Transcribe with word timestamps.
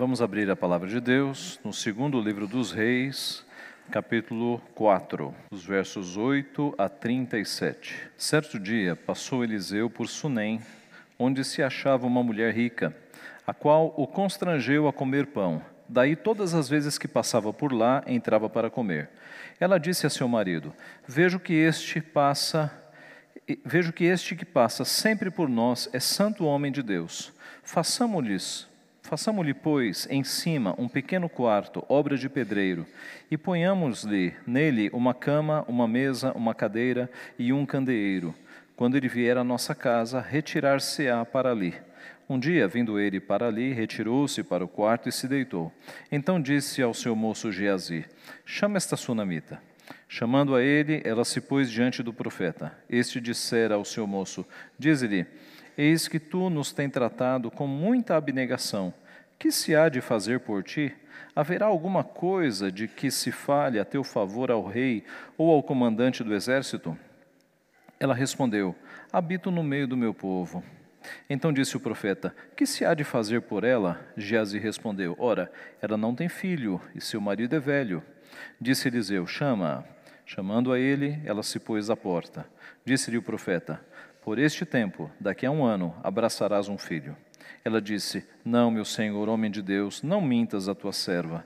Vamos 0.00 0.22
abrir 0.22 0.50
a 0.50 0.56
palavra 0.56 0.88
de 0.88 0.98
Deus 0.98 1.60
no 1.62 1.74
segundo 1.74 2.18
livro 2.22 2.46
dos 2.46 2.72
Reis, 2.72 3.44
capítulo 3.90 4.58
4, 4.74 5.34
os 5.50 5.62
versos 5.62 6.16
8 6.16 6.74
a 6.78 6.88
37. 6.88 8.10
Certo 8.16 8.58
dia 8.58 8.96
passou 8.96 9.44
Eliseu 9.44 9.90
por 9.90 10.08
Sunem, 10.08 10.58
onde 11.18 11.44
se 11.44 11.62
achava 11.62 12.06
uma 12.06 12.22
mulher 12.22 12.54
rica, 12.54 12.96
a 13.46 13.52
qual 13.52 13.92
o 13.94 14.06
constrangeu 14.06 14.88
a 14.88 14.92
comer 14.92 15.26
pão. 15.26 15.60
Daí, 15.86 16.16
todas 16.16 16.54
as 16.54 16.66
vezes 16.66 16.96
que 16.96 17.06
passava 17.06 17.52
por 17.52 17.70
lá, 17.70 18.02
entrava 18.06 18.48
para 18.48 18.70
comer. 18.70 19.10
Ela 19.60 19.76
disse 19.76 20.06
a 20.06 20.10
seu 20.10 20.26
marido: 20.26 20.72
Vejo 21.06 21.38
que 21.38 21.52
este 21.52 22.00
passa 22.00 22.72
vejo 23.66 23.92
que 23.92 24.04
este 24.04 24.34
que 24.34 24.46
passa 24.46 24.82
sempre 24.82 25.30
por 25.30 25.46
nós 25.46 25.90
é 25.92 26.00
santo 26.00 26.46
homem 26.46 26.72
de 26.72 26.82
Deus. 26.82 27.34
Façamos-lhes, 27.62 28.69
façamos-lhe, 29.02 29.54
pois, 29.54 30.06
em 30.10 30.22
cima 30.22 30.74
um 30.78 30.88
pequeno 30.88 31.28
quarto, 31.28 31.84
obra 31.88 32.16
de 32.16 32.28
pedreiro, 32.28 32.86
e 33.30 33.36
ponhamos-lhe 33.36 34.34
nele 34.46 34.90
uma 34.92 35.14
cama, 35.14 35.64
uma 35.68 35.86
mesa, 35.88 36.32
uma 36.32 36.54
cadeira 36.54 37.10
e 37.38 37.52
um 37.52 37.66
candeeiro. 37.66 38.34
Quando 38.76 38.96
ele 38.96 39.08
vier 39.08 39.36
à 39.36 39.44
nossa 39.44 39.74
casa, 39.74 40.20
retirar-se-á 40.20 41.24
para 41.24 41.50
ali. 41.50 41.74
Um 42.28 42.38
dia, 42.38 42.68
vindo 42.68 42.98
ele 42.98 43.18
para 43.18 43.48
ali, 43.48 43.72
retirou-se 43.72 44.42
para 44.44 44.64
o 44.64 44.68
quarto 44.68 45.08
e 45.08 45.12
se 45.12 45.26
deitou. 45.26 45.72
Então 46.12 46.40
disse 46.40 46.80
ao 46.80 46.94
seu 46.94 47.16
moço 47.16 47.50
Geazi: 47.50 48.04
Chama 48.44 48.76
esta 48.76 48.96
sunamita. 48.96 49.60
Chamando 50.08 50.54
a 50.54 50.62
ele, 50.62 51.02
ela 51.04 51.24
se 51.24 51.40
pôs 51.40 51.70
diante 51.70 52.02
do 52.02 52.12
profeta. 52.12 52.72
Este 52.88 53.20
dissera 53.20 53.74
ao 53.74 53.84
seu 53.84 54.06
moço: 54.06 54.46
Diz-lhe: 54.78 55.26
Eis 55.82 56.06
que 56.06 56.20
tu 56.20 56.50
nos 56.50 56.74
tem 56.74 56.90
tratado 56.90 57.50
com 57.50 57.66
muita 57.66 58.14
abnegação. 58.14 58.92
Que 59.38 59.50
se 59.50 59.74
há 59.74 59.88
de 59.88 60.02
fazer 60.02 60.40
por 60.40 60.62
ti? 60.62 60.94
Haverá 61.34 61.64
alguma 61.64 62.04
coisa 62.04 62.70
de 62.70 62.86
que 62.86 63.10
se 63.10 63.32
fale 63.32 63.80
a 63.80 63.84
teu 63.86 64.04
favor 64.04 64.50
ao 64.50 64.66
rei 64.66 65.02
ou 65.38 65.50
ao 65.50 65.62
comandante 65.62 66.22
do 66.22 66.34
exército? 66.34 66.94
Ela 67.98 68.12
respondeu: 68.12 68.76
Habito 69.10 69.50
no 69.50 69.62
meio 69.62 69.88
do 69.88 69.96
meu 69.96 70.12
povo. 70.12 70.62
Então 71.30 71.50
disse 71.50 71.78
o 71.78 71.80
profeta: 71.80 72.36
Que 72.54 72.66
se 72.66 72.84
há 72.84 72.92
de 72.92 73.02
fazer 73.02 73.40
por 73.40 73.64
ela? 73.64 74.06
Geazi 74.18 74.58
respondeu: 74.58 75.16
Ora, 75.18 75.50
ela 75.80 75.96
não 75.96 76.14
tem 76.14 76.28
filho 76.28 76.78
e 76.94 77.00
seu 77.00 77.22
marido 77.22 77.56
é 77.56 77.58
velho. 77.58 78.02
Disse 78.60 78.86
Eliseu: 78.86 79.26
Chama-a. 79.26 79.82
Chamando 80.26 80.72
a 80.72 80.78
ele, 80.78 81.20
ela 81.24 81.42
se 81.42 81.58
pôs 81.58 81.90
à 81.90 81.96
porta. 81.96 82.46
Disse-lhe 82.84 83.18
o 83.18 83.22
profeta: 83.22 83.84
Por 84.22 84.38
este 84.38 84.66
tempo, 84.66 85.10
daqui 85.18 85.46
a 85.46 85.50
um 85.50 85.64
ano, 85.64 85.94
abraçarás 86.02 86.68
um 86.68 86.76
filho. 86.76 87.16
Ela 87.64 87.80
disse: 87.80 88.26
Não, 88.44 88.70
meu 88.70 88.84
senhor, 88.84 89.28
homem 89.28 89.50
de 89.50 89.62
Deus, 89.62 90.02
não 90.02 90.20
mintas 90.20 90.68
a 90.68 90.74
tua 90.74 90.92
serva. 90.92 91.44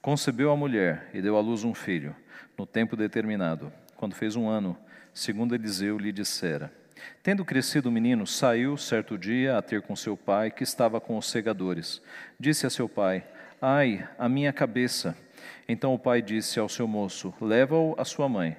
Concebeu 0.00 0.50
a 0.50 0.56
mulher 0.56 1.10
e 1.12 1.20
deu 1.20 1.36
à 1.36 1.40
luz 1.40 1.64
um 1.64 1.74
filho, 1.74 2.14
no 2.56 2.64
tempo 2.64 2.96
determinado. 2.96 3.72
Quando 3.96 4.14
fez 4.14 4.36
um 4.36 4.48
ano, 4.48 4.76
segundo 5.12 5.54
Eliseu 5.54 5.98
lhe 5.98 6.12
dissera. 6.12 6.72
Tendo 7.22 7.44
crescido 7.44 7.88
o 7.88 7.92
menino, 7.92 8.26
saiu 8.26 8.76
certo 8.76 9.18
dia 9.18 9.58
a 9.58 9.62
ter 9.62 9.82
com 9.82 9.96
seu 9.96 10.16
pai, 10.16 10.50
que 10.50 10.62
estava 10.62 11.00
com 11.00 11.16
os 11.16 11.28
segadores. 11.28 12.00
Disse 12.38 12.66
a 12.66 12.70
seu 12.70 12.88
pai: 12.88 13.24
Ai, 13.60 14.08
a 14.16 14.28
minha 14.28 14.52
cabeça! 14.52 15.16
Então 15.68 15.92
o 15.94 15.98
pai 15.98 16.22
disse 16.22 16.58
ao 16.60 16.68
seu 16.68 16.86
moço: 16.86 17.34
Leva-o 17.40 17.94
à 17.98 18.04
sua 18.04 18.28
mãe. 18.28 18.56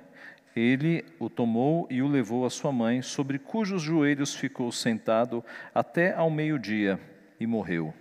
Ele 0.59 1.05
o 1.17 1.29
tomou 1.29 1.87
e 1.89 2.01
o 2.01 2.07
levou 2.07 2.45
à 2.45 2.49
sua 2.49 2.69
mãe, 2.69 3.01
sobre 3.01 3.39
cujos 3.39 3.81
joelhos 3.81 4.35
ficou 4.35 4.69
sentado 4.73 5.41
até 5.73 6.13
ao 6.13 6.29
meio-dia, 6.29 6.99
e 7.39 7.47
morreu. 7.47 7.93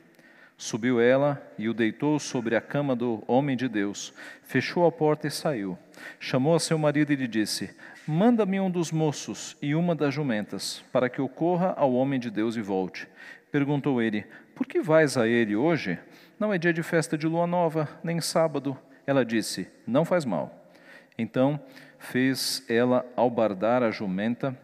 Subiu 0.57 1.01
ela 1.01 1.41
e 1.57 1.69
o 1.69 1.73
deitou 1.73 2.19
sobre 2.19 2.57
a 2.57 2.61
cama 2.61 2.97
do 2.97 3.23
homem 3.29 3.57
de 3.57 3.69
Deus, 3.69 4.13
fechou 4.43 4.85
a 4.85 4.91
porta 4.91 5.29
e 5.29 5.31
saiu. 5.31 5.79
Chamou 6.19 6.57
a 6.57 6.59
seu 6.59 6.77
marido 6.77 7.13
e 7.13 7.17
lhe 7.17 7.29
disse: 7.29 7.71
Manda-me 8.05 8.59
um 8.59 8.69
dos 8.69 8.91
moços 8.91 9.57
e 9.63 9.73
uma 9.77 9.95
das 9.95 10.13
jumentas, 10.13 10.83
para 10.93 11.09
que 11.09 11.21
eu 11.21 11.29
corra 11.29 11.75
ao 11.77 11.93
homem 11.93 12.19
de 12.19 12.29
Deus 12.29 12.57
e 12.57 12.61
volte. 12.61 13.07
Perguntou 13.53 14.03
ele: 14.03 14.27
Por 14.57 14.67
que 14.67 14.81
vais 14.81 15.17
a 15.17 15.29
ele 15.29 15.55
hoje? 15.55 15.97
Não 16.41 16.53
é 16.53 16.59
dia 16.59 16.73
de 16.73 16.83
festa 16.83 17.17
de 17.17 17.29
lua 17.29 17.47
nova, 17.47 17.89
nem 18.03 18.21
sábado. 18.21 18.77
Ela 19.07 19.25
disse: 19.25 19.69
Não 19.87 20.05
faz 20.05 20.25
mal. 20.25 20.69
Então 21.17 21.61
fez 21.99 22.65
ela 22.69 23.05
albardar 23.17 23.83
a 23.83 23.91
jumenta 23.91 24.57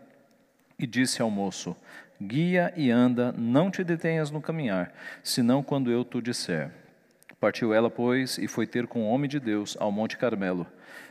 e 0.78 0.86
disse 0.86 1.20
ao 1.20 1.30
moço: 1.30 1.76
Guia 2.20 2.72
e 2.76 2.90
anda, 2.90 3.32
não 3.32 3.70
te 3.70 3.82
detenhas 3.82 4.30
no 4.30 4.40
caminhar, 4.40 4.92
senão 5.22 5.62
quando 5.62 5.90
eu 5.90 6.04
te 6.04 6.20
disser. 6.20 6.70
Partiu 7.40 7.74
ela, 7.74 7.90
pois, 7.90 8.38
e 8.38 8.48
foi 8.48 8.66
ter 8.66 8.86
com 8.86 9.02
o 9.02 9.08
homem 9.08 9.28
de 9.28 9.38
Deus 9.38 9.76
ao 9.78 9.92
Monte 9.92 10.16
Carmelo. 10.16 10.66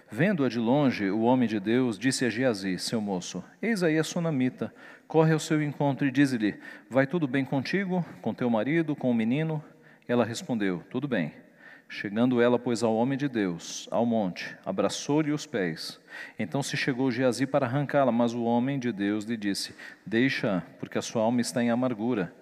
Vendo-a 0.09 0.49
de 0.49 0.59
longe, 0.59 1.09
o 1.09 1.21
homem 1.21 1.47
de 1.47 1.59
Deus 1.59 1.97
disse 1.99 2.25
a 2.25 2.29
Geazi, 2.29 2.79
seu 2.79 3.01
moço: 3.01 3.43
Eis 3.61 3.83
aí 3.83 3.97
a 3.97 4.03
sunamita, 4.03 4.73
corre 5.07 5.33
ao 5.33 5.39
seu 5.39 5.61
encontro 5.61 6.07
e 6.07 6.11
diz-lhe: 6.11 6.59
Vai 6.89 7.05
tudo 7.05 7.27
bem 7.27 7.43
contigo, 7.43 8.05
com 8.21 8.33
teu 8.33 8.49
marido, 8.49 8.95
com 8.95 9.11
o 9.11 9.13
menino? 9.13 9.63
Ela 10.07 10.25
respondeu: 10.25 10.83
Tudo 10.89 11.07
bem. 11.07 11.42
Chegando 11.93 12.41
ela, 12.41 12.57
pois, 12.57 12.81
ao 12.81 12.95
homem 12.95 13.15
de 13.15 13.29
Deus, 13.29 13.87
ao 13.91 14.03
monte, 14.03 14.57
abraçou-lhe 14.65 15.31
os 15.31 15.45
pés. 15.45 15.99
Então 16.39 16.63
se 16.63 16.75
chegou 16.75 17.11
Geazi 17.11 17.45
para 17.45 17.67
arrancá-la, 17.67 18.11
mas 18.11 18.33
o 18.33 18.43
homem 18.43 18.79
de 18.79 18.91
Deus 18.91 19.25
lhe 19.25 19.37
disse: 19.37 19.75
Deixa, 20.03 20.63
porque 20.79 20.97
a 20.97 21.03
sua 21.03 21.21
alma 21.21 21.39
está 21.39 21.61
em 21.61 21.69
amargura. 21.69 22.33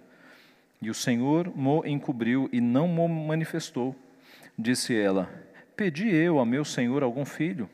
E 0.82 0.90
o 0.90 0.94
Senhor 0.94 1.52
mo 1.54 1.84
encobriu 1.86 2.50
e 2.54 2.62
não 2.62 2.88
mo 2.88 3.10
manifestou. 3.10 3.94
Disse 4.58 4.98
ela: 4.98 5.30
Pedi 5.76 6.08
eu 6.08 6.40
a 6.40 6.46
meu 6.46 6.64
senhor 6.64 7.04
algum 7.04 7.26
filho? 7.26 7.70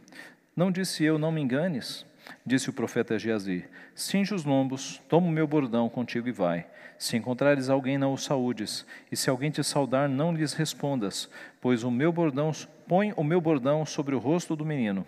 Não 0.55 0.71
disse 0.71 1.03
eu, 1.03 1.19
não 1.19 1.31
me 1.31 1.41
enganes? 1.41 2.06
Disse 2.45 2.69
o 2.69 2.73
profeta 2.73 3.17
Geazi: 3.17 3.65
Cinge 3.93 4.33
os 4.33 4.45
lombos, 4.45 5.01
toma 5.09 5.27
o 5.27 5.31
meu 5.31 5.47
bordão 5.47 5.89
contigo 5.89 6.27
e 6.27 6.31
vai. 6.31 6.65
Se 6.97 7.15
encontrares 7.15 7.69
alguém, 7.69 7.97
não 7.97 8.13
o 8.13 8.17
saúdes, 8.17 8.85
e 9.11 9.15
se 9.15 9.29
alguém 9.29 9.51
te 9.51 9.63
saudar, 9.63 10.09
não 10.09 10.33
lhes 10.33 10.53
respondas, 10.53 11.29
pois 11.61 11.83
o 11.83 11.91
meu 11.91 12.11
bordão 12.11 12.51
põe 12.87 13.13
o 13.15 13.23
meu 13.23 13.39
bordão 13.39 13.85
sobre 13.85 14.15
o 14.15 14.19
rosto 14.19 14.55
do 14.55 14.65
menino. 14.65 15.05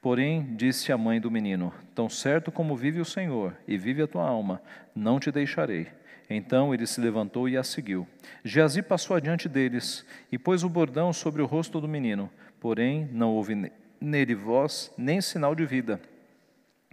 Porém, 0.00 0.54
disse 0.56 0.92
a 0.92 0.98
mãe 0.98 1.20
do 1.20 1.30
menino: 1.30 1.72
Tão 1.94 2.08
certo 2.08 2.52
como 2.52 2.76
vive 2.76 3.00
o 3.00 3.04
Senhor 3.04 3.54
e 3.66 3.76
vive 3.76 4.02
a 4.02 4.06
tua 4.06 4.26
alma, 4.26 4.62
não 4.94 5.18
te 5.18 5.30
deixarei. 5.30 5.88
Então 6.30 6.74
ele 6.74 6.86
se 6.86 7.00
levantou 7.00 7.48
e 7.48 7.56
a 7.56 7.64
seguiu. 7.64 8.06
Geazi 8.44 8.82
passou 8.82 9.16
adiante 9.16 9.48
deles 9.48 10.04
e 10.30 10.38
pôs 10.38 10.62
o 10.62 10.68
bordão 10.68 11.12
sobre 11.12 11.40
o 11.40 11.46
rosto 11.46 11.80
do 11.80 11.88
menino, 11.88 12.30
porém 12.60 13.08
não 13.12 13.30
houve 13.30 13.72
nele 14.00 14.34
voz 14.34 14.92
nem 14.96 15.20
sinal 15.20 15.54
de 15.54 15.64
vida. 15.64 16.00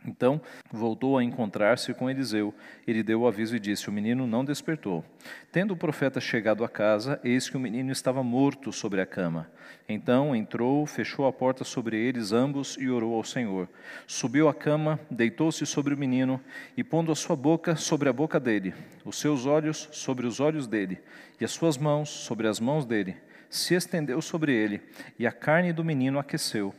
Então 0.06 0.42
voltou 0.72 1.18
a 1.18 1.24
encontrar-se 1.24 1.94
com 1.94 2.10
Eliseu. 2.10 2.54
Ele 2.88 3.02
deu 3.02 3.22
o 3.22 3.28
aviso 3.28 3.56
e 3.56 3.60
disse: 3.60 3.90
O 3.90 3.92
menino 3.92 4.28
não 4.28 4.46
despertou. 4.46 5.04
Tendo 5.52 5.74
o 5.74 5.78
profeta 5.78 6.20
chegado 6.20 6.64
à 6.64 6.70
casa, 6.70 7.20
eis 7.24 7.50
que 7.50 7.58
o 7.58 7.60
menino 7.60 7.92
estava 7.92 8.24
morto 8.24 8.72
sobre 8.72 9.02
a 9.02 9.06
cama. 9.06 9.50
Então 9.88 10.36
entrou, 10.36 10.86
fechou 10.86 11.28
a 11.28 11.34
porta 11.34 11.64
sobre 11.64 11.98
eles 11.98 12.32
ambos 12.32 12.78
e 12.80 12.90
orou 12.90 13.16
ao 13.16 13.24
Senhor. 13.24 13.68
Subiu 14.08 14.48
à 14.48 14.54
cama, 14.54 15.00
deitou-se 15.10 15.66
sobre 15.66 15.94
o 15.94 15.98
menino 15.98 16.42
e, 16.76 16.84
pondo 16.84 17.12
a 17.12 17.16
sua 17.16 17.36
boca 17.36 17.76
sobre 17.76 18.10
a 18.10 18.14
boca 18.14 18.40
dele, 18.40 18.74
os 19.04 19.20
seus 19.20 19.46
olhos 19.46 19.90
sobre 19.92 20.26
os 20.26 20.40
olhos 20.40 20.68
dele 20.68 21.00
e 21.40 21.46
as 21.46 21.52
suas 21.52 21.78
mãos 21.78 22.10
sobre 22.10 22.48
as 22.48 22.60
mãos 22.60 22.86
dele, 22.86 23.16
se 23.50 23.76
estendeu 23.76 24.22
sobre 24.22 24.54
ele 24.54 24.82
e 25.20 25.28
a 25.28 25.32
carne 25.32 25.72
do 25.72 25.84
menino 25.84 26.20
aqueceu. 26.20 26.74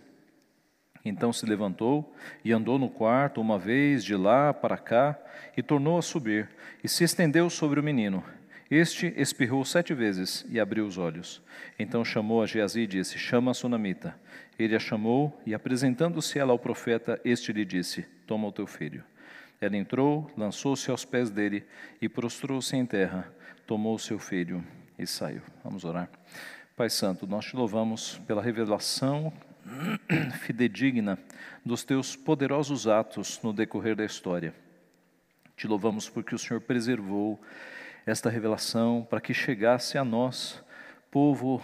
Então 1.09 1.33
se 1.33 1.47
levantou 1.47 2.13
e 2.45 2.53
andou 2.53 2.81
no 2.81 2.91
quarto 2.91 3.41
uma 3.41 3.57
vez 3.57 4.05
de 4.05 4.17
lá 4.17 4.53
para 4.53 4.77
cá 4.77 5.17
e 5.57 5.63
tornou 5.63 5.97
a 5.97 6.03
subir 6.03 6.51
e 6.83 6.89
se 6.89 7.05
estendeu 7.05 7.49
sobre 7.49 7.79
o 7.79 7.83
menino. 7.83 8.25
Este 8.69 9.15
espirrou 9.17 9.65
sete 9.65 9.95
vezes 9.95 10.45
e 10.49 10.59
abriu 10.59 10.85
os 10.85 10.99
olhos. 10.99 11.41
Então 11.79 12.05
chamou 12.05 12.43
a 12.43 12.47
Geazi 12.47 12.81
e 12.81 12.87
disse: 12.89 13.17
Chama 13.17 13.53
a 13.53 13.55
sunamita. 13.55 14.19
Ele 14.59 14.75
a 14.75 14.81
chamou 14.81 15.41
e, 15.47 15.55
apresentando-se 15.55 16.41
ela 16.41 16.51
ao 16.51 16.59
profeta, 16.59 17.21
este 17.25 17.53
lhe 17.53 17.65
disse: 17.65 18.05
Toma 18.27 18.49
o 18.49 18.53
teu 18.53 18.67
filho. 18.67 19.05
Ela 19.61 19.77
entrou, 19.77 20.29
lançou-se 20.37 20.91
aos 20.91 21.05
pés 21.05 21.31
dele 21.31 21.65
e 22.03 22.09
prostrou-se 22.09 22.77
em 22.77 22.85
terra, 22.85 23.33
tomou 23.65 23.95
o 23.95 23.99
seu 23.99 24.19
filho 24.19 24.65
e 24.99 25.07
saiu. 25.07 25.43
Vamos 25.63 25.85
orar. 25.85 26.11
Pai 26.77 26.91
Santo, 26.91 27.29
nós 27.29 27.45
te 27.45 27.55
louvamos 27.55 28.21
pela 28.27 28.43
revelação 28.43 29.33
fidedigna 30.43 31.19
dos 31.65 31.85
teus 31.85 32.15
poderosos 32.15 32.87
atos 32.87 33.41
no 33.43 33.53
decorrer 33.53 33.97
da 33.97 34.05
história. 34.05 34.55
Te 35.57 35.67
louvamos 35.67 36.09
porque 36.09 36.35
o 36.35 36.39
Senhor 36.39 36.61
preservou 36.61 37.41
esta 38.05 38.31
revelação 38.31 39.07
para 39.09 39.21
que 39.21 39.35
chegasse 39.35 39.99
a 39.99 40.05
nós, 40.05 40.63
povo 41.11 41.63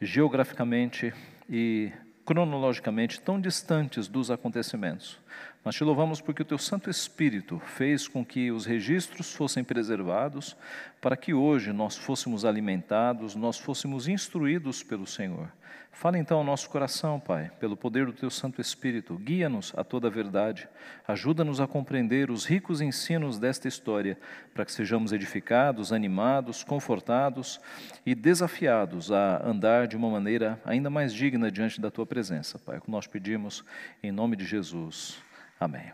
geograficamente 0.00 1.12
e 1.48 1.92
cronologicamente 2.28 3.18
tão 3.20 3.40
distantes 3.40 4.06
dos 4.06 4.30
acontecimentos, 4.30 5.18
Nós 5.64 5.74
te 5.74 5.82
louvamos 5.82 6.20
porque 6.20 6.42
o 6.42 6.44
teu 6.44 6.58
Santo 6.58 6.90
Espírito 6.90 7.58
fez 7.58 8.06
com 8.06 8.22
que 8.24 8.50
os 8.50 8.66
registros 8.66 9.34
fossem 9.34 9.64
preservados, 9.64 10.54
para 11.00 11.16
que 11.16 11.32
hoje 11.32 11.72
nós 11.72 11.96
fôssemos 11.96 12.44
alimentados, 12.44 13.34
nós 13.34 13.58
fôssemos 13.58 14.08
instruídos 14.08 14.82
pelo 14.82 15.06
Senhor. 15.06 15.50
Fala 15.98 16.16
então 16.16 16.38
ao 16.38 16.44
nosso 16.44 16.70
coração, 16.70 17.18
Pai, 17.18 17.50
pelo 17.58 17.76
poder 17.76 18.06
do 18.06 18.12
teu 18.12 18.30
Santo 18.30 18.60
Espírito. 18.60 19.18
Guia-nos 19.18 19.72
a 19.76 19.82
toda 19.82 20.06
a 20.06 20.10
verdade. 20.10 20.68
Ajuda-nos 21.08 21.60
a 21.60 21.66
compreender 21.66 22.30
os 22.30 22.44
ricos 22.44 22.80
ensinos 22.80 23.36
desta 23.36 23.66
história, 23.66 24.16
para 24.54 24.64
que 24.64 24.70
sejamos 24.70 25.12
edificados, 25.12 25.92
animados, 25.92 26.62
confortados 26.62 27.60
e 28.06 28.14
desafiados 28.14 29.10
a 29.10 29.44
andar 29.44 29.88
de 29.88 29.96
uma 29.96 30.08
maneira 30.08 30.62
ainda 30.64 30.88
mais 30.88 31.12
digna 31.12 31.50
diante 31.50 31.80
da 31.80 31.90
tua 31.90 32.06
presença, 32.06 32.60
Pai. 32.60 32.76
É 32.76 32.78
o 32.78 32.82
que 32.82 32.90
nós 32.92 33.08
pedimos 33.08 33.64
em 34.00 34.12
nome 34.12 34.36
de 34.36 34.44
Jesus. 34.44 35.20
Amém. 35.58 35.92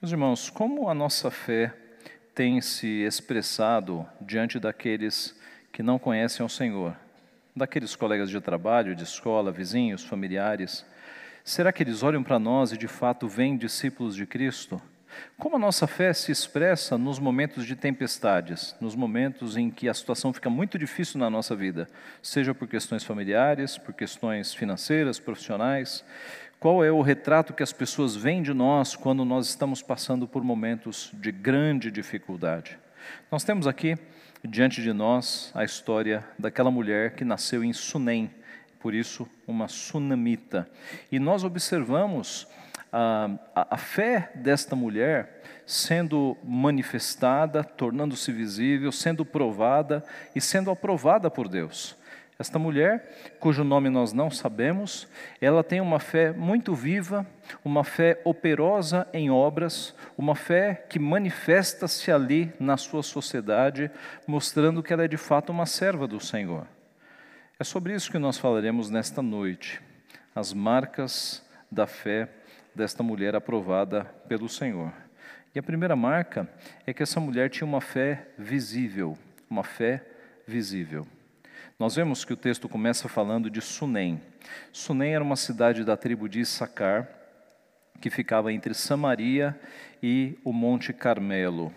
Meus 0.00 0.12
irmãos, 0.12 0.48
como 0.48 0.88
a 0.88 0.94
nossa 0.94 1.32
fé 1.32 1.74
tem 2.32 2.60
se 2.60 3.02
expressado 3.02 4.06
diante 4.20 4.60
daqueles 4.60 5.36
que 5.72 5.82
não 5.82 5.98
conhecem 5.98 6.46
o 6.46 6.48
Senhor? 6.48 7.01
Daqueles 7.54 7.94
colegas 7.94 8.30
de 8.30 8.40
trabalho, 8.40 8.94
de 8.94 9.04
escola, 9.04 9.52
vizinhos, 9.52 10.04
familiares? 10.04 10.84
Será 11.44 11.72
que 11.72 11.82
eles 11.82 12.02
olham 12.02 12.22
para 12.22 12.38
nós 12.38 12.72
e 12.72 12.78
de 12.78 12.88
fato 12.88 13.28
veem 13.28 13.56
discípulos 13.56 14.14
de 14.14 14.26
Cristo? 14.26 14.80
Como 15.36 15.56
a 15.56 15.58
nossa 15.58 15.86
fé 15.86 16.12
se 16.12 16.32
expressa 16.32 16.96
nos 16.96 17.18
momentos 17.18 17.66
de 17.66 17.76
tempestades, 17.76 18.74
nos 18.80 18.94
momentos 18.94 19.56
em 19.56 19.70
que 19.70 19.88
a 19.88 19.94
situação 19.94 20.32
fica 20.32 20.48
muito 20.48 20.78
difícil 20.78 21.18
na 21.18 21.28
nossa 21.28 21.54
vida, 21.54 21.88
seja 22.22 22.54
por 22.54 22.66
questões 22.66 23.04
familiares, 23.04 23.76
por 23.76 23.92
questões 23.92 24.54
financeiras, 24.54 25.18
profissionais? 25.18 26.04
Qual 26.58 26.84
é 26.84 26.92
o 26.92 27.02
retrato 27.02 27.52
que 27.52 27.62
as 27.62 27.72
pessoas 27.72 28.14
veem 28.14 28.42
de 28.42 28.54
nós 28.54 28.94
quando 28.94 29.24
nós 29.24 29.48
estamos 29.48 29.82
passando 29.82 30.28
por 30.28 30.44
momentos 30.44 31.10
de 31.14 31.32
grande 31.32 31.90
dificuldade? 31.90 32.78
Nós 33.30 33.42
temos 33.42 33.66
aqui 33.66 33.98
diante 34.44 34.82
de 34.82 34.92
nós 34.92 35.50
a 35.54 35.64
história 35.64 36.24
daquela 36.38 36.70
mulher 36.70 37.14
que 37.14 37.24
nasceu 37.24 37.62
em 37.62 37.72
Sunem, 37.72 38.30
por 38.80 38.94
isso 38.94 39.28
uma 39.46 39.68
sunamita. 39.68 40.68
E 41.10 41.18
nós 41.18 41.44
observamos 41.44 42.48
a, 42.92 43.30
a, 43.54 43.74
a 43.74 43.76
fé 43.76 44.32
desta 44.34 44.74
mulher 44.74 45.40
sendo 45.64 46.36
manifestada, 46.44 47.62
tornando-se 47.62 48.32
visível, 48.32 48.90
sendo 48.90 49.24
provada 49.24 50.04
e 50.34 50.40
sendo 50.40 50.70
aprovada 50.70 51.30
por 51.30 51.48
Deus. 51.48 51.96
Esta 52.42 52.58
mulher, 52.58 53.36
cujo 53.38 53.62
nome 53.62 53.88
nós 53.88 54.12
não 54.12 54.28
sabemos, 54.28 55.06
ela 55.40 55.62
tem 55.62 55.80
uma 55.80 56.00
fé 56.00 56.32
muito 56.32 56.74
viva, 56.74 57.24
uma 57.64 57.84
fé 57.84 58.20
operosa 58.24 59.06
em 59.12 59.30
obras, 59.30 59.94
uma 60.18 60.34
fé 60.34 60.74
que 60.88 60.98
manifesta-se 60.98 62.10
ali 62.10 62.52
na 62.58 62.76
sua 62.76 63.00
sociedade, 63.04 63.88
mostrando 64.26 64.82
que 64.82 64.92
ela 64.92 65.04
é 65.04 65.08
de 65.08 65.16
fato 65.16 65.52
uma 65.52 65.66
serva 65.66 66.08
do 66.08 66.18
Senhor. 66.18 66.66
É 67.60 67.62
sobre 67.62 67.94
isso 67.94 68.10
que 68.10 68.18
nós 68.18 68.38
falaremos 68.38 68.90
nesta 68.90 69.22
noite, 69.22 69.80
as 70.34 70.52
marcas 70.52 71.48
da 71.70 71.86
fé 71.86 72.28
desta 72.74 73.04
mulher 73.04 73.36
aprovada 73.36 74.04
pelo 74.26 74.48
Senhor. 74.48 74.92
E 75.54 75.60
a 75.60 75.62
primeira 75.62 75.94
marca 75.94 76.50
é 76.84 76.92
que 76.92 77.04
essa 77.04 77.20
mulher 77.20 77.50
tinha 77.50 77.68
uma 77.68 77.80
fé 77.80 78.26
visível, 78.36 79.16
uma 79.48 79.62
fé 79.62 80.04
visível. 80.44 81.06
Nós 81.82 81.96
vemos 81.96 82.24
que 82.24 82.32
o 82.32 82.36
texto 82.36 82.68
começa 82.68 83.08
falando 83.08 83.50
de 83.50 83.60
Sunem. 83.60 84.22
Sunem 84.72 85.16
era 85.16 85.24
uma 85.24 85.34
cidade 85.34 85.82
da 85.82 85.96
tribo 85.96 86.28
de 86.28 86.38
Issacar, 86.38 87.08
que 88.00 88.08
ficava 88.08 88.52
entre 88.52 88.72
Samaria 88.72 89.58
e 90.00 90.38
o 90.44 90.52
Monte 90.52 90.92
Carmelo. 90.92 91.74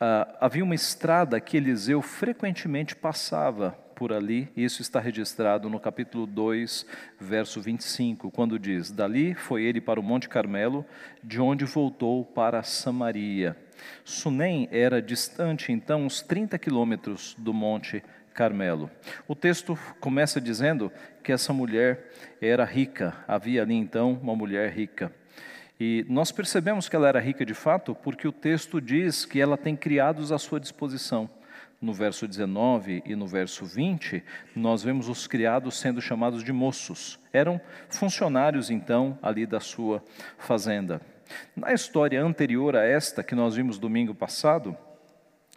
Ah, 0.00 0.36
havia 0.40 0.64
uma 0.64 0.74
estrada 0.74 1.40
que 1.40 1.56
Eliseu 1.56 2.02
frequentemente 2.02 2.96
passava 2.96 3.78
por 3.94 4.12
ali, 4.12 4.50
e 4.56 4.64
isso 4.64 4.82
está 4.82 4.98
registrado 4.98 5.70
no 5.70 5.78
capítulo 5.78 6.26
2, 6.26 6.84
verso 7.20 7.60
25, 7.60 8.32
quando 8.32 8.58
diz: 8.58 8.90
Dali 8.90 9.32
foi 9.32 9.62
ele 9.62 9.80
para 9.80 10.00
o 10.00 10.02
Monte 10.02 10.28
Carmelo, 10.28 10.84
de 11.22 11.40
onde 11.40 11.64
voltou 11.64 12.24
para 12.24 12.64
Samaria. 12.64 13.56
Sunem 14.04 14.68
era 14.72 15.00
distante, 15.00 15.70
então, 15.70 16.04
uns 16.04 16.20
30 16.20 16.58
quilômetros 16.58 17.36
do 17.38 17.54
Monte 17.54 18.02
Carmelo. 18.34 18.90
O 19.28 19.34
texto 19.34 19.78
começa 20.00 20.40
dizendo 20.40 20.92
que 21.22 21.32
essa 21.32 21.52
mulher 21.52 22.10
era 22.42 22.64
rica, 22.64 23.14
havia 23.26 23.62
ali 23.62 23.74
então 23.74 24.18
uma 24.20 24.34
mulher 24.34 24.70
rica. 24.72 25.12
E 25.78 26.04
nós 26.08 26.30
percebemos 26.30 26.88
que 26.88 26.96
ela 26.96 27.08
era 27.08 27.20
rica 27.20 27.44
de 27.44 27.54
fato 27.54 27.94
porque 27.94 28.28
o 28.28 28.32
texto 28.32 28.80
diz 28.80 29.24
que 29.24 29.40
ela 29.40 29.56
tem 29.56 29.76
criados 29.76 30.32
à 30.32 30.38
sua 30.38 30.60
disposição. 30.60 31.30
No 31.80 31.92
verso 31.92 32.26
19 32.26 33.02
e 33.04 33.14
no 33.14 33.26
verso 33.26 33.64
20, 33.66 34.22
nós 34.54 34.82
vemos 34.82 35.08
os 35.08 35.26
criados 35.26 35.78
sendo 35.78 36.00
chamados 36.00 36.42
de 36.42 36.52
moços. 36.52 37.18
Eram 37.32 37.60
funcionários 37.88 38.70
então 38.70 39.18
ali 39.22 39.46
da 39.46 39.60
sua 39.60 40.02
fazenda. 40.38 41.00
Na 41.54 41.72
história 41.72 42.22
anterior 42.22 42.76
a 42.76 42.84
esta 42.84 43.22
que 43.22 43.34
nós 43.34 43.54
vimos 43.54 43.78
domingo 43.78 44.14
passado, 44.14 44.76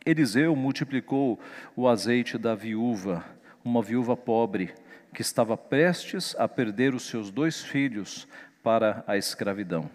Eliseu 0.07 0.56
multiplicou 0.56 1.38
o 1.75 1.86
azeite 1.86 2.38
da 2.38 2.56
viúva, 2.56 3.25
uma 3.63 3.81
viúva 3.81 4.15
pobre, 4.15 4.74
que 5.13 5.21
estava 5.21 5.57
prestes 5.57 6.33
a 6.39 6.48
perder 6.48 6.94
os 6.94 7.04
seus 7.04 7.30
dois 7.30 7.62
filhos 7.62 8.25
para 8.63 9.04
a 9.06 9.18
escravidão. 9.18 9.89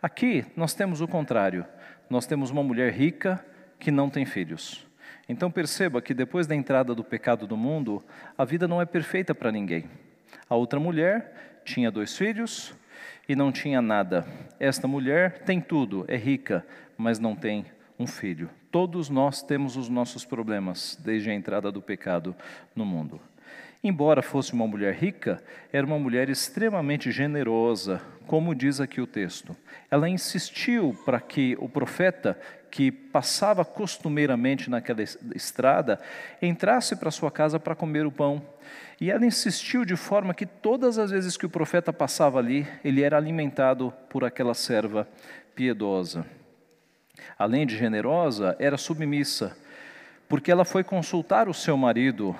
Aqui 0.00 0.46
nós 0.54 0.72
temos 0.72 1.00
o 1.00 1.08
contrário. 1.08 1.66
Nós 2.08 2.26
temos 2.26 2.50
uma 2.50 2.62
mulher 2.62 2.92
rica 2.92 3.44
que 3.80 3.90
não 3.90 4.08
tem 4.08 4.24
filhos. 4.24 4.86
Então 5.28 5.50
perceba 5.50 6.00
que 6.00 6.14
depois 6.14 6.46
da 6.46 6.54
entrada 6.54 6.94
do 6.94 7.02
pecado 7.02 7.44
do 7.44 7.56
mundo, 7.56 8.04
a 8.38 8.44
vida 8.44 8.68
não 8.68 8.80
é 8.80 8.86
perfeita 8.86 9.34
para 9.34 9.50
ninguém. 9.50 9.90
A 10.48 10.54
outra 10.54 10.78
mulher 10.78 11.60
tinha 11.64 11.90
dois 11.90 12.16
filhos 12.16 12.72
e 13.28 13.34
não 13.34 13.50
tinha 13.50 13.82
nada. 13.82 14.24
Esta 14.60 14.86
mulher 14.86 15.40
tem 15.40 15.60
tudo, 15.60 16.04
é 16.06 16.16
rica, 16.16 16.64
mas 16.96 17.18
não 17.18 17.34
tem 17.34 17.66
um 17.98 18.06
filho. 18.06 18.50
Todos 18.70 19.08
nós 19.08 19.42
temos 19.42 19.76
os 19.76 19.88
nossos 19.88 20.24
problemas 20.24 20.98
desde 21.02 21.30
a 21.30 21.34
entrada 21.34 21.72
do 21.72 21.80
pecado 21.80 22.34
no 22.74 22.84
mundo. 22.84 23.20
Embora 23.82 24.22
fosse 24.22 24.52
uma 24.52 24.66
mulher 24.66 24.94
rica, 24.94 25.42
era 25.72 25.86
uma 25.86 25.98
mulher 25.98 26.28
extremamente 26.28 27.10
generosa, 27.12 28.02
como 28.26 28.54
diz 28.54 28.80
aqui 28.80 29.00
o 29.00 29.06
texto. 29.06 29.56
Ela 29.90 30.08
insistiu 30.08 30.96
para 31.04 31.20
que 31.20 31.56
o 31.60 31.68
profeta, 31.68 32.38
que 32.70 32.90
passava 32.90 33.64
costumeiramente 33.64 34.68
naquela 34.68 35.02
estrada, 35.02 36.00
entrasse 36.42 36.96
para 36.96 37.10
sua 37.10 37.30
casa 37.30 37.60
para 37.60 37.76
comer 37.76 38.04
o 38.04 38.10
pão. 38.10 38.42
E 39.00 39.10
ela 39.10 39.24
insistiu 39.24 39.84
de 39.84 39.94
forma 39.94 40.34
que 40.34 40.46
todas 40.46 40.98
as 40.98 41.10
vezes 41.10 41.36
que 41.36 41.46
o 41.46 41.50
profeta 41.50 41.92
passava 41.92 42.38
ali, 42.38 42.66
ele 42.82 43.02
era 43.02 43.16
alimentado 43.16 43.92
por 44.08 44.24
aquela 44.24 44.54
serva 44.54 45.06
piedosa 45.54 46.26
além 47.38 47.66
de 47.66 47.76
generosa, 47.76 48.56
era 48.58 48.76
submissa, 48.76 49.56
porque 50.28 50.50
ela 50.50 50.64
foi 50.64 50.82
consultar 50.82 51.48
o 51.48 51.54
seu 51.54 51.76
marido, 51.76 52.36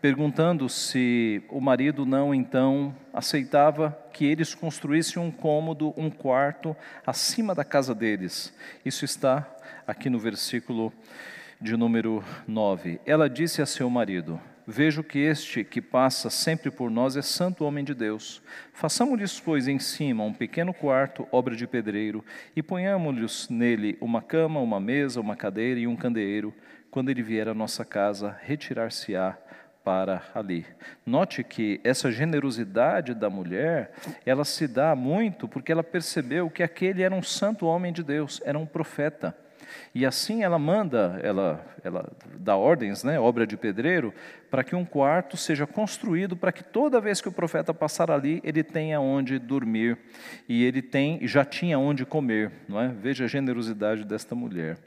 perguntando 0.00 0.68
se 0.68 1.42
o 1.48 1.60
marido 1.60 2.06
não 2.06 2.34
então 2.34 2.94
aceitava 3.12 3.96
que 4.12 4.24
eles 4.24 4.54
construíssem 4.54 5.20
um 5.20 5.30
cômodo, 5.30 5.92
um 5.96 6.10
quarto 6.10 6.76
acima 7.06 7.54
da 7.54 7.64
casa 7.64 7.94
deles. 7.94 8.54
Isso 8.84 9.04
está 9.04 9.48
aqui 9.86 10.08
no 10.08 10.18
versículo 10.18 10.92
de 11.60 11.76
número 11.76 12.22
9. 12.46 13.00
Ela 13.04 13.28
disse 13.28 13.62
a 13.62 13.66
seu 13.66 13.88
marido: 13.88 14.40
Vejo 14.68 15.04
que 15.04 15.20
este 15.20 15.62
que 15.62 15.80
passa 15.80 16.28
sempre 16.28 16.72
por 16.72 16.90
nós 16.90 17.16
é 17.16 17.22
santo 17.22 17.64
homem 17.64 17.84
de 17.84 17.94
Deus. 17.94 18.42
Façamos-lhes, 18.72 19.38
pois, 19.38 19.68
em 19.68 19.78
cima 19.78 20.24
um 20.24 20.32
pequeno 20.32 20.74
quarto, 20.74 21.28
obra 21.30 21.54
de 21.54 21.68
pedreiro, 21.68 22.24
e 22.56 22.62
ponhamos-lhes 22.62 23.48
nele 23.48 23.96
uma 24.00 24.20
cama, 24.20 24.58
uma 24.58 24.80
mesa, 24.80 25.20
uma 25.20 25.36
cadeira 25.36 25.78
e 25.78 25.86
um 25.86 25.94
candeeiro. 25.94 26.52
Quando 26.90 27.10
ele 27.10 27.22
vier 27.22 27.46
à 27.48 27.54
nossa 27.54 27.84
casa, 27.84 28.36
retirar-se-á 28.42 29.38
para 29.84 30.20
ali. 30.34 30.66
Note 31.06 31.44
que 31.44 31.80
essa 31.84 32.10
generosidade 32.10 33.14
da 33.14 33.30
mulher, 33.30 33.92
ela 34.24 34.44
se 34.44 34.66
dá 34.66 34.96
muito 34.96 35.46
porque 35.46 35.70
ela 35.70 35.84
percebeu 35.84 36.50
que 36.50 36.64
aquele 36.64 37.02
era 37.02 37.14
um 37.14 37.22
santo 37.22 37.66
homem 37.66 37.92
de 37.92 38.02
Deus, 38.02 38.42
era 38.44 38.58
um 38.58 38.66
profeta. 38.66 39.45
E 39.94 40.04
assim 40.04 40.42
ela 40.42 40.58
manda, 40.58 41.18
ela, 41.22 41.64
ela 41.82 42.12
dá 42.38 42.56
ordens, 42.56 43.02
né, 43.02 43.18
obra 43.18 43.46
de 43.46 43.56
pedreiro, 43.56 44.12
para 44.50 44.62
que 44.62 44.76
um 44.76 44.84
quarto 44.84 45.36
seja 45.36 45.66
construído 45.66 46.36
para 46.36 46.52
que 46.52 46.62
toda 46.62 47.00
vez 47.00 47.20
que 47.20 47.28
o 47.28 47.32
profeta 47.32 47.74
passar 47.74 48.10
ali, 48.10 48.40
ele 48.44 48.62
tenha 48.62 49.00
onde 49.00 49.38
dormir 49.38 49.98
e 50.48 50.64
ele 50.64 50.82
tem, 50.82 51.26
já 51.26 51.44
tinha 51.44 51.78
onde 51.78 52.04
comer. 52.04 52.52
Não 52.68 52.80
é? 52.80 52.88
Veja 52.88 53.24
a 53.24 53.28
generosidade 53.28 54.04
desta 54.04 54.34
mulher. 54.34 54.78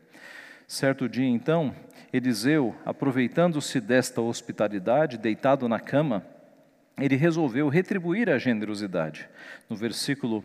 Certo 0.68 1.10
dia, 1.10 1.28
então, 1.28 1.74
Eliseu, 2.14 2.76
aproveitando-se 2.86 3.82
desta 3.82 4.22
hospitalidade, 4.22 5.18
deitado 5.18 5.68
na 5.68 5.80
cama, 5.80 6.24
ele 7.00 7.16
resolveu 7.16 7.70
retribuir 7.70 8.30
a 8.30 8.38
generosidade. 8.38 9.28
No 9.70 9.76
versículo 9.76 10.44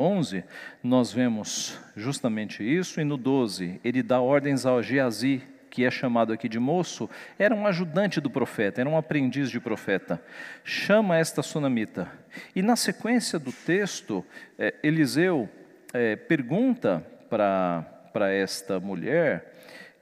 11, 0.00 0.42
nós 0.82 1.12
vemos 1.12 1.78
justamente 1.94 2.64
isso, 2.64 3.00
e 3.00 3.04
no 3.04 3.18
12, 3.18 3.80
ele 3.84 4.02
dá 4.02 4.20
ordens 4.20 4.64
ao 4.64 4.82
Geazi, 4.82 5.42
que 5.68 5.84
é 5.84 5.90
chamado 5.90 6.32
aqui 6.32 6.48
de 6.48 6.58
moço, 6.58 7.08
era 7.38 7.54
um 7.54 7.66
ajudante 7.66 8.20
do 8.20 8.30
profeta, 8.30 8.80
era 8.80 8.90
um 8.90 8.96
aprendiz 8.96 9.50
de 9.50 9.60
profeta. 9.60 10.20
Chama 10.64 11.16
esta 11.16 11.42
sunamita. 11.42 12.10
E 12.56 12.62
na 12.62 12.74
sequência 12.74 13.38
do 13.38 13.52
texto, 13.52 14.24
é, 14.58 14.74
Eliseu 14.82 15.48
é, 15.92 16.16
pergunta 16.16 17.06
para 17.28 18.32
esta 18.32 18.80
mulher, 18.80 19.50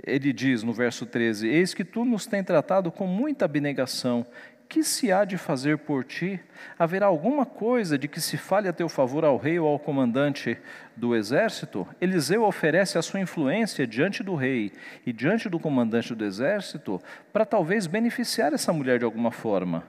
ele 0.05 0.33
diz 0.33 0.63
no 0.63 0.73
verso 0.73 1.05
13: 1.05 1.49
Eis 1.49 1.75
que 1.75 1.85
tu 1.85 2.05
nos 2.05 2.27
tem 2.27 2.43
tratado 2.43 2.91
com 2.91 3.07
muita 3.07 3.45
abnegação 3.45 4.25
que 4.69 4.83
se 4.85 5.11
há 5.11 5.25
de 5.25 5.39
fazer 5.39 5.79
por 5.79 6.05
ti? 6.05 6.39
Haverá 6.79 7.07
alguma 7.07 7.47
coisa 7.47 7.97
de 7.97 8.07
que 8.07 8.21
se 8.21 8.37
fale 8.37 8.69
a 8.69 8.73
teu 8.73 8.89
favor 8.89 9.25
ao 9.25 9.39
rei 9.39 9.59
ou 9.59 9.67
ao 9.67 9.79
comandante 9.79 10.59
do 10.95 11.17
exército? 11.17 11.89
Eliseu 12.01 12.45
oferece 12.45 12.99
a 12.99 13.03
sua 13.03 13.21
influência 13.21 13.87
diante 13.87 14.23
do 14.23 14.35
rei 14.35 14.73
e 15.07 15.13
diante 15.13 15.49
do 15.49 15.59
comandante 15.59 16.15
do 16.15 16.25
exército 16.25 17.01
para 17.33 17.47
talvez 17.47 17.87
beneficiar 17.87 18.53
essa 18.53 18.73
mulher 18.73 18.99
de 18.99 19.05
alguma 19.07 19.31
forma. 19.31 19.85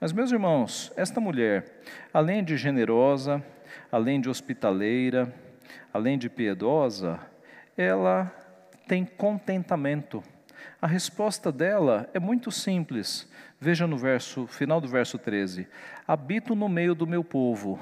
Mas, 0.00 0.12
meus 0.12 0.30
irmãos, 0.30 0.92
esta 0.96 1.20
mulher, 1.20 1.80
além 2.14 2.44
de 2.44 2.56
generosa, 2.56 3.42
além 3.90 4.20
de 4.20 4.30
hospitaleira, 4.30 5.34
além 5.92 6.16
de 6.16 6.30
piedosa, 6.30 7.18
ela 7.76 8.32
tem 8.86 9.04
contentamento. 9.04 10.22
A 10.82 10.86
resposta 10.86 11.52
dela 11.52 12.08
é 12.14 12.18
muito 12.18 12.50
simples. 12.50 13.28
Veja 13.60 13.86
no 13.86 13.98
verso, 13.98 14.46
final 14.46 14.80
do 14.80 14.88
verso 14.88 15.18
13: 15.18 15.68
Habito 16.08 16.54
no 16.54 16.70
meio 16.70 16.94
do 16.94 17.06
meu 17.06 17.22
povo. 17.22 17.78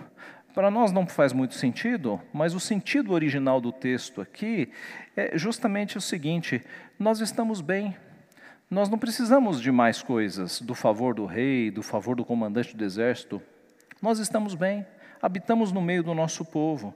Para 0.53 0.69
nós 0.69 0.91
não 0.91 1.07
faz 1.07 1.33
muito 1.33 1.55
sentido, 1.55 2.21
mas 2.33 2.55
o 2.55 2.59
sentido 2.59 3.13
original 3.13 3.61
do 3.61 3.71
texto 3.71 4.21
aqui 4.21 4.73
é 5.17 5.39
justamente 5.39 5.97
o 5.97 6.01
seguinte: 6.01 6.61
nós 6.99 7.21
estamos 7.21 7.61
bem. 7.61 7.97
Nós 8.69 8.89
não 8.89 8.99
precisamos 8.99 9.63
de 9.63 9.71
mais 9.71 10.03
coisas, 10.03 10.61
do 10.61 10.75
favor 10.75 11.15
do 11.15 11.25
rei, 11.25 11.71
do 11.71 11.83
favor 11.85 12.17
do 12.17 12.25
comandante 12.25 12.77
do 12.77 12.85
exército. 12.85 13.41
Nós 14.03 14.19
estamos 14.19 14.57
bem, 14.57 14.85
habitamos 15.23 15.71
no 15.71 15.81
meio 15.81 16.03
do 16.03 16.15
nosso 16.15 16.45
povo. 16.45 16.93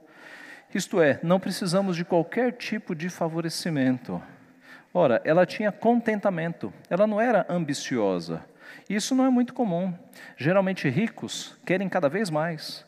Isto 0.75 1.01
é, 1.01 1.19
não 1.23 1.39
precisamos 1.39 1.95
de 1.95 2.03
qualquer 2.03 2.51
tipo 2.51 2.93
de 2.93 3.09
favorecimento. 3.09 4.21
Ora, 4.93 5.21
ela 5.25 5.45
tinha 5.45 5.71
contentamento, 5.71 6.71
ela 6.89 7.07
não 7.07 7.19
era 7.19 7.45
ambiciosa. 7.49 8.45
Isso 8.87 9.15
não 9.15 9.25
é 9.25 9.29
muito 9.29 9.53
comum. 9.53 9.93
Geralmente, 10.37 10.87
ricos 10.87 11.57
querem 11.65 11.89
cada 11.89 12.07
vez 12.07 12.29
mais. 12.29 12.85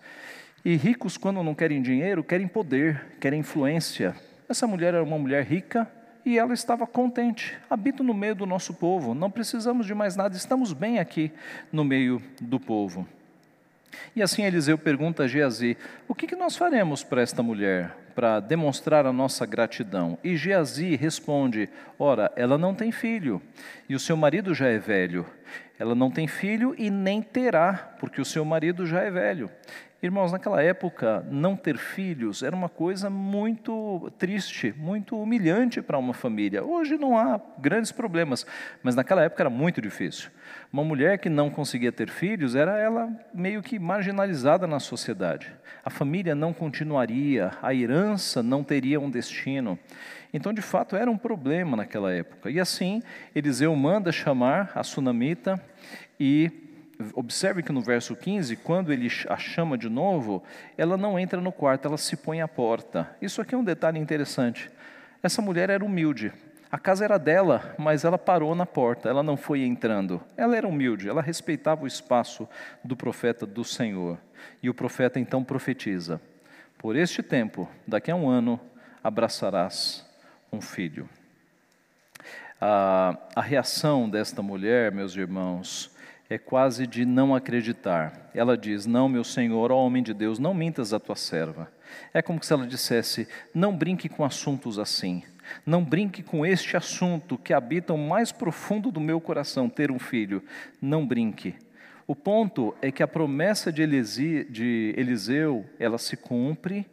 E 0.63 0.75
ricos, 0.75 1.17
quando 1.17 1.41
não 1.41 1.55
querem 1.55 1.81
dinheiro, 1.81 2.23
querem 2.23 2.47
poder, 2.47 3.17
querem 3.19 3.39
influência. 3.39 4.15
Essa 4.47 4.67
mulher 4.67 4.93
era 4.93 5.03
uma 5.03 5.17
mulher 5.17 5.43
rica 5.43 5.89
e 6.23 6.37
ela 6.37 6.53
estava 6.53 6.85
contente. 6.85 7.57
Habito 7.69 8.03
no 8.03 8.13
meio 8.13 8.35
do 8.35 8.45
nosso 8.45 8.73
povo, 8.73 9.13
não 9.13 9.31
precisamos 9.31 9.85
de 9.85 9.93
mais 9.93 10.15
nada, 10.15 10.35
estamos 10.35 10.73
bem 10.73 10.99
aqui 10.99 11.31
no 11.71 11.83
meio 11.83 12.21
do 12.41 12.59
povo. 12.59 13.07
E 14.15 14.21
assim 14.21 14.43
Eliseu 14.43 14.77
pergunta 14.77 15.23
a 15.23 15.27
Geazi: 15.27 15.77
O 16.07 16.13
que, 16.13 16.27
que 16.27 16.35
nós 16.35 16.55
faremos 16.55 17.03
para 17.03 17.21
esta 17.21 17.41
mulher, 17.41 17.95
para 18.15 18.39
demonstrar 18.39 19.05
a 19.05 19.11
nossa 19.13 19.45
gratidão? 19.45 20.17
E 20.23 20.37
Geazi 20.37 20.95
responde: 20.95 21.69
Ora, 21.99 22.31
ela 22.35 22.57
não 22.57 22.73
tem 22.73 22.91
filho, 22.91 23.41
e 23.87 23.93
o 23.93 23.99
seu 23.99 24.15
marido 24.15 24.55
já 24.55 24.67
é 24.67 24.79
velho. 24.79 25.25
Ela 25.77 25.93
não 25.93 26.09
tem 26.09 26.25
filho 26.25 26.73
e 26.77 26.89
nem 26.89 27.21
terá, 27.21 27.95
porque 27.99 28.21
o 28.21 28.25
seu 28.25 28.45
marido 28.45 28.85
já 28.87 29.01
é 29.01 29.11
velho. 29.11 29.51
Irmãos, 30.01 30.31
naquela 30.31 30.61
época, 30.61 31.25
não 31.31 31.55
ter 31.55 31.77
filhos 31.77 32.43
era 32.43 32.55
uma 32.55 32.69
coisa 32.69 33.09
muito 33.09 34.11
triste, 34.19 34.73
muito 34.77 35.19
humilhante 35.19 35.81
para 35.81 35.97
uma 35.97 36.13
família. 36.13 36.63
Hoje 36.63 36.97
não 36.97 37.17
há 37.17 37.41
grandes 37.57 37.91
problemas, 37.91 38.45
mas 38.83 38.95
naquela 38.95 39.23
época 39.23 39.41
era 39.41 39.49
muito 39.49 39.81
difícil. 39.81 40.29
Uma 40.71 40.83
mulher 40.83 41.17
que 41.19 41.29
não 41.29 41.49
conseguia 41.49 41.91
ter 41.91 42.09
filhos 42.09 42.55
era 42.55 42.77
ela 42.77 43.09
meio 43.33 43.61
que 43.61 43.79
marginalizada 43.79 44.67
na 44.67 44.79
sociedade. 44.79 45.51
A 45.83 45.89
família 45.89 46.35
não 46.35 46.53
continuaria, 46.53 47.51
a 47.61 47.73
herança 47.73 48.43
não 48.43 48.63
teria 48.63 48.99
um 48.99 49.09
destino. 49.09 49.79
Então, 50.33 50.53
de 50.53 50.61
fato, 50.61 50.95
era 50.95 51.09
um 51.09 51.17
problema 51.17 51.77
naquela 51.77 52.11
época. 52.11 52.49
E 52.49 52.59
assim, 52.59 53.01
Eliseu 53.33 53.75
manda 53.75 54.11
chamar 54.11 54.71
a 54.75 54.83
sunamita 54.83 55.61
e 56.19 56.51
Observe 57.13 57.61
que 57.61 57.71
no 57.71 57.81
verso 57.81 58.15
15, 58.15 58.55
quando 58.57 58.91
ele 58.91 59.09
a 59.27 59.37
chama 59.37 59.77
de 59.77 59.89
novo, 59.89 60.41
ela 60.77 60.95
não 60.95 61.19
entra 61.19 61.41
no 61.41 61.51
quarto, 61.51 61.87
ela 61.87 61.97
se 61.97 62.15
põe 62.15 62.41
à 62.41 62.47
porta. 62.47 63.13
Isso 63.21 63.41
aqui 63.41 63.53
é 63.53 63.57
um 63.57 63.63
detalhe 63.63 63.99
interessante. 63.99 64.69
Essa 65.21 65.41
mulher 65.41 65.69
era 65.69 65.83
humilde. 65.83 66.31
A 66.75 66.77
casa 66.77 67.05
era 67.05 67.17
dela, 67.17 67.73
mas 67.77 68.03
ela 68.03 68.17
parou 68.17 68.53
na 68.53 68.65
porta, 68.65 69.07
ela 69.07 69.23
não 69.23 69.37
foi 69.37 69.63
entrando. 69.63 70.21
Ela 70.35 70.57
era 70.57 70.67
humilde, 70.67 71.07
ela 71.07 71.21
respeitava 71.21 71.85
o 71.85 71.87
espaço 71.87 72.49
do 72.83 72.97
profeta 72.97 73.45
do 73.45 73.63
Senhor. 73.63 74.17
E 74.61 74.69
o 74.69 74.73
profeta 74.73 75.17
então 75.17 75.41
profetiza: 75.41 76.19
Por 76.77 76.97
este 76.97 77.23
tempo, 77.23 77.69
daqui 77.87 78.11
a 78.11 78.15
um 78.15 78.27
ano, 78.27 78.59
abraçarás 79.01 80.05
um 80.51 80.59
filho. 80.59 81.07
A, 82.59 83.17
a 83.33 83.41
reação 83.41 84.09
desta 84.09 84.41
mulher, 84.41 84.91
meus 84.91 85.15
irmãos, 85.15 85.89
é 86.29 86.37
quase 86.37 86.85
de 86.85 87.05
não 87.05 87.33
acreditar. 87.33 88.31
Ela 88.33 88.57
diz: 88.57 88.85
Não, 88.85 89.07
meu 89.07 89.23
senhor, 89.23 89.71
ó 89.71 89.77
homem 89.77 90.03
de 90.03 90.13
Deus, 90.13 90.39
não 90.39 90.53
mintas 90.53 90.91
a 90.91 90.99
tua 90.99 91.15
serva. 91.15 91.71
É 92.13 92.21
como 92.21 92.43
se 92.43 92.51
ela 92.51 92.67
dissesse: 92.67 93.29
Não 93.53 93.73
brinque 93.73 94.09
com 94.09 94.25
assuntos 94.25 94.77
assim. 94.77 95.23
Não 95.65 95.83
brinque 95.83 96.23
com 96.23 96.45
este 96.45 96.77
assunto 96.77 97.37
que 97.37 97.53
habita 97.53 97.93
o 97.93 97.97
mais 97.97 98.31
profundo 98.31 98.91
do 98.91 98.99
meu 98.99 99.19
coração, 99.19 99.69
ter 99.69 99.91
um 99.91 99.99
filho. 99.99 100.43
Não 100.81 101.05
brinque. 101.05 101.55
O 102.07 102.15
ponto 102.15 102.75
é 102.81 102.91
que 102.91 103.01
a 103.01 103.07
promessa 103.07 103.71
de, 103.71 103.81
Eliseu, 104.95 105.65
ela 105.79 105.97
se 105.97 106.15
cumpre, 106.15 106.85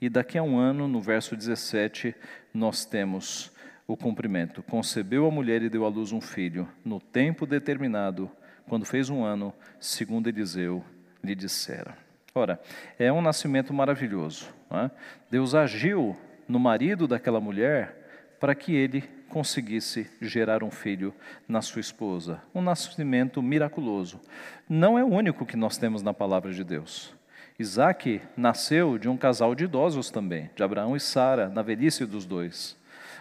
e 0.00 0.08
daqui 0.08 0.38
a 0.38 0.42
um 0.42 0.56
ano, 0.58 0.86
no 0.86 1.00
verso 1.00 1.36
17, 1.36 2.14
nós 2.54 2.84
temos 2.84 3.52
o 3.86 3.96
cumprimento. 3.96 4.62
Concebeu 4.62 5.26
a 5.26 5.30
mulher 5.30 5.62
e 5.62 5.68
deu 5.68 5.84
à 5.84 5.88
luz 5.88 6.12
um 6.12 6.20
filho, 6.20 6.68
no 6.84 7.00
tempo 7.00 7.46
determinado, 7.46 8.30
quando 8.68 8.86
fez 8.86 9.10
um 9.10 9.24
ano, 9.24 9.52
segundo 9.80 10.28
Eliseu 10.28 10.84
lhe 11.22 11.34
dissera. 11.34 11.98
Ora, 12.32 12.60
é 12.98 13.12
um 13.12 13.20
nascimento 13.20 13.74
maravilhoso. 13.74 14.46
É? 14.70 14.88
Deus 15.28 15.54
agiu 15.54 16.16
no 16.46 16.60
marido 16.60 17.08
daquela 17.08 17.40
mulher 17.40 17.99
para 18.40 18.54
que 18.54 18.74
ele 18.74 19.02
conseguisse 19.28 20.10
gerar 20.20 20.64
um 20.64 20.70
filho 20.70 21.14
na 21.46 21.62
sua 21.62 21.80
esposa. 21.80 22.42
Um 22.54 22.62
nascimento 22.62 23.40
miraculoso. 23.42 24.20
Não 24.68 24.98
é 24.98 25.04
o 25.04 25.08
único 25.08 25.46
que 25.46 25.56
nós 25.56 25.76
temos 25.76 26.02
na 26.02 26.12
palavra 26.12 26.52
de 26.52 26.64
Deus. 26.64 27.14
Isaac 27.58 28.22
nasceu 28.36 28.98
de 28.98 29.08
um 29.08 29.18
casal 29.18 29.54
de 29.54 29.64
idosos 29.64 30.10
também, 30.10 30.50
de 30.56 30.62
Abraão 30.62 30.96
e 30.96 31.00
Sara, 31.00 31.50
na 31.50 31.60
velhice 31.60 32.06
dos 32.06 32.24
dois. 32.24 32.76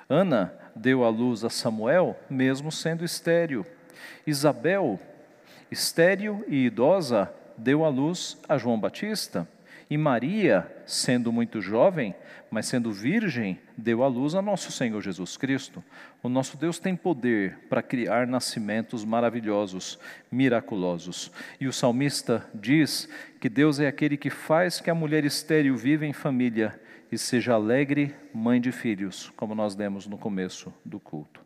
Ana 0.07 0.53
deu 0.73 1.03
à 1.03 1.09
luz 1.09 1.43
a 1.43 1.49
Samuel, 1.49 2.17
mesmo 2.29 2.71
sendo 2.71 3.03
estéril. 3.03 3.65
Isabel 4.25 4.99
estéril 5.69 6.43
e 6.47 6.65
idosa, 6.65 7.31
deu 7.57 7.83
à 7.83 7.89
luz 7.89 8.37
a 8.47 8.57
João 8.57 8.79
Batista. 8.79 9.47
E 9.89 9.97
Maria, 9.97 10.71
sendo 10.85 11.31
muito 11.31 11.59
jovem, 11.59 12.13
mas 12.51 12.67
sendo 12.67 12.91
virgem, 12.91 13.59
deu 13.75 14.03
à 14.03 14.07
luz 14.07 14.35
a 14.35 14.41
nosso 14.41 14.71
Senhor 14.71 15.01
Jesus 15.01 15.35
Cristo. 15.35 15.83
O 16.21 16.29
nosso 16.29 16.57
Deus 16.57 16.77
tem 16.77 16.95
poder 16.95 17.57
para 17.67 17.81
criar 17.81 18.27
nascimentos 18.27 19.03
maravilhosos, 19.03 19.99
miraculosos. 20.31 21.31
E 21.59 21.67
o 21.67 21.73
salmista 21.73 22.47
diz 22.53 23.09
que 23.39 23.49
Deus 23.49 23.79
é 23.79 23.87
aquele 23.87 24.15
que 24.15 24.29
faz 24.29 24.79
que 24.79 24.91
a 24.91 24.95
mulher 24.95 25.25
estéril 25.25 25.75
viva 25.75 26.05
em 26.05 26.13
família 26.13 26.79
e 27.11 27.17
seja 27.17 27.53
alegre 27.53 28.15
mãe 28.31 28.61
de 28.61 28.71
filhos, 28.71 29.31
como 29.35 29.55
nós 29.55 29.75
demos 29.75 30.05
no 30.05 30.19
começo 30.19 30.71
do 30.85 30.99
culto. 30.99 31.41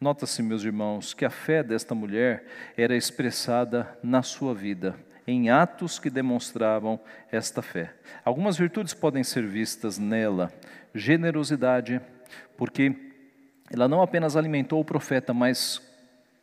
Nota-se, 0.00 0.42
meus 0.42 0.64
irmãos, 0.64 1.12
que 1.12 1.24
a 1.24 1.30
fé 1.30 1.62
desta 1.62 1.94
mulher 1.94 2.46
era 2.76 2.96
expressada 2.96 3.98
na 4.02 4.22
sua 4.22 4.54
vida, 4.54 4.96
em 5.26 5.50
atos 5.50 5.98
que 5.98 6.10
demonstravam 6.10 7.00
esta 7.30 7.62
fé. 7.62 7.94
Algumas 8.24 8.56
virtudes 8.56 8.94
podem 8.94 9.24
ser 9.24 9.46
vistas 9.46 9.98
nela: 9.98 10.52
generosidade, 10.94 12.00
porque 12.56 12.94
ela 13.70 13.88
não 13.88 14.02
apenas 14.02 14.36
alimentou 14.36 14.80
o 14.80 14.84
profeta, 14.84 15.32
mas 15.32 15.80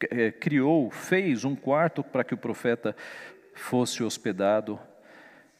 é, 0.09 0.31
criou, 0.31 0.89
fez 0.89 1.45
um 1.45 1.55
quarto 1.55 2.03
para 2.03 2.23
que 2.23 2.33
o 2.33 2.37
profeta 2.37 2.95
fosse 3.53 4.03
hospedado, 4.03 4.79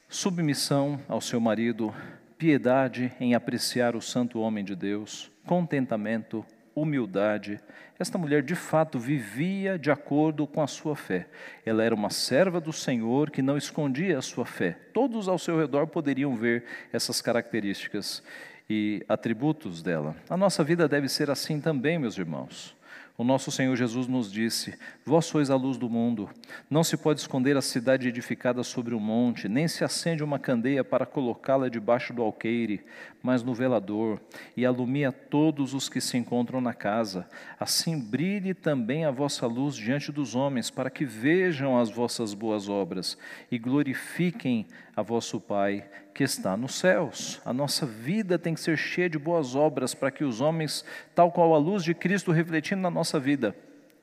submissão 0.09 0.99
ao 1.07 1.21
seu 1.21 1.39
marido, 1.39 1.93
piedade 2.37 3.13
em 3.19 3.35
apreciar 3.35 3.95
o 3.95 4.01
santo 4.01 4.39
homem 4.39 4.65
de 4.65 4.75
Deus, 4.75 5.31
contentamento, 5.45 6.45
humildade. 6.75 7.59
Esta 7.99 8.17
mulher 8.17 8.41
de 8.41 8.55
fato 8.55 8.97
vivia 8.97 9.77
de 9.77 9.91
acordo 9.91 10.47
com 10.47 10.61
a 10.61 10.67
sua 10.67 10.95
fé. 10.95 11.27
Ela 11.65 11.83
era 11.83 11.93
uma 11.93 12.09
serva 12.09 12.59
do 12.59 12.73
Senhor 12.73 13.29
que 13.29 13.41
não 13.41 13.57
escondia 13.57 14.17
a 14.17 14.21
sua 14.21 14.45
fé. 14.45 14.77
Todos 14.93 15.27
ao 15.27 15.37
seu 15.37 15.59
redor 15.59 15.87
poderiam 15.87 16.35
ver 16.35 16.63
essas 16.91 17.21
características 17.21 18.23
e 18.69 19.03
atributos 19.07 19.81
dela. 19.81 20.15
A 20.29 20.37
nossa 20.37 20.63
vida 20.63 20.87
deve 20.87 21.07
ser 21.09 21.29
assim 21.29 21.59
também, 21.59 21.99
meus 21.99 22.17
irmãos. 22.17 22.75
O 23.21 23.23
nosso 23.23 23.51
Senhor 23.51 23.75
Jesus 23.75 24.07
nos 24.07 24.31
disse: 24.31 24.73
Vós 25.05 25.25
sois 25.25 25.51
a 25.51 25.55
luz 25.55 25.77
do 25.77 25.87
mundo. 25.87 26.27
Não 26.67 26.83
se 26.83 26.97
pode 26.97 27.19
esconder 27.19 27.55
a 27.55 27.61
cidade 27.61 28.07
edificada 28.07 28.63
sobre 28.63 28.95
um 28.95 28.99
monte, 28.99 29.47
nem 29.47 29.67
se 29.67 29.83
acende 29.83 30.23
uma 30.23 30.39
candeia 30.39 30.83
para 30.83 31.05
colocá-la 31.05 31.69
debaixo 31.69 32.13
do 32.13 32.23
alqueire, 32.23 32.83
mas 33.21 33.43
no 33.43 33.53
velador, 33.53 34.19
e 34.57 34.65
alumia 34.65 35.11
todos 35.11 35.75
os 35.75 35.87
que 35.87 36.01
se 36.01 36.17
encontram 36.17 36.59
na 36.59 36.73
casa. 36.73 37.29
Assim 37.59 37.99
brilhe 37.99 38.55
também 38.55 39.05
a 39.05 39.11
vossa 39.11 39.45
luz 39.45 39.75
diante 39.75 40.11
dos 40.11 40.33
homens, 40.33 40.71
para 40.71 40.89
que 40.89 41.05
vejam 41.05 41.77
as 41.77 41.91
vossas 41.91 42.33
boas 42.33 42.67
obras 42.67 43.19
e 43.51 43.59
glorifiquem 43.59 44.65
a 44.95 45.01
vosso 45.01 45.39
Pai 45.39 45.85
que 46.13 46.23
está 46.23 46.55
nos 46.57 46.75
céus. 46.75 47.41
A 47.45 47.53
nossa 47.53 47.85
vida 47.85 48.37
tem 48.37 48.53
que 48.53 48.59
ser 48.59 48.77
cheia 48.77 49.09
de 49.09 49.17
boas 49.17 49.55
obras 49.55 49.93
para 49.93 50.11
que 50.11 50.23
os 50.23 50.41
homens, 50.41 50.85
tal 51.15 51.31
qual 51.31 51.53
a 51.53 51.57
luz 51.57 51.83
de 51.83 51.93
Cristo 51.93 52.31
refletindo 52.31 52.81
na 52.81 52.89
nossa 52.89 53.19
vida, 53.19 53.55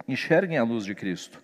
enxerguem 0.07 0.59
a 0.59 0.65
luz 0.65 0.85
de 0.85 0.95
Cristo. 0.95 1.41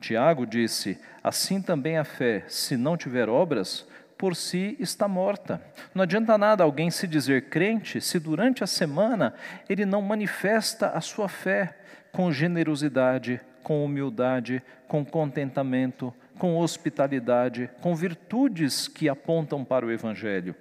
Tiago 0.00 0.46
disse: 0.46 0.98
Assim 1.22 1.60
também 1.60 1.98
a 1.98 2.04
fé, 2.04 2.44
se 2.48 2.76
não 2.76 2.96
tiver 2.96 3.28
obras, 3.28 3.86
por 4.16 4.36
si 4.36 4.76
está 4.78 5.08
morta. 5.08 5.62
Não 5.94 6.02
adianta 6.02 6.36
nada 6.36 6.62
alguém 6.62 6.90
se 6.90 7.06
dizer 7.06 7.48
crente 7.48 8.00
se 8.02 8.18
durante 8.18 8.62
a 8.62 8.66
semana 8.66 9.32
ele 9.68 9.86
não 9.86 10.02
manifesta 10.02 10.90
a 10.90 11.00
sua 11.00 11.26
fé 11.26 11.74
com 12.12 12.30
generosidade, 12.30 13.40
com 13.62 13.84
humildade, 13.84 14.62
com 14.86 15.04
contentamento, 15.04 16.12
com 16.40 16.56
hospitalidade, 16.56 17.68
com 17.82 17.94
virtudes 17.94 18.88
que 18.88 19.10
apontam 19.10 19.62
para 19.62 19.84
o 19.84 19.92
Evangelho. 19.92 20.56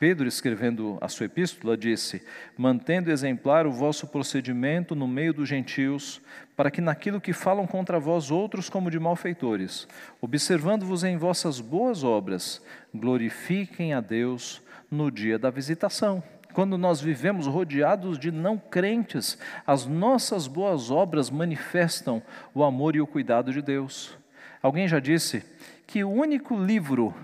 Pedro, 0.00 0.26
escrevendo 0.26 0.98
a 1.00 1.06
sua 1.06 1.26
epístola, 1.26 1.76
disse: 1.76 2.20
Mantendo 2.58 3.12
exemplar 3.12 3.68
o 3.68 3.70
vosso 3.70 4.08
procedimento 4.08 4.96
no 4.96 5.06
meio 5.06 5.32
dos 5.32 5.48
gentios, 5.48 6.20
para 6.56 6.72
que 6.72 6.80
naquilo 6.80 7.20
que 7.20 7.32
falam 7.32 7.68
contra 7.68 8.00
vós 8.00 8.32
outros 8.32 8.68
como 8.68 8.90
de 8.90 8.98
malfeitores, 8.98 9.86
observando-vos 10.20 11.04
em 11.04 11.16
vossas 11.16 11.60
boas 11.60 12.02
obras, 12.02 12.60
glorifiquem 12.92 13.94
a 13.94 14.00
Deus 14.00 14.60
no 14.90 15.08
dia 15.08 15.38
da 15.38 15.50
visitação. 15.50 16.20
Quando 16.52 16.76
nós 16.76 17.00
vivemos 17.00 17.46
rodeados 17.46 18.18
de 18.18 18.32
não 18.32 18.58
crentes, 18.58 19.38
as 19.64 19.86
nossas 19.86 20.48
boas 20.48 20.90
obras 20.90 21.30
manifestam 21.30 22.20
o 22.52 22.64
amor 22.64 22.96
e 22.96 23.00
o 23.00 23.06
cuidado 23.06 23.52
de 23.52 23.62
Deus. 23.62 24.18
Alguém 24.62 24.86
já 24.86 25.00
disse 25.00 25.44
que 25.86 26.04
o 26.04 26.10
único 26.10 26.56
livro 26.56 27.14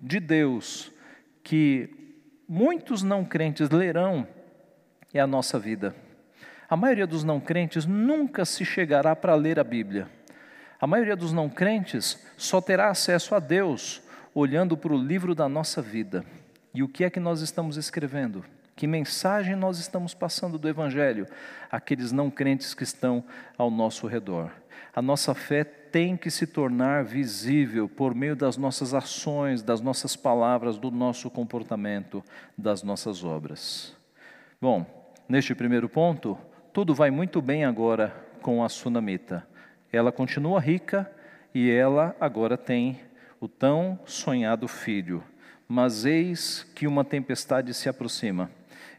de 0.00 0.18
Deus 0.18 0.90
que 1.42 1.90
muitos 2.48 3.02
não 3.02 3.24
crentes 3.24 3.70
lerão 3.70 4.26
é 5.12 5.20
a 5.20 5.26
nossa 5.26 5.58
vida. 5.58 5.94
A 6.68 6.76
maioria 6.76 7.06
dos 7.06 7.22
não 7.22 7.38
crentes 7.38 7.86
nunca 7.86 8.44
se 8.44 8.64
chegará 8.64 9.14
para 9.14 9.34
ler 9.34 9.58
a 9.58 9.64
Bíblia. 9.64 10.08
A 10.80 10.86
maioria 10.86 11.16
dos 11.16 11.32
não 11.32 11.48
crentes 11.48 12.24
só 12.36 12.60
terá 12.60 12.90
acesso 12.90 13.34
a 13.34 13.38
Deus 13.38 14.02
olhando 14.34 14.76
para 14.76 14.92
o 14.92 14.98
livro 14.98 15.34
da 15.34 15.48
nossa 15.48 15.80
vida. 15.80 16.24
E 16.74 16.82
o 16.82 16.88
que 16.88 17.04
é 17.04 17.10
que 17.10 17.20
nós 17.20 17.40
estamos 17.40 17.76
escrevendo? 17.76 18.44
Que 18.74 18.86
mensagem 18.86 19.56
nós 19.56 19.78
estamos 19.78 20.12
passando 20.12 20.58
do 20.58 20.68
Evangelho 20.68 21.26
àqueles 21.70 22.12
não 22.12 22.30
crentes 22.30 22.74
que 22.74 22.82
estão 22.82 23.24
ao 23.56 23.70
nosso 23.70 24.06
redor? 24.06 24.50
A 24.94 25.00
nossa 25.00 25.34
fé 25.34 25.64
tem 25.96 26.14
que 26.14 26.30
se 26.30 26.46
tornar 26.46 27.04
visível 27.04 27.88
por 27.88 28.14
meio 28.14 28.36
das 28.36 28.58
nossas 28.58 28.92
ações, 28.92 29.62
das 29.62 29.80
nossas 29.80 30.14
palavras, 30.14 30.76
do 30.76 30.90
nosso 30.90 31.30
comportamento, 31.30 32.22
das 32.54 32.82
nossas 32.82 33.24
obras. 33.24 33.96
Bom, 34.60 34.84
neste 35.26 35.54
primeiro 35.54 35.88
ponto, 35.88 36.36
tudo 36.70 36.94
vai 36.94 37.10
muito 37.10 37.40
bem 37.40 37.64
agora 37.64 38.14
com 38.42 38.62
a 38.62 38.68
sunamita. 38.68 39.48
Ela 39.90 40.12
continua 40.12 40.60
rica 40.60 41.10
e 41.54 41.70
ela 41.70 42.14
agora 42.20 42.58
tem 42.58 43.00
o 43.40 43.48
tão 43.48 43.98
sonhado 44.04 44.68
filho. 44.68 45.24
Mas 45.66 46.04
eis 46.04 46.62
que 46.74 46.86
uma 46.86 47.06
tempestade 47.06 47.72
se 47.72 47.88
aproxima. 47.88 48.50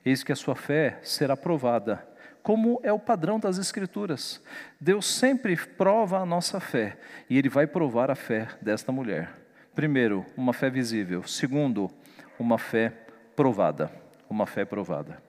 Eis 0.04 0.24
que 0.24 0.32
a 0.32 0.36
sua 0.36 0.56
fé 0.56 0.98
será 1.04 1.38
provada 1.38 2.07
como 2.48 2.80
é 2.82 2.94
o 2.94 2.98
padrão 2.98 3.38
das 3.38 3.58
Escrituras. 3.58 4.42
Deus 4.80 5.06
sempre 5.06 5.58
prova 5.58 6.20
a 6.20 6.26
nossa 6.26 6.62
fé 6.62 6.98
e 7.30 7.38
Ele 7.38 7.50
vai 7.50 7.68
provar 7.68 8.10
a 8.10 8.16
fé 8.16 8.48
desta 8.62 8.90
mulher. 8.90 9.34
Primeiro, 9.76 10.26
uma 10.38 10.54
fé 10.54 10.70
visível. 10.70 11.24
Segundo, 11.24 11.92
uma 12.40 12.58
fé 12.58 12.94
provada. 13.36 13.92
Uma 14.30 14.46
fé 14.46 14.64
provada. 14.64 15.22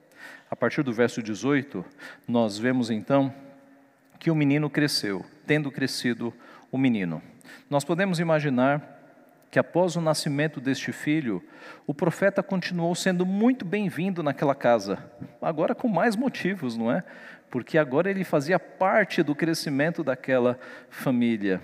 A 0.49 0.55
partir 0.55 0.81
do 0.81 0.93
verso 0.93 1.21
18, 1.21 1.83
nós 2.25 2.57
vemos 2.57 2.89
então 2.89 3.33
que 4.17 4.31
o 4.31 4.35
menino 4.35 4.69
cresceu, 4.69 5.25
tendo 5.45 5.69
crescido 5.69 6.33
o 6.71 6.77
menino. 6.77 7.21
Nós 7.69 7.83
podemos 7.83 8.21
imaginar 8.21 8.98
que 9.51 9.57
após 9.57 9.95
o 9.95 10.01
nascimento 10.01 10.61
deste 10.61 10.91
filho, 10.91 11.43
o 11.87 11.93
profeta 11.93 12.43
continuou 12.43 12.93
sendo 12.93 13.25
muito 13.25 13.65
bem-vindo 13.65 14.21
naquela 14.21 14.53
casa, 14.53 15.03
agora 15.41 15.73
com 15.73 15.87
mais 15.87 16.15
motivos, 16.15 16.77
não 16.77 16.91
é? 16.91 17.03
Porque 17.49 17.77
agora 17.77 18.11
ele 18.11 18.23
fazia 18.23 18.59
parte 18.59 19.23
do 19.23 19.33
crescimento 19.33 20.03
daquela 20.03 20.59
família. 20.89 21.61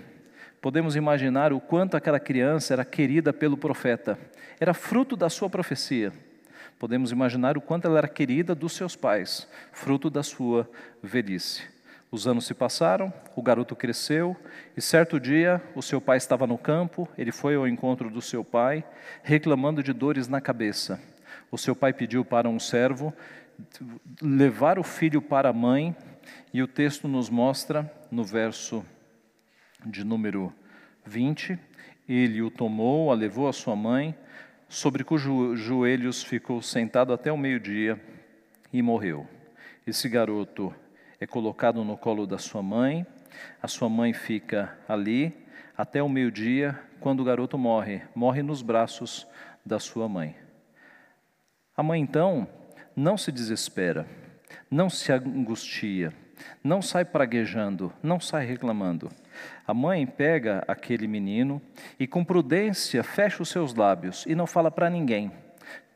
Podemos 0.60 0.96
imaginar 0.96 1.52
o 1.52 1.60
quanto 1.60 1.96
aquela 1.96 2.18
criança 2.18 2.72
era 2.72 2.84
querida 2.84 3.32
pelo 3.32 3.56
profeta, 3.56 4.18
era 4.58 4.74
fruto 4.74 5.16
da 5.16 5.30
sua 5.30 5.48
profecia. 5.48 6.12
Podemos 6.78 7.12
imaginar 7.12 7.56
o 7.56 7.60
quanto 7.60 7.86
ela 7.86 7.98
era 7.98 8.08
querida 8.08 8.54
dos 8.54 8.72
seus 8.72 8.96
pais, 8.96 9.48
fruto 9.72 10.10
da 10.10 10.22
sua 10.22 10.68
velhice. 11.02 11.75
Os 12.16 12.26
anos 12.26 12.46
se 12.46 12.54
passaram, 12.54 13.12
o 13.36 13.42
garoto 13.42 13.76
cresceu 13.76 14.34
e 14.74 14.80
certo 14.80 15.20
dia 15.20 15.62
o 15.74 15.82
seu 15.82 16.00
pai 16.00 16.16
estava 16.16 16.46
no 16.46 16.56
campo, 16.56 17.06
ele 17.18 17.30
foi 17.30 17.56
ao 17.56 17.68
encontro 17.68 18.08
do 18.08 18.22
seu 18.22 18.42
pai, 18.42 18.82
reclamando 19.22 19.82
de 19.82 19.92
dores 19.92 20.26
na 20.26 20.40
cabeça. 20.40 20.98
O 21.50 21.58
seu 21.58 21.76
pai 21.76 21.92
pediu 21.92 22.24
para 22.24 22.48
um 22.48 22.58
servo 22.58 23.12
levar 24.22 24.78
o 24.78 24.82
filho 24.82 25.20
para 25.20 25.50
a 25.50 25.52
mãe, 25.52 25.94
e 26.54 26.62
o 26.62 26.66
texto 26.66 27.06
nos 27.06 27.28
mostra 27.28 27.92
no 28.10 28.24
verso 28.24 28.82
de 29.84 30.02
número 30.02 30.50
20: 31.04 31.58
ele 32.08 32.40
o 32.40 32.50
tomou, 32.50 33.12
a 33.12 33.14
levou 33.14 33.46
à 33.46 33.52
sua 33.52 33.76
mãe, 33.76 34.16
sobre 34.70 35.04
cujos 35.04 35.60
joelhos 35.60 36.22
ficou 36.22 36.62
sentado 36.62 37.12
até 37.12 37.30
o 37.30 37.36
meio-dia 37.36 38.00
e 38.72 38.80
morreu. 38.80 39.28
Esse 39.86 40.08
garoto 40.08 40.74
é 41.20 41.26
colocado 41.26 41.82
no 41.84 41.96
colo 41.96 42.26
da 42.26 42.38
sua 42.38 42.62
mãe, 42.62 43.06
a 43.62 43.68
sua 43.68 43.88
mãe 43.88 44.12
fica 44.12 44.76
ali 44.88 45.34
até 45.76 46.02
o 46.02 46.08
meio-dia, 46.08 46.78
quando 47.00 47.20
o 47.20 47.24
garoto 47.24 47.58
morre, 47.58 48.02
morre 48.14 48.42
nos 48.42 48.62
braços 48.62 49.26
da 49.64 49.78
sua 49.78 50.08
mãe. 50.08 50.34
A 51.76 51.82
mãe 51.82 52.00
então 52.00 52.48
não 52.94 53.16
se 53.16 53.30
desespera, 53.30 54.06
não 54.70 54.88
se 54.88 55.12
angustia, 55.12 56.12
não 56.62 56.80
sai 56.80 57.04
praguejando, 57.04 57.92
não 58.02 58.18
sai 58.18 58.46
reclamando. 58.46 59.10
A 59.66 59.74
mãe 59.74 60.06
pega 60.06 60.64
aquele 60.66 61.06
menino 61.06 61.60
e, 61.98 62.06
com 62.06 62.24
prudência, 62.24 63.02
fecha 63.02 63.42
os 63.42 63.50
seus 63.50 63.74
lábios 63.74 64.24
e 64.26 64.34
não 64.34 64.46
fala 64.46 64.70
para 64.70 64.88
ninguém. 64.88 65.30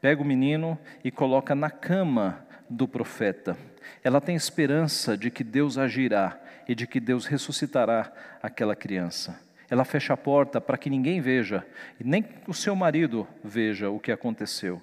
Pega 0.01 0.21
o 0.21 0.25
menino 0.25 0.79
e 1.03 1.11
coloca 1.11 1.55
na 1.55 1.71
cama 1.71 2.45
do 2.69 2.87
profeta 2.87 3.57
ela 4.03 4.21
tem 4.21 4.35
esperança 4.37 5.17
de 5.17 5.31
que 5.31 5.45
Deus 5.45 5.79
agirá 5.79 6.39
e 6.69 6.75
de 6.75 6.87
que 6.87 7.01
Deus 7.01 7.27
ressuscitará 7.27 8.13
aquela 8.43 8.77
criança. 8.77 9.41
Ela 9.69 9.85
fecha 9.85 10.13
a 10.13 10.17
porta 10.17 10.61
para 10.61 10.77
que 10.77 10.91
ninguém 10.91 11.21
veja, 11.21 11.65
e 11.99 12.05
nem 12.05 12.25
o 12.47 12.55
seu 12.55 12.75
marido 12.75 13.27
veja 13.43 13.89
o 13.91 14.01
que 14.01 14.11
aconteceu. 14.11 14.83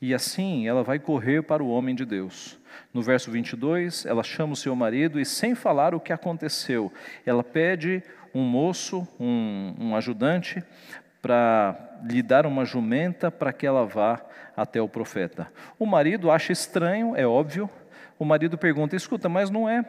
E 0.00 0.14
assim 0.14 0.68
ela 0.68 0.82
vai 0.82 0.98
correr 0.98 1.42
para 1.42 1.62
o 1.62 1.68
homem 1.68 1.94
de 1.94 2.04
Deus. 2.04 2.58
No 2.92 3.02
verso 3.02 3.30
22, 3.30 4.06
ela 4.06 4.22
chama 4.22 4.52
o 4.52 4.56
seu 4.56 4.74
marido 4.76 5.18
e, 5.18 5.24
sem 5.24 5.54
falar 5.54 5.94
o 5.94 6.00
que 6.00 6.12
aconteceu, 6.12 6.92
ela 7.26 7.42
pede 7.42 8.02
um 8.34 8.42
moço, 8.42 9.06
um, 9.18 9.74
um 9.78 9.96
ajudante, 9.96 10.62
para 11.20 11.98
lhe 12.04 12.22
dar 12.22 12.46
uma 12.46 12.64
jumenta 12.64 13.30
para 13.30 13.52
que 13.52 13.66
ela 13.66 13.84
vá 13.84 14.22
até 14.56 14.80
o 14.80 14.88
profeta. 14.88 15.48
O 15.78 15.86
marido 15.86 16.30
acha 16.30 16.52
estranho, 16.52 17.16
é 17.16 17.26
óbvio, 17.26 17.68
o 18.18 18.24
marido 18.24 18.58
pergunta: 18.58 18.96
escuta, 18.96 19.28
mas 19.28 19.50
não 19.50 19.68
é 19.68 19.84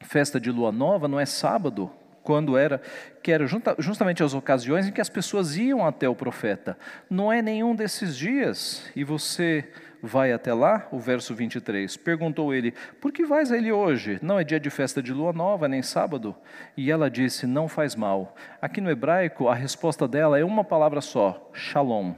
festa 0.00 0.40
de 0.40 0.50
lua 0.50 0.70
nova, 0.70 1.08
não 1.08 1.18
é 1.18 1.26
sábado? 1.26 1.90
Quando 2.22 2.58
era, 2.58 2.82
que 3.22 3.32
era 3.32 3.46
justamente 3.78 4.22
as 4.22 4.34
ocasiões 4.34 4.86
em 4.86 4.92
que 4.92 5.00
as 5.00 5.08
pessoas 5.08 5.56
iam 5.56 5.86
até 5.86 6.06
o 6.06 6.14
profeta. 6.14 6.76
Não 7.08 7.32
é 7.32 7.40
nenhum 7.40 7.74
desses 7.74 8.14
dias, 8.14 8.90
e 8.94 9.02
você 9.02 9.66
vai 10.02 10.32
até 10.32 10.52
lá? 10.52 10.86
O 10.92 10.98
verso 10.98 11.34
23. 11.34 11.96
Perguntou 11.96 12.52
ele: 12.52 12.72
Por 13.00 13.12
que 13.12 13.24
vais 13.24 13.50
a 13.50 13.56
ele 13.56 13.72
hoje? 13.72 14.18
Não 14.20 14.38
é 14.38 14.44
dia 14.44 14.60
de 14.60 14.68
festa 14.68 15.02
de 15.02 15.10
lua 15.10 15.32
nova, 15.32 15.68
nem 15.68 15.80
sábado? 15.80 16.36
E 16.76 16.90
ela 16.90 17.10
disse: 17.10 17.46
Não 17.46 17.66
faz 17.66 17.96
mal. 17.96 18.36
Aqui 18.60 18.80
no 18.80 18.90
hebraico, 18.90 19.48
a 19.48 19.54
resposta 19.54 20.06
dela 20.06 20.38
é 20.38 20.44
uma 20.44 20.64
palavra 20.64 21.00
só: 21.00 21.50
Shalom. 21.54 22.14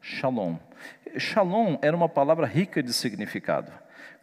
Shalom. 0.00 0.56
Shalom 1.18 1.76
era 1.82 1.94
uma 1.96 2.08
palavra 2.08 2.46
rica 2.46 2.82
de 2.82 2.92
significado. 2.92 3.70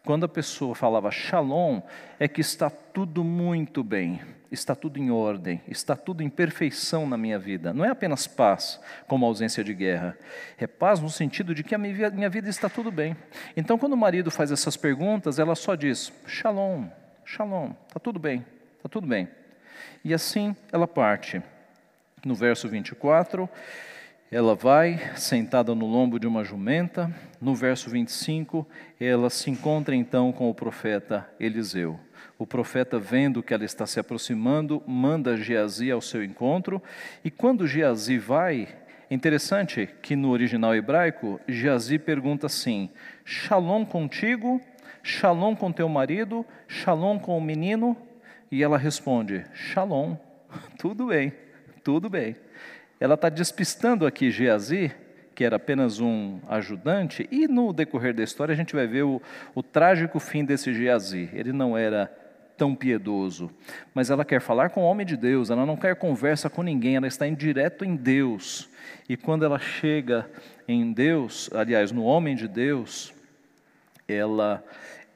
Quando 0.09 0.23
a 0.23 0.27
pessoa 0.27 0.73
falava 0.73 1.11
shalom, 1.11 1.81
é 2.19 2.27
que 2.27 2.41
está 2.41 2.67
tudo 2.67 3.23
muito 3.23 3.83
bem, 3.83 4.19
está 4.51 4.73
tudo 4.73 4.97
em 4.97 5.11
ordem, 5.11 5.61
está 5.67 5.95
tudo 5.95 6.23
em 6.23 6.29
perfeição 6.31 7.07
na 7.07 7.15
minha 7.15 7.37
vida. 7.37 7.71
Não 7.71 7.85
é 7.85 7.89
apenas 7.89 8.25
paz, 8.25 8.81
como 9.05 9.23
ausência 9.23 9.63
de 9.63 9.71
guerra. 9.71 10.17
É 10.57 10.65
paz 10.65 10.99
no 10.99 11.11
sentido 11.11 11.53
de 11.53 11.63
que 11.63 11.75
a 11.75 11.77
minha 11.77 12.27
vida 12.27 12.49
está 12.49 12.67
tudo 12.67 12.91
bem. 12.91 13.15
Então, 13.55 13.77
quando 13.77 13.93
o 13.93 13.97
marido 13.97 14.31
faz 14.31 14.51
essas 14.51 14.75
perguntas, 14.75 15.37
ela 15.37 15.53
só 15.53 15.75
diz: 15.75 16.11
shalom, 16.25 16.87
shalom, 17.23 17.73
está 17.87 17.99
tudo 17.99 18.17
bem, 18.17 18.43
está 18.77 18.89
tudo 18.89 19.05
bem. 19.05 19.27
E 20.03 20.11
assim 20.11 20.55
ela 20.71 20.87
parte. 20.87 21.39
No 22.25 22.33
verso 22.33 22.67
24. 22.67 23.47
Ela 24.31 24.53
vai 24.53 24.99
sentada 25.15 25.73
no 25.73 25.87
lombo 25.87 26.19
de 26.19 26.27
uma 26.27 26.43
jumenta. 26.43 27.11
No 27.41 27.55
verso 27.55 27.89
25, 27.89 28.67
ela 28.99 29.27
se 29.27 29.49
encontra 29.49 29.95
então 29.95 30.31
com 30.31 30.47
o 30.47 30.53
profeta 30.53 31.27
Eliseu. 31.39 31.99
O 32.37 32.45
profeta, 32.45 32.99
vendo 32.99 33.41
que 33.41 33.55
ela 33.55 33.65
está 33.65 33.87
se 33.87 33.99
aproximando, 33.99 34.83
manda 34.85 35.35
Geazi 35.35 35.89
ao 35.89 35.99
seu 35.99 36.23
encontro. 36.23 36.79
E 37.25 37.31
quando 37.31 37.65
Geazi 37.65 38.19
vai, 38.19 38.67
interessante 39.09 39.89
que 39.99 40.15
no 40.15 40.29
original 40.29 40.75
hebraico, 40.75 41.39
Geazi 41.47 41.97
pergunta 41.97 42.45
assim: 42.45 42.87
Shalom 43.25 43.83
contigo? 43.83 44.61
Shalom 45.01 45.55
com 45.55 45.71
teu 45.71 45.89
marido? 45.89 46.45
Shalom 46.67 47.17
com 47.17 47.35
o 47.35 47.41
menino? 47.41 47.97
E 48.51 48.61
ela 48.61 48.77
responde: 48.77 49.43
Shalom, 49.55 50.15
tudo 50.77 51.07
bem, 51.07 51.33
tudo 51.83 52.11
bem 52.11 52.35
ela 52.99 53.15
está 53.15 53.29
despistando 53.29 54.05
aqui 54.05 54.29
Geazi, 54.29 54.91
que 55.33 55.43
era 55.43 55.55
apenas 55.55 55.99
um 55.99 56.39
ajudante, 56.49 57.27
e 57.31 57.47
no 57.47 57.71
decorrer 57.71 58.13
da 58.13 58.23
história 58.23 58.53
a 58.53 58.55
gente 58.55 58.75
vai 58.75 58.85
ver 58.85 59.03
o, 59.03 59.21
o 59.55 59.63
trágico 59.63 60.19
fim 60.19 60.43
desse 60.43 60.73
Geazi. 60.73 61.29
Ele 61.31 61.53
não 61.53 61.77
era 61.77 62.11
tão 62.57 62.75
piedoso, 62.75 63.49
mas 63.93 64.09
ela 64.09 64.25
quer 64.25 64.41
falar 64.41 64.69
com 64.69 64.81
o 64.81 64.83
homem 64.83 65.05
de 65.05 65.15
Deus, 65.15 65.49
ela 65.49 65.65
não 65.65 65.77
quer 65.77 65.95
conversa 65.95 66.49
com 66.49 66.61
ninguém, 66.61 66.97
ela 66.97 67.07
está 67.07 67.25
em 67.25 67.33
direto 67.33 67.85
em 67.85 67.95
Deus. 67.95 68.69
E 69.07 69.15
quando 69.15 69.45
ela 69.45 69.57
chega 69.57 70.29
em 70.67 70.91
Deus, 70.91 71.49
aliás, 71.53 71.89
no 71.93 72.03
homem 72.03 72.35
de 72.35 72.47
Deus, 72.47 73.13
ela 74.07 74.61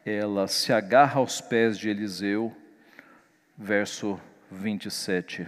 ela 0.06 0.48
se 0.48 0.74
agarra 0.74 1.20
aos 1.20 1.40
pés 1.40 1.78
de 1.78 1.90
Eliseu, 1.90 2.54
verso 3.58 4.20
27. 4.52 5.48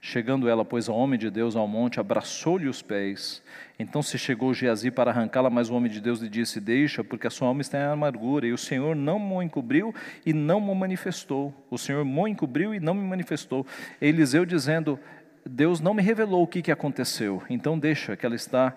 Chegando 0.00 0.48
ela, 0.48 0.64
pois, 0.64 0.88
ao 0.88 0.96
homem 0.96 1.18
de 1.18 1.30
Deus 1.30 1.56
ao 1.56 1.68
monte, 1.68 2.00
abraçou-lhe 2.00 2.68
os 2.68 2.82
pés. 2.82 3.42
Então 3.78 4.02
se 4.02 4.18
chegou 4.18 4.52
Geazi 4.52 4.90
para 4.90 5.10
arrancá-la, 5.10 5.48
mas 5.48 5.70
o 5.70 5.74
homem 5.74 5.90
de 5.90 6.00
Deus 6.00 6.20
lhe 6.20 6.28
disse: 6.28 6.60
Deixa, 6.60 7.02
porque 7.02 7.26
a 7.26 7.30
sua 7.30 7.48
alma 7.48 7.60
está 7.60 7.78
em 7.78 7.82
amargura. 7.84 8.46
E 8.46 8.52
o 8.52 8.58
Senhor 8.58 8.94
não 8.94 9.18
me 9.18 9.44
encobriu 9.44 9.94
e 10.24 10.32
não 10.32 10.60
me 10.60 10.74
manifestou. 10.74 11.54
O 11.70 11.78
Senhor 11.78 12.04
me 12.04 12.30
encobriu 12.30 12.74
e 12.74 12.80
não 12.80 12.94
me 12.94 13.06
manifestou. 13.06 13.66
Eliseu 14.00 14.44
dizendo: 14.44 14.98
Deus 15.44 15.80
não 15.80 15.94
me 15.94 16.02
revelou 16.02 16.42
o 16.42 16.46
que, 16.46 16.62
que 16.62 16.72
aconteceu. 16.72 17.42
Então 17.48 17.78
deixa, 17.78 18.16
que 18.16 18.26
ela 18.26 18.34
está, 18.34 18.76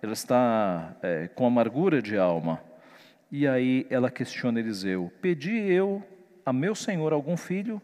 ela 0.00 0.12
está 0.12 0.96
é, 1.02 1.28
com 1.34 1.46
amargura 1.46 2.00
de 2.00 2.16
alma. 2.16 2.60
E 3.30 3.48
aí 3.48 3.86
ela 3.90 4.10
questiona 4.10 4.60
Eliseu: 4.60 5.12
Pedi 5.20 5.56
eu 5.56 6.02
a 6.46 6.52
meu 6.52 6.74
senhor 6.74 7.12
algum 7.12 7.36
filho? 7.36 7.80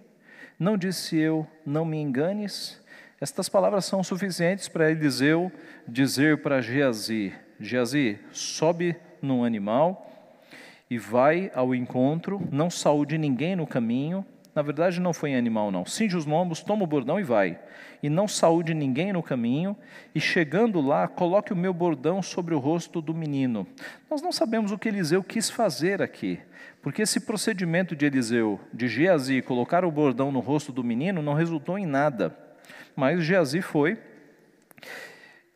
Não 0.60 0.76
disse 0.76 1.16
eu, 1.16 1.46
não 1.64 1.86
me 1.86 1.96
enganes? 1.96 2.78
Estas 3.18 3.48
palavras 3.48 3.86
são 3.86 4.04
suficientes 4.04 4.68
para 4.68 4.90
Eliseu 4.90 5.50
dizer 5.88 6.42
para 6.42 6.60
Geazi: 6.60 7.32
Geazi, 7.58 8.18
sobe 8.30 8.94
num 9.22 9.42
animal 9.42 10.06
e 10.90 10.98
vai 10.98 11.50
ao 11.54 11.74
encontro, 11.74 12.46
não 12.52 12.68
saúde 12.68 13.16
ninguém 13.16 13.56
no 13.56 13.66
caminho. 13.66 14.22
Na 14.54 14.62
verdade, 14.62 15.00
não 15.00 15.12
foi 15.12 15.30
em 15.30 15.36
animal, 15.36 15.70
não. 15.70 15.86
Cinge 15.86 16.16
os 16.16 16.26
lombos, 16.26 16.60
toma 16.60 16.82
o 16.82 16.86
bordão 16.86 17.20
e 17.20 17.22
vai. 17.22 17.58
E 18.02 18.10
não 18.10 18.26
saúde 18.26 18.74
ninguém 18.74 19.12
no 19.12 19.22
caminho. 19.22 19.76
E 20.14 20.20
chegando 20.20 20.80
lá, 20.80 21.06
coloque 21.06 21.52
o 21.52 21.56
meu 21.56 21.72
bordão 21.72 22.20
sobre 22.20 22.54
o 22.54 22.58
rosto 22.58 23.00
do 23.00 23.14
menino. 23.14 23.66
Nós 24.10 24.20
não 24.20 24.32
sabemos 24.32 24.72
o 24.72 24.78
que 24.78 24.88
Eliseu 24.88 25.22
quis 25.22 25.48
fazer 25.48 26.02
aqui. 26.02 26.40
Porque 26.82 27.02
esse 27.02 27.20
procedimento 27.20 27.94
de 27.94 28.06
Eliseu, 28.06 28.58
de 28.72 28.88
Geazi, 28.88 29.42
colocar 29.42 29.84
o 29.84 29.90
bordão 29.90 30.32
no 30.32 30.40
rosto 30.40 30.72
do 30.72 30.82
menino, 30.82 31.22
não 31.22 31.34
resultou 31.34 31.78
em 31.78 31.86
nada. 31.86 32.36
Mas 32.96 33.22
Geazi 33.22 33.62
foi. 33.62 33.98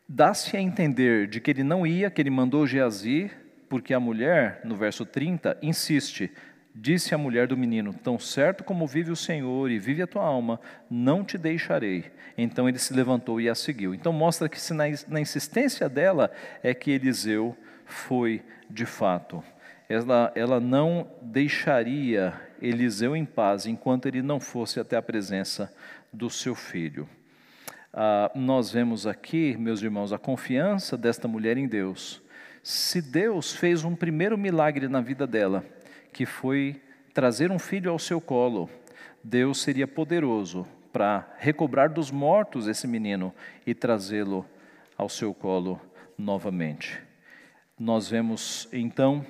Dá-se 0.07 0.55
a 0.55 0.61
entender 0.61 1.27
de 1.27 1.41
que 1.41 1.51
ele 1.51 1.63
não 1.63 1.85
ia, 1.85 2.11
que 2.11 2.21
ele 2.21 2.29
mandou 2.29 2.65
Geazi, 2.65 3.31
porque 3.67 3.93
a 3.93 3.99
mulher, 3.99 4.61
no 4.63 4.75
verso 4.75 5.05
30, 5.05 5.57
insiste: 5.61 6.31
Disse 6.75 7.15
a 7.15 7.17
mulher 7.17 7.47
do 7.47 7.55
menino: 7.55 7.93
Tão 7.93 8.19
certo 8.19 8.63
como 8.63 8.85
vive 8.85 9.09
o 9.09 9.15
Senhor 9.15 9.71
e 9.71 9.79
vive 9.79 10.01
a 10.01 10.07
tua 10.07 10.23
alma, 10.23 10.59
não 10.89 11.23
te 11.23 11.37
deixarei. 11.37 12.11
Então 12.37 12.67
ele 12.67 12.77
se 12.77 12.93
levantou 12.93 13.39
e 13.39 13.49
a 13.49 13.55
seguiu. 13.55 13.95
Então 13.95 14.11
mostra 14.11 14.49
que 14.49 14.59
na, 14.73 14.83
na 15.07 15.21
insistência 15.21 15.87
dela 15.87 16.29
é 16.61 16.73
que 16.73 16.91
Eliseu 16.91 17.55
foi 17.85 18.43
de 18.69 18.85
fato 18.85 19.41
ela, 19.87 20.31
ela 20.35 20.59
não 20.59 21.07
deixaria 21.21 22.33
Eliseu 22.61 23.15
em 23.15 23.25
paz 23.25 23.65
enquanto 23.65 24.07
ele 24.07 24.21
não 24.21 24.39
fosse 24.39 24.79
até 24.79 24.97
a 24.97 25.01
presença 25.01 25.71
do 26.11 26.29
seu 26.29 26.55
filho. 26.55 27.07
Ah, 27.93 28.31
nós 28.33 28.71
vemos 28.71 29.05
aqui, 29.05 29.55
meus 29.57 29.81
irmãos, 29.81 30.11
a 30.11 30.17
confiança 30.17 30.97
desta 30.97 31.27
mulher 31.27 31.57
em 31.57 31.67
Deus. 31.67 32.21
Se 32.63 33.01
Deus 33.01 33.53
fez 33.53 33.83
um 33.83 33.95
primeiro 33.95 34.37
milagre 34.37 34.87
na 34.87 35.01
vida 35.01 35.27
dela, 35.27 35.63
que 36.15 36.25
foi 36.25 36.81
trazer 37.13 37.51
um 37.51 37.59
filho 37.59 37.91
ao 37.91 37.99
seu 37.99 38.21
colo, 38.21 38.69
Deus 39.21 39.61
seria 39.61 39.85
poderoso 39.85 40.65
para 40.93 41.27
recobrar 41.39 41.89
dos 41.89 42.09
mortos 42.09 42.69
esse 42.69 42.87
menino 42.87 43.35
e 43.67 43.73
trazê-lo 43.73 44.45
ao 44.97 45.09
seu 45.09 45.33
colo 45.33 45.77
novamente. 46.17 47.01
Nós 47.77 48.07
vemos 48.07 48.69
então 48.71 49.25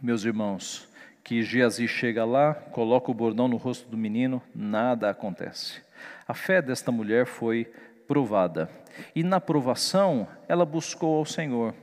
meus 0.00 0.24
irmãos, 0.24 0.88
que 1.22 1.42
Geazi 1.42 1.86
chega 1.86 2.24
lá, 2.24 2.54
coloca 2.54 3.10
o 3.10 3.14
bordão 3.14 3.46
no 3.46 3.58
rosto 3.58 3.86
do 3.86 3.98
menino, 3.98 4.42
nada 4.54 5.10
acontece. 5.10 5.82
A 6.26 6.32
fé 6.32 6.62
desta 6.62 6.90
mulher 6.90 7.26
foi 7.26 7.70
provada. 8.08 8.70
E 9.14 9.22
na 9.22 9.38
provação, 9.38 10.26
ela 10.48 10.64
buscou 10.64 11.18
ao 11.18 11.26
Senhor. 11.26 11.74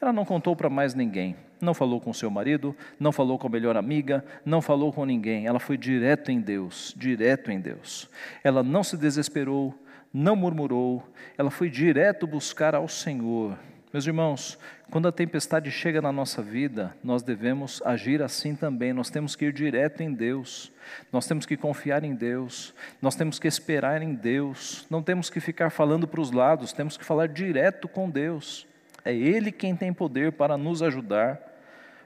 Ela 0.00 0.12
não 0.12 0.24
contou 0.24 0.54
para 0.54 0.68
mais 0.68 0.94
ninguém. 0.94 1.36
Não 1.60 1.72
falou 1.72 2.00
com 2.00 2.12
seu 2.12 2.30
marido, 2.30 2.76
não 3.00 3.12
falou 3.12 3.38
com 3.38 3.46
a 3.46 3.50
melhor 3.50 3.76
amiga, 3.76 4.24
não 4.44 4.60
falou 4.60 4.92
com 4.92 5.06
ninguém. 5.06 5.46
Ela 5.46 5.58
foi 5.58 5.76
direto 5.78 6.30
em 6.30 6.38
Deus, 6.38 6.94
direto 6.96 7.50
em 7.50 7.58
Deus. 7.58 8.10
Ela 8.44 8.62
não 8.62 8.84
se 8.84 8.96
desesperou, 8.96 9.74
não 10.12 10.36
murmurou, 10.36 11.02
ela 11.36 11.50
foi 11.50 11.70
direto 11.70 12.26
buscar 12.26 12.74
ao 12.74 12.88
Senhor. 12.88 13.58
Meus 13.92 14.06
irmãos, 14.06 14.58
quando 14.90 15.08
a 15.08 15.12
tempestade 15.12 15.70
chega 15.70 16.02
na 16.02 16.12
nossa 16.12 16.42
vida, 16.42 16.94
nós 17.02 17.22
devemos 17.22 17.80
agir 17.82 18.20
assim 18.20 18.54
também. 18.54 18.92
Nós 18.92 19.08
temos 19.08 19.34
que 19.34 19.46
ir 19.46 19.52
direto 19.52 20.02
em 20.02 20.12
Deus, 20.12 20.70
nós 21.10 21.26
temos 21.26 21.46
que 21.46 21.56
confiar 21.56 22.04
em 22.04 22.14
Deus, 22.14 22.74
nós 23.00 23.16
temos 23.16 23.38
que 23.38 23.48
esperar 23.48 24.02
em 24.02 24.14
Deus, 24.14 24.86
não 24.90 25.02
temos 25.02 25.30
que 25.30 25.40
ficar 25.40 25.70
falando 25.70 26.06
para 26.06 26.20
os 26.20 26.30
lados, 26.30 26.72
temos 26.74 26.98
que 26.98 27.04
falar 27.04 27.28
direto 27.28 27.88
com 27.88 28.10
Deus. 28.10 28.66
É 29.06 29.14
Ele 29.14 29.52
quem 29.52 29.76
tem 29.76 29.92
poder 29.92 30.32
para 30.32 30.58
nos 30.58 30.82
ajudar. 30.82 31.40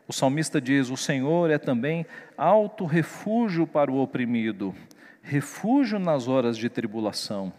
O 0.06 0.12
salmista 0.12 0.60
diz: 0.60 0.90
O 0.90 0.98
Senhor 0.98 1.50
é 1.50 1.56
também 1.56 2.04
alto 2.36 2.84
refúgio 2.84 3.66
para 3.66 3.90
o 3.90 4.02
oprimido, 4.02 4.74
refúgio 5.22 5.98
nas 5.98 6.28
horas 6.28 6.58
de 6.58 6.68
tribulação. 6.68 7.50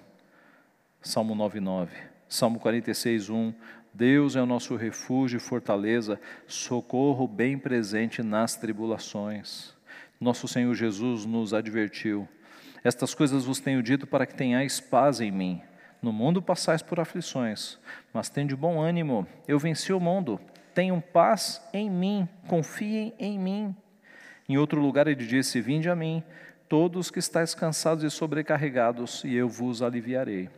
Salmo 1.01 1.35
9,9. 1.35 1.87
Salmo 2.29 2.59
46, 2.59 3.31
1. 3.31 3.53
Deus 3.91 4.35
é 4.35 4.41
o 4.43 4.45
nosso 4.45 4.75
refúgio 4.75 5.37
e 5.37 5.39
fortaleza, 5.39 6.21
socorro 6.45 7.27
bem 7.27 7.57
presente 7.57 8.21
nas 8.21 8.55
tribulações. 8.55 9.73
Nosso 10.19 10.47
Senhor 10.47 10.75
Jesus 10.75 11.25
nos 11.25 11.51
advertiu: 11.51 12.29
Estas 12.83 13.15
coisas 13.15 13.43
vos 13.43 13.59
tenho 13.59 13.81
dito 13.81 14.05
para 14.05 14.27
que 14.27 14.35
tenhais 14.35 14.79
paz 14.79 15.19
em 15.19 15.31
mim. 15.31 15.63
No 16.01 16.11
mundo 16.11 16.41
passais 16.41 16.81
por 16.81 16.99
aflições, 16.99 17.77
mas 18.11 18.27
tende 18.27 18.55
bom 18.55 18.81
ânimo. 18.81 19.27
Eu 19.47 19.59
venci 19.59 19.93
o 19.93 19.99
mundo. 19.99 20.39
Tenham 20.73 20.99
paz 20.99 21.61
em 21.71 21.91
mim, 21.91 22.27
confiem 22.47 23.13
em 23.19 23.37
mim. 23.37 23.75
Em 24.49 24.57
outro 24.57 24.81
lugar 24.81 25.05
ele 25.05 25.23
disse: 25.23 25.61
Vinde 25.61 25.89
a 25.89 25.95
mim, 25.95 26.23
todos 26.67 27.11
que 27.11 27.19
estáis 27.19 27.53
cansados 27.53 28.03
e 28.03 28.09
sobrecarregados, 28.09 29.23
e 29.23 29.35
eu 29.35 29.47
vos 29.47 29.83
aliviarei. 29.83 30.49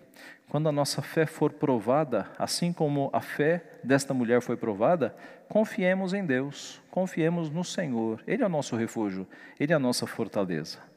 Quando 0.48 0.70
a 0.70 0.72
nossa 0.72 1.02
fé 1.02 1.26
for 1.26 1.52
provada, 1.52 2.30
assim 2.38 2.72
como 2.72 3.10
a 3.12 3.20
fé 3.20 3.64
desta 3.84 4.14
mulher 4.14 4.42
foi 4.42 4.56
provada, 4.56 5.14
confiemos 5.50 6.14
em 6.14 6.26
Deus, 6.26 6.82
confiemos 6.90 7.50
no 7.50 7.64
Senhor. 7.64 8.24
Ele 8.26 8.44
é 8.44 8.46
o 8.46 8.50
nosso 8.50 8.76
refúgio, 8.76 9.28
ele 9.60 9.74
é 9.74 9.76
a 9.76 9.80
nossa 9.80 10.08
fortaleza. 10.08 10.93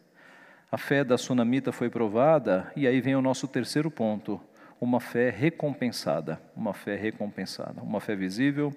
A 0.71 0.77
fé 0.77 1.05
da 1.05 1.17
sunamita 1.17 1.71
foi 1.71 1.89
provada, 1.89 2.73
e 2.75 2.87
aí 2.87 3.01
vem 3.01 3.15
o 3.15 3.23
nosso 3.23 3.47
terceiro 3.47 3.91
ponto: 3.91 4.41
uma 4.81 5.01
fé 5.01 5.31
recompensada. 5.31 6.41
Uma 6.57 6.75
fé 6.75 6.97
recompensada. 6.97 7.81
Uma 7.81 8.01
fé 8.01 8.17
visível, 8.17 8.75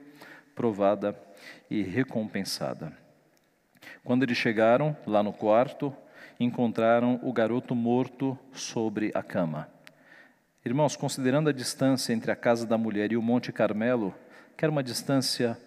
provada 0.53 1.19
e 1.69 1.81
recompensada. 1.81 2.93
Quando 4.03 4.23
eles 4.23 4.37
chegaram 4.37 4.95
lá 5.07 5.23
no 5.23 5.33
quarto, 5.33 5.93
encontraram 6.39 7.19
o 7.23 7.33
garoto 7.33 7.73
morto 7.73 8.37
sobre 8.53 9.11
a 9.15 9.23
cama. 9.23 9.67
Irmãos, 10.63 10.95
considerando 10.95 11.49
a 11.49 11.53
distância 11.53 12.13
entre 12.13 12.31
a 12.31 12.35
casa 12.35 12.67
da 12.67 12.77
mulher 12.77 13.11
e 13.11 13.17
o 13.17 13.21
Monte 13.21 13.51
Carmelo, 13.51 14.13
que 14.55 14.63
era 14.63 14.71
uma 14.71 14.83
distância 14.83 15.57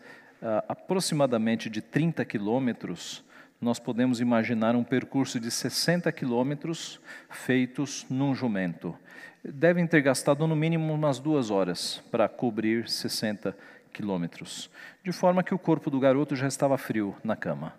uh, 0.41 0.65
aproximadamente 0.69 1.69
de 1.69 1.81
30 1.81 2.25
quilômetros, 2.25 3.25
nós 3.63 3.79
podemos 3.79 4.21
imaginar 4.21 4.75
um 4.75 4.83
percurso 4.83 5.39
de 5.39 5.49
60 5.49 6.11
quilômetros 6.11 7.01
feitos 7.31 8.05
num 8.11 8.35
jumento. 8.35 8.97
Devem 9.45 9.87
ter 9.87 10.03
gastado 10.03 10.49
no 10.49 10.57
mínimo 10.57 10.93
umas 10.93 11.21
duas 11.21 11.49
horas 11.49 12.03
para 12.11 12.29
cobrir 12.29 12.89
60 12.89 13.57
quilômetros, 13.93 14.69
de 15.05 15.13
forma 15.13 15.45
que 15.45 15.55
o 15.55 15.59
corpo 15.59 15.91
do 15.91 16.01
garoto 16.01 16.35
já 16.35 16.49
estava 16.49 16.77
frio 16.77 17.15
na 17.23 17.37
cama. 17.37 17.73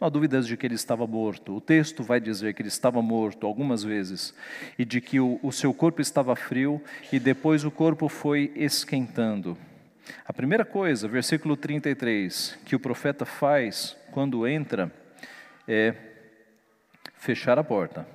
Não 0.00 0.06
há 0.06 0.08
dúvidas 0.08 0.46
de 0.46 0.56
que 0.56 0.66
ele 0.66 0.74
estava 0.74 1.06
morto. 1.06 1.54
O 1.54 1.60
texto 1.60 2.02
vai 2.02 2.18
dizer 2.18 2.54
que 2.54 2.62
ele 2.62 2.68
estava 2.68 3.02
morto 3.02 3.46
algumas 3.46 3.82
vezes 3.82 4.34
e 4.78 4.86
de 4.86 5.02
que 5.02 5.20
o, 5.20 5.38
o 5.42 5.52
seu 5.52 5.74
corpo 5.74 6.00
estava 6.00 6.34
frio 6.34 6.80
e 7.12 7.18
depois 7.18 7.62
o 7.62 7.70
corpo 7.70 8.08
foi 8.08 8.50
esquentando. 8.56 9.58
A 10.24 10.32
primeira 10.32 10.64
coisa, 10.64 11.06
versículo 11.06 11.58
33, 11.58 12.58
que 12.64 12.74
o 12.74 12.80
profeta 12.80 13.26
faz 13.26 13.96
quando 14.12 14.46
entra 14.46 14.90
é 15.70 15.94
fechar 17.16 17.58
a 17.58 17.64
porta. 17.64 18.06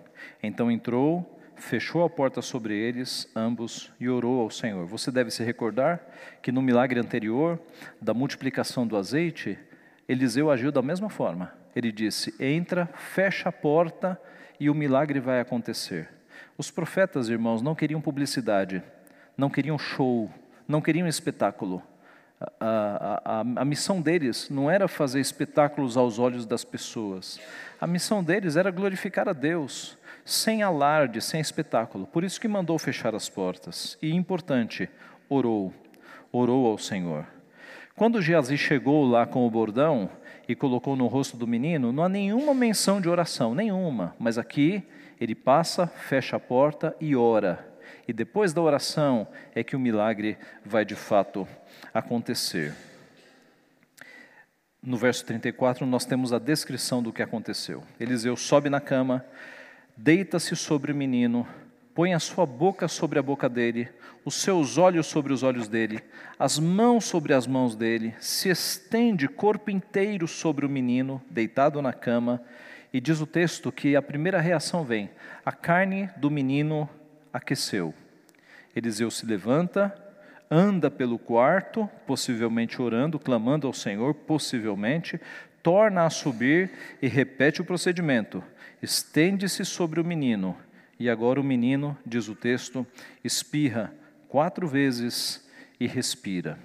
Então 0.43 0.69
entrou, 0.69 1.39
fechou 1.55 2.03
a 2.03 2.09
porta 2.09 2.41
sobre 2.41 2.75
eles, 2.75 3.31
ambos, 3.33 3.93
e 3.97 4.09
orou 4.09 4.41
ao 4.41 4.49
Senhor. 4.49 4.85
Você 4.85 5.09
deve 5.09 5.31
se 5.31 5.43
recordar 5.43 6.01
que 6.41 6.51
no 6.51 6.61
milagre 6.61 6.99
anterior, 6.99 7.57
da 8.01 8.13
multiplicação 8.13 8.85
do 8.85 8.97
azeite, 8.97 9.57
Eliseu 10.07 10.51
agiu 10.51 10.71
da 10.71 10.81
mesma 10.81 11.09
forma. 11.09 11.53
Ele 11.73 11.91
disse: 11.91 12.35
Entra, 12.39 12.87
fecha 12.93 13.49
a 13.49 13.53
porta 13.53 14.19
e 14.59 14.69
o 14.69 14.75
milagre 14.75 15.19
vai 15.21 15.39
acontecer. 15.39 16.09
Os 16.57 16.69
profetas, 16.69 17.29
irmãos, 17.29 17.61
não 17.61 17.73
queriam 17.73 18.01
publicidade, 18.01 18.83
não 19.37 19.49
queriam 19.49 19.77
show, 19.77 20.29
não 20.67 20.81
queriam 20.81 21.07
espetáculo. 21.07 21.81
A, 22.39 23.21
a, 23.23 23.39
a, 23.61 23.65
missão 23.65 24.01
deles 24.01 24.49
não 24.49 24.69
era 24.69 24.87
fazer 24.87 25.21
espetáculos 25.21 25.95
aos 25.95 26.19
olhos 26.19 26.45
das 26.45 26.65
pessoas. 26.65 27.39
A 27.79 27.87
missão 27.87 28.23
deles 28.23 28.57
era 28.57 28.71
glorificar 28.71 29.29
a 29.29 29.33
Deus, 29.33 29.97
sem 30.25 30.61
alarde, 30.61 31.21
sem 31.21 31.39
espetáculo. 31.39 32.05
Por 32.05 32.23
isso 32.23 32.39
que 32.39 32.47
mandou 32.47 32.77
fechar 32.77 33.15
as 33.15 33.29
portas. 33.29 33.97
E 34.01 34.13
importante, 34.13 34.89
orou, 35.29 35.73
orou 36.31 36.67
ao 36.67 36.77
Senhor. 36.77 37.25
Quando 37.95 38.21
Geazi 38.21 38.57
chegou 38.57 39.05
lá 39.05 39.25
com 39.25 39.47
o 39.47 39.49
bordão 39.49 40.09
e 40.47 40.55
colocou 40.55 40.97
no 40.97 41.07
rosto 41.07 41.37
do 41.37 41.47
menino, 41.47 41.93
não 41.93 42.03
há 42.03 42.09
nenhuma 42.09 42.53
menção 42.53 42.99
de 42.99 43.07
oração, 43.07 43.55
nenhuma. 43.55 44.13
Mas 44.19 44.37
aqui 44.37 44.83
ele 45.19 45.33
passa, 45.33 45.87
fecha 45.87 46.35
a 46.35 46.39
porta 46.39 46.93
e 46.99 47.15
ora. 47.15 47.74
E 48.07 48.13
depois 48.13 48.53
da 48.53 48.61
oração 48.61 49.27
é 49.53 49.63
que 49.63 49.75
o 49.75 49.79
milagre 49.79 50.37
vai 50.63 50.85
de 50.85 50.95
fato 50.95 51.47
acontecer. 51.93 52.73
No 54.81 54.97
verso 54.97 55.25
34, 55.25 55.85
nós 55.85 56.05
temos 56.05 56.31
a 56.31 56.37
descrição 56.37 57.01
do 57.01 57.11
que 57.11 57.23
aconteceu. 57.23 57.83
Eliseu 57.99 58.37
sobe 58.37 58.69
na 58.69 58.79
cama, 58.79 59.25
deita-se 59.97 60.55
sobre 60.55 60.91
o 60.91 60.95
menino, 60.95 61.47
põe 61.95 62.13
a 62.13 62.19
sua 62.19 62.45
boca 62.45 62.87
sobre 62.87 63.17
a 63.17 63.23
boca 63.23 63.49
dele, 63.49 63.89
os 64.23 64.35
seus 64.35 64.77
olhos 64.77 65.07
sobre 65.07 65.33
os 65.33 65.41
olhos 65.41 65.67
dele, 65.67 66.03
as 66.37 66.59
mãos 66.59 67.05
sobre 67.05 67.33
as 67.33 67.47
mãos 67.47 67.75
dele, 67.75 68.13
se 68.19 68.49
estende 68.49 69.27
corpo 69.27 69.71
inteiro 69.71 70.27
sobre 70.27 70.65
o 70.65 70.69
menino, 70.69 71.19
deitado 71.31 71.81
na 71.81 71.93
cama, 71.93 72.39
e 72.93 73.01
diz 73.01 73.19
o 73.19 73.25
texto 73.25 73.71
que 73.71 73.95
a 73.95 74.01
primeira 74.01 74.39
reação 74.39 74.83
vem: 74.83 75.09
a 75.43 75.51
carne 75.51 76.09
do 76.17 76.29
menino 76.29 76.87
aqueceu. 77.35 77.93
Eliseu 78.73 79.11
se 79.11 79.25
levanta, 79.25 79.93
anda 80.49 80.89
pelo 80.89 81.19
quarto, 81.19 81.89
possivelmente 82.07 82.81
orando, 82.81 83.19
clamando 83.19 83.67
ao 83.67 83.73
Senhor, 83.73 84.13
possivelmente, 84.13 85.19
torna 85.61 86.05
a 86.05 86.09
subir 86.09 86.71
e 87.01 87.07
repete 87.07 87.61
o 87.61 87.65
procedimento. 87.65 88.41
Estende-se 88.81 89.65
sobre 89.65 89.99
o 89.99 90.05
menino 90.05 90.55
e 90.97 91.09
agora 91.09 91.41
o 91.41 91.43
menino, 91.43 91.97
diz 92.05 92.29
o 92.29 92.35
texto, 92.35 92.87
espirra 93.21 93.93
quatro 94.29 94.65
vezes 94.65 95.45
e 95.77 95.87
respira. 95.87 96.57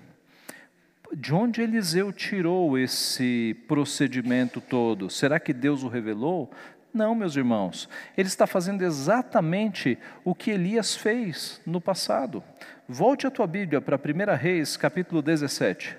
De 1.13 1.35
onde 1.35 1.61
Eliseu 1.61 2.13
tirou 2.13 2.79
esse 2.79 3.57
procedimento 3.67 4.61
todo? 4.61 5.11
Será 5.11 5.41
que 5.41 5.53
Deus 5.53 5.83
o 5.83 5.89
revelou? 5.89 6.53
Não, 6.93 7.15
meus 7.15 7.37
irmãos, 7.37 7.89
ele 8.17 8.27
está 8.27 8.47
fazendo 8.47 8.83
exatamente 8.83 9.97
o 10.25 10.35
que 10.35 10.51
Elias 10.51 10.97
fez 10.97 11.61
no 11.65 11.81
passado. 11.81 12.43
Volte 12.89 13.27
a 13.27 13.31
tua 13.31 13.47
Bíblia 13.47 13.81
para 13.81 13.97
1 13.97 14.37
Reis, 14.37 14.77
capítulo 14.77 15.23
17. 15.23 15.97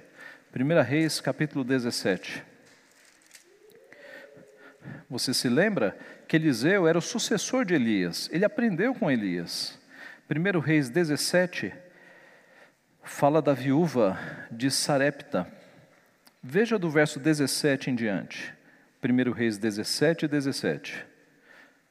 1 0.53 0.81
Reis, 0.81 1.21
capítulo 1.21 1.63
17. 1.63 2.43
Você 5.09 5.33
se 5.33 5.47
lembra 5.47 5.97
que 6.27 6.35
Eliseu 6.35 6.87
era 6.87 6.97
o 6.97 7.01
sucessor 7.01 7.63
de 7.63 7.73
Elias, 7.73 8.29
ele 8.31 8.43
aprendeu 8.43 8.93
com 8.93 9.09
Elias. 9.09 9.79
1 10.29 10.59
Reis 10.59 10.89
17 10.89 11.73
fala 13.03 13.41
da 13.41 13.53
viúva 13.53 14.19
de 14.51 14.69
Sarepta. 14.69 15.47
Veja 16.43 16.77
do 16.77 16.89
verso 16.89 17.19
17 17.19 17.91
em 17.91 17.95
diante. 17.95 18.53
1 19.03 19.31
Reis 19.31 19.57
17 19.57 20.25
e 20.25 20.27
17. 20.27 21.05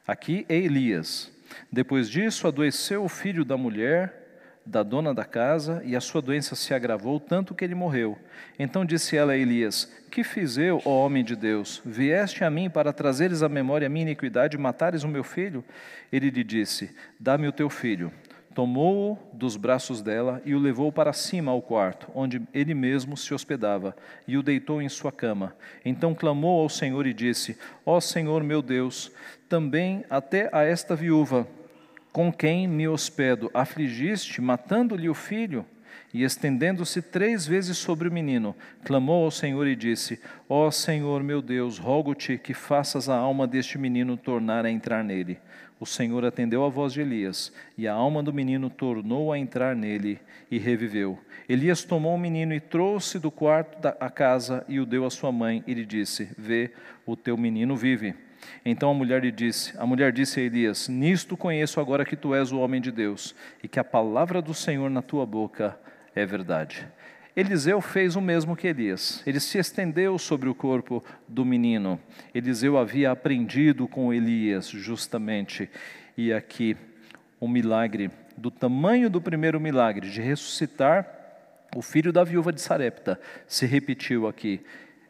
Aqui 0.06 0.46
é 0.48 0.56
Elias. 0.56 1.32
Depois 1.72 2.08
disso, 2.08 2.46
adoeceu 2.46 3.02
o 3.02 3.08
filho 3.08 3.44
da 3.44 3.56
mulher 3.56 4.20
da 4.64 4.82
dona 4.84 5.12
da 5.12 5.24
casa, 5.24 5.82
e 5.84 5.96
a 5.96 6.00
sua 6.00 6.22
doença 6.22 6.54
se 6.54 6.72
agravou 6.72 7.18
tanto 7.18 7.54
que 7.54 7.64
ele 7.64 7.74
morreu. 7.74 8.16
Então 8.58 8.84
disse 8.84 9.16
ela 9.16 9.32
a 9.32 9.36
Elias: 9.36 9.90
Que 10.10 10.22
fiz 10.22 10.56
eu, 10.56 10.80
ó 10.84 11.04
homem 11.04 11.24
de 11.24 11.34
Deus? 11.34 11.82
Vieste 11.84 12.44
a 12.44 12.50
mim 12.50 12.70
para 12.70 12.92
trazeres 12.92 13.42
à 13.42 13.48
memória 13.48 13.86
a 13.86 13.90
minha 13.90 14.04
iniquidade 14.04 14.56
e 14.56 14.60
matares 14.60 15.02
o 15.02 15.08
meu 15.08 15.24
filho? 15.24 15.64
Ele 16.12 16.30
lhe 16.30 16.44
disse: 16.44 16.94
Dá-me 17.18 17.48
o 17.48 17.52
teu 17.52 17.68
filho. 17.68 18.12
Tomou-o 18.54 19.18
dos 19.32 19.56
braços 19.56 20.02
dela 20.02 20.42
e 20.44 20.54
o 20.54 20.58
levou 20.58 20.90
para 20.90 21.12
cima 21.12 21.52
ao 21.52 21.62
quarto, 21.62 22.08
onde 22.14 22.42
ele 22.52 22.74
mesmo 22.74 23.16
se 23.16 23.32
hospedava, 23.32 23.96
e 24.26 24.36
o 24.36 24.42
deitou 24.42 24.82
em 24.82 24.88
sua 24.88 25.12
cama. 25.12 25.54
Então 25.84 26.14
clamou 26.14 26.60
ao 26.60 26.68
Senhor 26.68 27.06
e 27.06 27.14
disse: 27.14 27.56
Ó 27.86 28.00
Senhor 28.00 28.42
meu 28.42 28.60
Deus, 28.60 29.12
também 29.48 30.04
até 30.10 30.50
a 30.52 30.64
esta 30.64 30.96
viúva 30.96 31.46
com 32.12 32.32
quem 32.32 32.66
me 32.66 32.88
hospedo, 32.88 33.50
afligiste, 33.54 34.40
matando-lhe 34.40 35.08
o 35.08 35.14
filho? 35.14 35.64
E 36.12 36.24
estendendo-se 36.24 37.00
três 37.00 37.46
vezes 37.46 37.78
sobre 37.78 38.08
o 38.08 38.12
menino, 38.12 38.56
clamou 38.84 39.24
ao 39.24 39.30
Senhor 39.30 39.64
e 39.68 39.76
disse: 39.76 40.20
Ó 40.48 40.66
oh, 40.66 40.70
Senhor 40.72 41.22
meu 41.22 41.40
Deus, 41.40 41.78
rogo-te 41.78 42.36
que 42.36 42.52
faças 42.52 43.08
a 43.08 43.16
alma 43.16 43.46
deste 43.46 43.78
menino 43.78 44.16
tornar 44.16 44.64
a 44.64 44.70
entrar 44.70 45.04
nele. 45.04 45.38
O 45.80 45.86
Senhor 45.86 46.26
atendeu 46.26 46.62
a 46.62 46.68
voz 46.68 46.92
de 46.92 47.00
Elias, 47.00 47.50
e 47.76 47.88
a 47.88 47.94
alma 47.94 48.22
do 48.22 48.34
menino 48.34 48.68
tornou 48.68 49.32
a 49.32 49.38
entrar 49.38 49.74
nele 49.74 50.20
e 50.50 50.58
reviveu. 50.58 51.18
Elias 51.48 51.82
tomou 51.82 52.14
o 52.14 52.18
menino 52.18 52.52
e 52.52 52.60
trouxe 52.60 53.18
do 53.18 53.30
quarto 53.30 53.80
da 53.80 53.92
casa 54.10 54.62
e 54.68 54.78
o 54.78 54.84
deu 54.84 55.06
à 55.06 55.10
sua 55.10 55.32
mãe, 55.32 55.64
e 55.66 55.72
lhe 55.72 55.86
disse: 55.86 56.28
Vê, 56.36 56.70
o 57.06 57.16
teu 57.16 57.34
menino 57.34 57.74
vive. 57.76 58.14
Então 58.62 58.90
a 58.90 58.94
mulher 58.94 59.22
lhe 59.22 59.32
disse: 59.32 59.72
A 59.78 59.86
mulher 59.86 60.12
disse 60.12 60.38
a 60.38 60.42
Elias: 60.42 60.86
Nisto 60.86 61.34
conheço 61.34 61.80
agora 61.80 62.04
que 62.04 62.14
tu 62.14 62.34
és 62.34 62.52
o 62.52 62.58
homem 62.58 62.80
de 62.80 62.92
Deus 62.92 63.34
e 63.62 63.68
que 63.68 63.80
a 63.80 63.84
palavra 63.84 64.42
do 64.42 64.52
Senhor 64.52 64.90
na 64.90 65.00
tua 65.00 65.24
boca 65.24 65.78
é 66.14 66.26
verdade. 66.26 66.86
Eliseu 67.36 67.80
fez 67.80 68.16
o 68.16 68.20
mesmo 68.20 68.56
que 68.56 68.66
Elias. 68.66 69.22
Ele 69.26 69.38
se 69.38 69.58
estendeu 69.58 70.18
sobre 70.18 70.48
o 70.48 70.54
corpo 70.54 71.04
do 71.28 71.44
menino. 71.44 71.98
Eliseu 72.34 72.76
havia 72.76 73.10
aprendido 73.10 73.86
com 73.86 74.12
Elias, 74.12 74.68
justamente. 74.68 75.70
E 76.16 76.32
aqui, 76.32 76.76
um 77.40 77.48
milagre 77.48 78.10
do 78.36 78.50
tamanho 78.50 79.08
do 79.08 79.20
primeiro 79.20 79.60
milagre, 79.60 80.10
de 80.10 80.20
ressuscitar 80.20 81.06
o 81.76 81.82
filho 81.82 82.12
da 82.12 82.24
viúva 82.24 82.52
de 82.52 82.60
Sarepta, 82.60 83.20
se 83.46 83.64
repetiu 83.64 84.26
aqui 84.26 84.60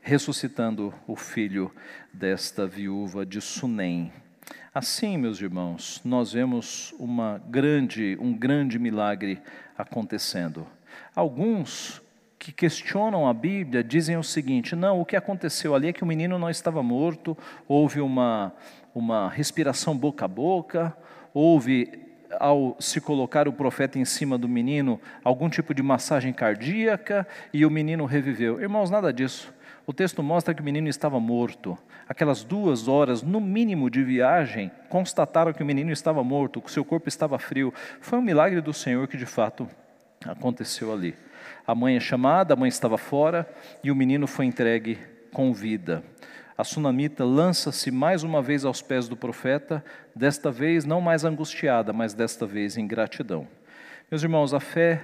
ressuscitando 0.03 0.95
o 1.07 1.15
filho 1.15 1.71
desta 2.13 2.67
viúva 2.67 3.25
de 3.25 3.41
Sunem. 3.41 4.13
Assim, 4.73 5.17
meus 5.17 5.41
irmãos, 5.41 6.01
nós 6.05 6.33
vemos 6.33 6.95
uma 6.99 7.41
grande, 7.49 8.17
um 8.21 8.33
grande 8.33 8.79
milagre 8.79 9.41
acontecendo. 9.77 10.67
Alguns 11.15 12.01
que 12.41 12.53
questionam 12.53 13.29
a 13.29 13.35
Bíblia 13.35 13.85
dizem 13.85 14.17
o 14.17 14.25
seguinte: 14.25 14.75
não, 14.75 14.99
o 14.99 15.05
que 15.05 15.15
aconteceu 15.15 15.75
ali 15.75 15.89
é 15.89 15.93
que 15.93 16.03
o 16.03 16.07
menino 16.07 16.39
não 16.39 16.49
estava 16.49 16.83
morto, 16.83 17.37
houve 17.69 18.01
uma, 18.01 18.53
uma 18.95 19.29
respiração 19.29 19.95
boca 19.95 20.25
a 20.25 20.29
boca, 20.29 20.97
houve, 21.35 21.93
ao 22.41 22.77
se 22.81 22.99
colocar 22.99 23.47
o 23.47 23.53
profeta 23.53 23.99
em 23.99 24.07
cima 24.07 24.39
do 24.39 24.49
menino, 24.49 24.99
algum 25.23 25.51
tipo 25.51 25.75
de 25.75 25.83
massagem 25.83 26.33
cardíaca 26.33 27.29
e 27.53 27.67
o 27.67 27.71
menino 27.71 28.07
reviveu. 28.07 28.59
Irmãos, 28.59 28.91
nada 28.91 29.13
disso. 29.13 29.53
O 29.87 29.93
texto 29.93 30.23
mostra 30.23 30.55
que 30.55 30.63
o 30.63 30.65
menino 30.65 30.89
estava 30.89 31.21
morto. 31.21 31.77
Aquelas 32.09 32.43
duas 32.43 32.89
horas, 32.89 33.23
no 33.23 33.41
mínimo, 33.41 33.91
de 33.91 34.03
viagem, 34.03 34.71
constataram 34.89 35.53
que 35.53 35.63
o 35.63 35.67
menino 35.67 35.93
estava 35.93 36.25
morto, 36.25 36.63
que 36.63 36.71
seu 36.71 36.85
corpo 36.85 37.09
estava 37.09 37.39
frio. 37.39 37.75
Foi 38.01 38.19
um 38.19 38.23
milagre 38.23 38.61
do 38.61 38.73
Senhor 38.73 39.07
que 39.09 39.17
de 39.17 39.27
fato 39.27 39.69
aconteceu 40.25 40.93
ali. 40.93 41.15
A 41.67 41.75
mãe 41.75 41.97
é 41.97 42.01
chamada, 42.01 42.55
a 42.55 42.57
mãe 42.57 42.69
estava 42.69 42.99
fora 42.99 43.49
e 43.83 43.91
o 43.91 43.95
menino 43.97 44.27
foi 44.27 44.47
entregue 44.47 44.99
com 45.33 45.53
vida. 45.53 46.03
A 46.57 46.65
sunamita 46.65 47.25
lança-se 47.25 47.91
mais 47.91 48.23
uma 48.23 48.43
vez 48.43 48.65
aos 48.65 48.83
pés 48.83 49.09
do 49.09 49.17
profeta, 49.17 49.83
desta 50.15 50.51
vez 50.51 50.85
não 50.85 51.01
mais 51.01 51.25
angustiada, 51.25 51.93
mas 51.93 52.13
desta 52.13 52.45
vez 52.45 52.77
em 52.77 52.87
gratidão. 52.87 53.49
Meus 54.11 54.23
irmãos, 54.23 54.53
a 54.53 54.61
fé 54.61 55.01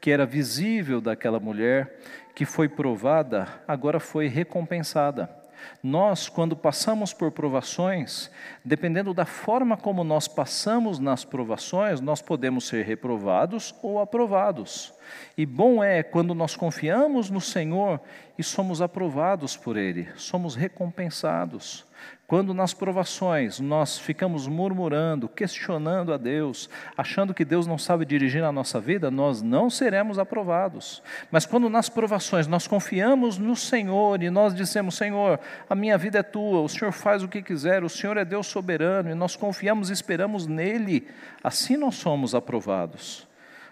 que 0.00 0.10
era 0.10 0.26
visível 0.26 1.00
daquela 1.00 1.38
mulher, 1.38 1.98
que 2.34 2.44
foi 2.44 2.68
provada, 2.68 3.46
agora 3.68 4.00
foi 4.00 4.26
recompensada. 4.26 5.41
Nós, 5.82 6.28
quando 6.28 6.56
passamos 6.56 7.12
por 7.12 7.30
provações, 7.30 8.30
dependendo 8.64 9.12
da 9.12 9.24
forma 9.24 9.76
como 9.76 10.04
nós 10.04 10.28
passamos 10.28 10.98
nas 10.98 11.24
provações, 11.24 12.00
nós 12.00 12.22
podemos 12.22 12.66
ser 12.66 12.84
reprovados 12.84 13.74
ou 13.82 14.00
aprovados. 14.00 14.94
E 15.36 15.44
bom 15.44 15.82
é 15.82 16.02
quando 16.02 16.34
nós 16.34 16.54
confiamos 16.56 17.30
no 17.30 17.40
Senhor 17.40 18.00
e 18.38 18.42
somos 18.42 18.80
aprovados 18.80 19.56
por 19.56 19.76
Ele, 19.76 20.08
somos 20.16 20.54
recompensados. 20.54 21.86
Quando 22.32 22.54
nas 22.54 22.72
provações 22.72 23.60
nós 23.60 23.98
ficamos 23.98 24.46
murmurando, 24.48 25.28
questionando 25.28 26.14
a 26.14 26.16
Deus, 26.16 26.70
achando 26.96 27.34
que 27.34 27.44
Deus 27.44 27.66
não 27.66 27.76
sabe 27.76 28.06
dirigir 28.06 28.42
a 28.42 28.50
nossa 28.50 28.80
vida, 28.80 29.10
nós 29.10 29.42
não 29.42 29.68
seremos 29.68 30.18
aprovados. 30.18 31.02
Mas 31.30 31.44
quando 31.44 31.68
nas 31.68 31.90
provações 31.90 32.46
nós 32.46 32.66
confiamos 32.66 33.36
no 33.36 33.54
Senhor 33.54 34.22
e 34.22 34.30
nós 34.30 34.54
dissemos: 34.54 34.94
Senhor, 34.94 35.38
a 35.68 35.74
minha 35.74 35.98
vida 35.98 36.20
é 36.20 36.22
tua, 36.22 36.62
o 36.62 36.70
Senhor 36.70 36.90
faz 36.90 37.22
o 37.22 37.28
que 37.28 37.42
quiser, 37.42 37.84
o 37.84 37.88
Senhor 37.90 38.16
é 38.16 38.24
Deus 38.24 38.46
soberano, 38.46 39.10
e 39.10 39.14
nós 39.14 39.36
confiamos 39.36 39.90
e 39.90 39.92
esperamos 39.92 40.46
nele, 40.46 41.06
assim 41.44 41.76
nós 41.76 41.96
somos 41.96 42.34
aprovados. 42.34 43.28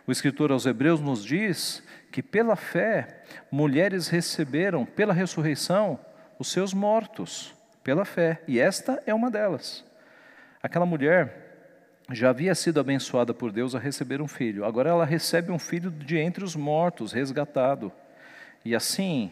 O 0.07 0.13
escritor 0.13 0.53
aos 0.53 0.67
Hebreus 0.67 1.01
nos 1.01 1.25
diz 1.25 1.83
que 2.13 2.23
pela 2.23 2.57
fé 2.57 3.23
mulheres 3.51 4.09
receberam, 4.09 4.85
pela 4.85 5.15
ressurreição, 5.15 5.99
os 6.39 6.53
seus 6.53 6.75
mortos 6.75 7.59
pela 7.83 8.05
fé, 8.05 8.43
e 8.47 8.59
esta 8.59 9.03
é 9.07 9.15
uma 9.15 9.31
delas. 9.31 9.85
Aquela 10.63 10.87
mulher 10.87 11.51
já 12.13 12.31
havia 12.31 12.55
sido 12.55 12.81
abençoada 12.81 13.33
por 13.33 13.53
Deus 13.53 13.75
a 13.75 13.79
receber 13.79 14.21
um 14.21 14.29
filho, 14.29 14.65
agora 14.65 14.91
ela 14.91 15.05
recebe 15.05 15.51
um 15.53 15.59
filho 15.59 15.91
de 15.91 16.19
entre 16.19 16.45
os 16.45 16.57
mortos, 16.57 17.13
resgatado. 17.13 17.93
E 18.65 18.75
assim, 18.75 19.31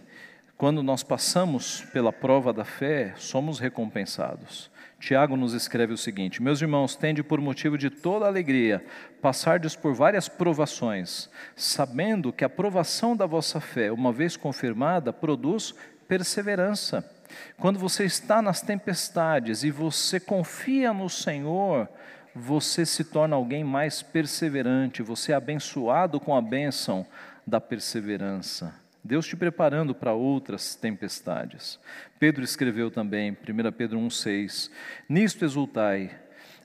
quando 0.57 0.83
nós 0.83 1.03
passamos 1.03 1.83
pela 1.93 2.13
prova 2.13 2.53
da 2.53 2.65
fé, 2.65 3.13
somos 3.17 3.59
recompensados. 3.59 4.71
Tiago 4.99 5.37
nos 5.37 5.55
escreve 5.55 5.93
o 5.93 5.99
seguinte: 5.99 6.43
Meus 6.43 6.61
irmãos, 6.61 6.97
tende 6.97 7.23
por 7.23 7.41
motivo 7.41 7.79
de 7.79 7.89
toda 7.91 8.27
alegria 8.27 8.85
passardes 9.23 9.77
por 9.77 9.95
várias 9.95 10.29
provações, 10.29 11.31
sabendo 11.55 12.33
que 12.33 12.45
a 12.45 12.49
provação 12.49 13.17
da 13.17 13.27
vossa 13.27 13.61
fé, 13.61 13.93
uma 13.93 14.13
vez 14.13 14.37
confirmada, 14.37 15.13
produz 15.13 15.75
perseverança. 16.09 17.18
Quando 17.59 17.79
você 17.79 18.05
está 18.05 18.41
nas 18.41 18.61
tempestades 18.61 19.63
e 19.63 19.71
você 19.71 20.19
confia 20.21 20.93
no 20.93 21.09
Senhor, 21.09 21.89
você 22.35 22.87
se 22.87 23.05
torna 23.05 23.37
alguém 23.37 23.65
mais 23.65 24.03
perseverante, 24.03 25.03
você 25.03 25.33
é 25.33 25.35
abençoado 25.35 26.21
com 26.21 26.35
a 26.35 26.41
bênção 26.41 27.07
da 27.47 27.61
perseverança. 27.61 28.75
Deus 29.03 29.27
te 29.27 29.37
preparando 29.37 29.95
para 29.95 30.13
outras 30.13 30.75
tempestades. 30.75 31.79
Pedro 32.19 32.45
escreveu 32.45 32.91
também, 32.91 33.31
1 33.31 33.73
Pedro 33.73 33.99
1,6: 33.99 34.71
Nisto 35.09 35.45
exultai, 35.45 36.11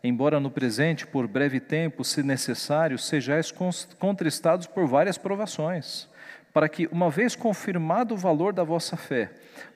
embora 0.03 0.39
no 0.39 0.51
presente, 0.51 1.07
por 1.07 1.27
breve 1.27 1.59
tempo, 1.59 2.03
se 2.03 2.21
necessário, 2.21 2.97
sejais 2.97 3.53
contristados 3.97 4.67
por 4.67 4.85
várias 4.87 5.17
provações, 5.17 6.09
para 6.51 6.67
que, 6.67 6.87
uma 6.87 7.09
vez 7.09 7.35
confirmado 7.35 8.13
o 8.13 8.17
valor 8.17 8.51
da 8.51 8.63
vossa 8.63 8.97
fé, 8.97 9.31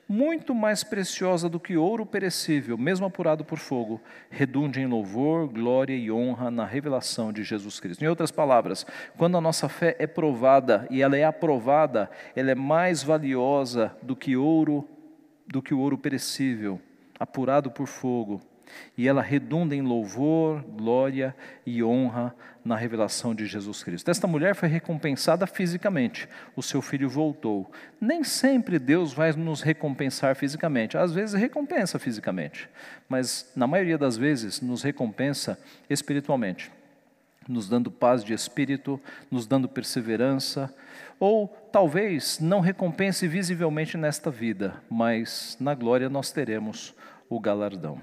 muito 0.08 0.54
mais 0.54 0.82
preciosa 0.82 1.50
do 1.50 1.60
que 1.60 1.76
ouro 1.76 2.06
perecível, 2.06 2.78
mesmo 2.78 3.04
apurado 3.04 3.44
por 3.44 3.58
fogo, 3.58 4.00
redunde 4.30 4.80
em 4.80 4.86
louvor, 4.86 5.46
glória 5.46 5.94
e 5.94 6.10
honra 6.10 6.50
na 6.50 6.64
revelação 6.64 7.30
de 7.30 7.44
Jesus 7.44 7.78
Cristo. 7.78 8.02
Em 8.02 8.08
outras 8.08 8.30
palavras, 8.30 8.86
quando 9.18 9.36
a 9.36 9.40
nossa 9.40 9.68
fé 9.68 9.94
é 9.98 10.06
provada 10.06 10.86
e 10.90 11.02
ela 11.02 11.16
é 11.16 11.24
aprovada, 11.24 12.10
ela 12.34 12.50
é 12.50 12.54
mais 12.54 13.02
valiosa 13.02 13.94
do 14.02 14.16
que 14.16 14.34
ouro, 14.34 14.88
do 15.46 15.60
que 15.60 15.74
o 15.74 15.78
ouro 15.78 15.98
perecível, 15.98 16.80
apurado 17.20 17.70
por 17.70 17.86
fogo, 17.86 18.40
e 18.96 19.08
ela 19.08 19.22
redunda 19.22 19.74
em 19.74 19.82
louvor, 19.82 20.62
glória 20.62 21.34
e 21.64 21.82
honra 21.82 22.34
na 22.64 22.76
revelação 22.76 23.34
de 23.34 23.46
Jesus 23.46 23.82
Cristo. 23.82 24.10
Esta 24.10 24.26
mulher 24.26 24.54
foi 24.54 24.68
recompensada 24.68 25.46
fisicamente, 25.46 26.28
o 26.54 26.62
seu 26.62 26.82
filho 26.82 27.08
voltou. 27.08 27.70
Nem 28.00 28.22
sempre 28.22 28.78
Deus 28.78 29.12
vai 29.12 29.32
nos 29.32 29.62
recompensar 29.62 30.36
fisicamente, 30.36 30.98
às 30.98 31.12
vezes 31.12 31.40
recompensa 31.40 31.98
fisicamente, 31.98 32.68
mas 33.08 33.50
na 33.56 33.66
maioria 33.66 33.96
das 33.96 34.16
vezes 34.16 34.60
nos 34.60 34.82
recompensa 34.82 35.58
espiritualmente, 35.88 36.70
nos 37.48 37.68
dando 37.68 37.90
paz 37.90 38.22
de 38.22 38.34
espírito, 38.34 39.00
nos 39.30 39.46
dando 39.46 39.68
perseverança, 39.68 40.72
ou 41.18 41.48
talvez 41.72 42.38
não 42.38 42.60
recompense 42.60 43.26
visivelmente 43.26 43.96
nesta 43.96 44.30
vida, 44.30 44.74
mas 44.90 45.56
na 45.58 45.74
glória 45.74 46.08
nós 46.08 46.30
teremos 46.30 46.94
o 47.28 47.40
galardão. 47.40 47.98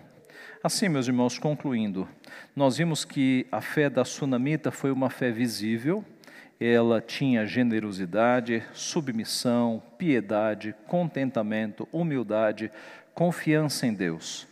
Assim, 0.64 0.90
meus 0.90 1.08
irmãos, 1.08 1.38
concluindo, 1.38 2.08
nós 2.56 2.78
vimos 2.78 3.06
que 3.06 3.46
a 3.52 3.62
fé 3.62 3.90
da 3.90 4.04
sunamita 4.04 4.72
foi 4.72 4.92
uma 4.92 5.10
fé 5.10 5.32
visível, 5.32 6.04
ela 6.60 7.02
tinha 7.02 7.46
generosidade, 7.46 8.64
submissão, 8.74 9.84
piedade, 9.98 10.74
contentamento, 10.88 11.88
humildade, 11.92 12.72
confiança 13.14 13.86
em 13.86 13.94
Deus. 13.94 14.48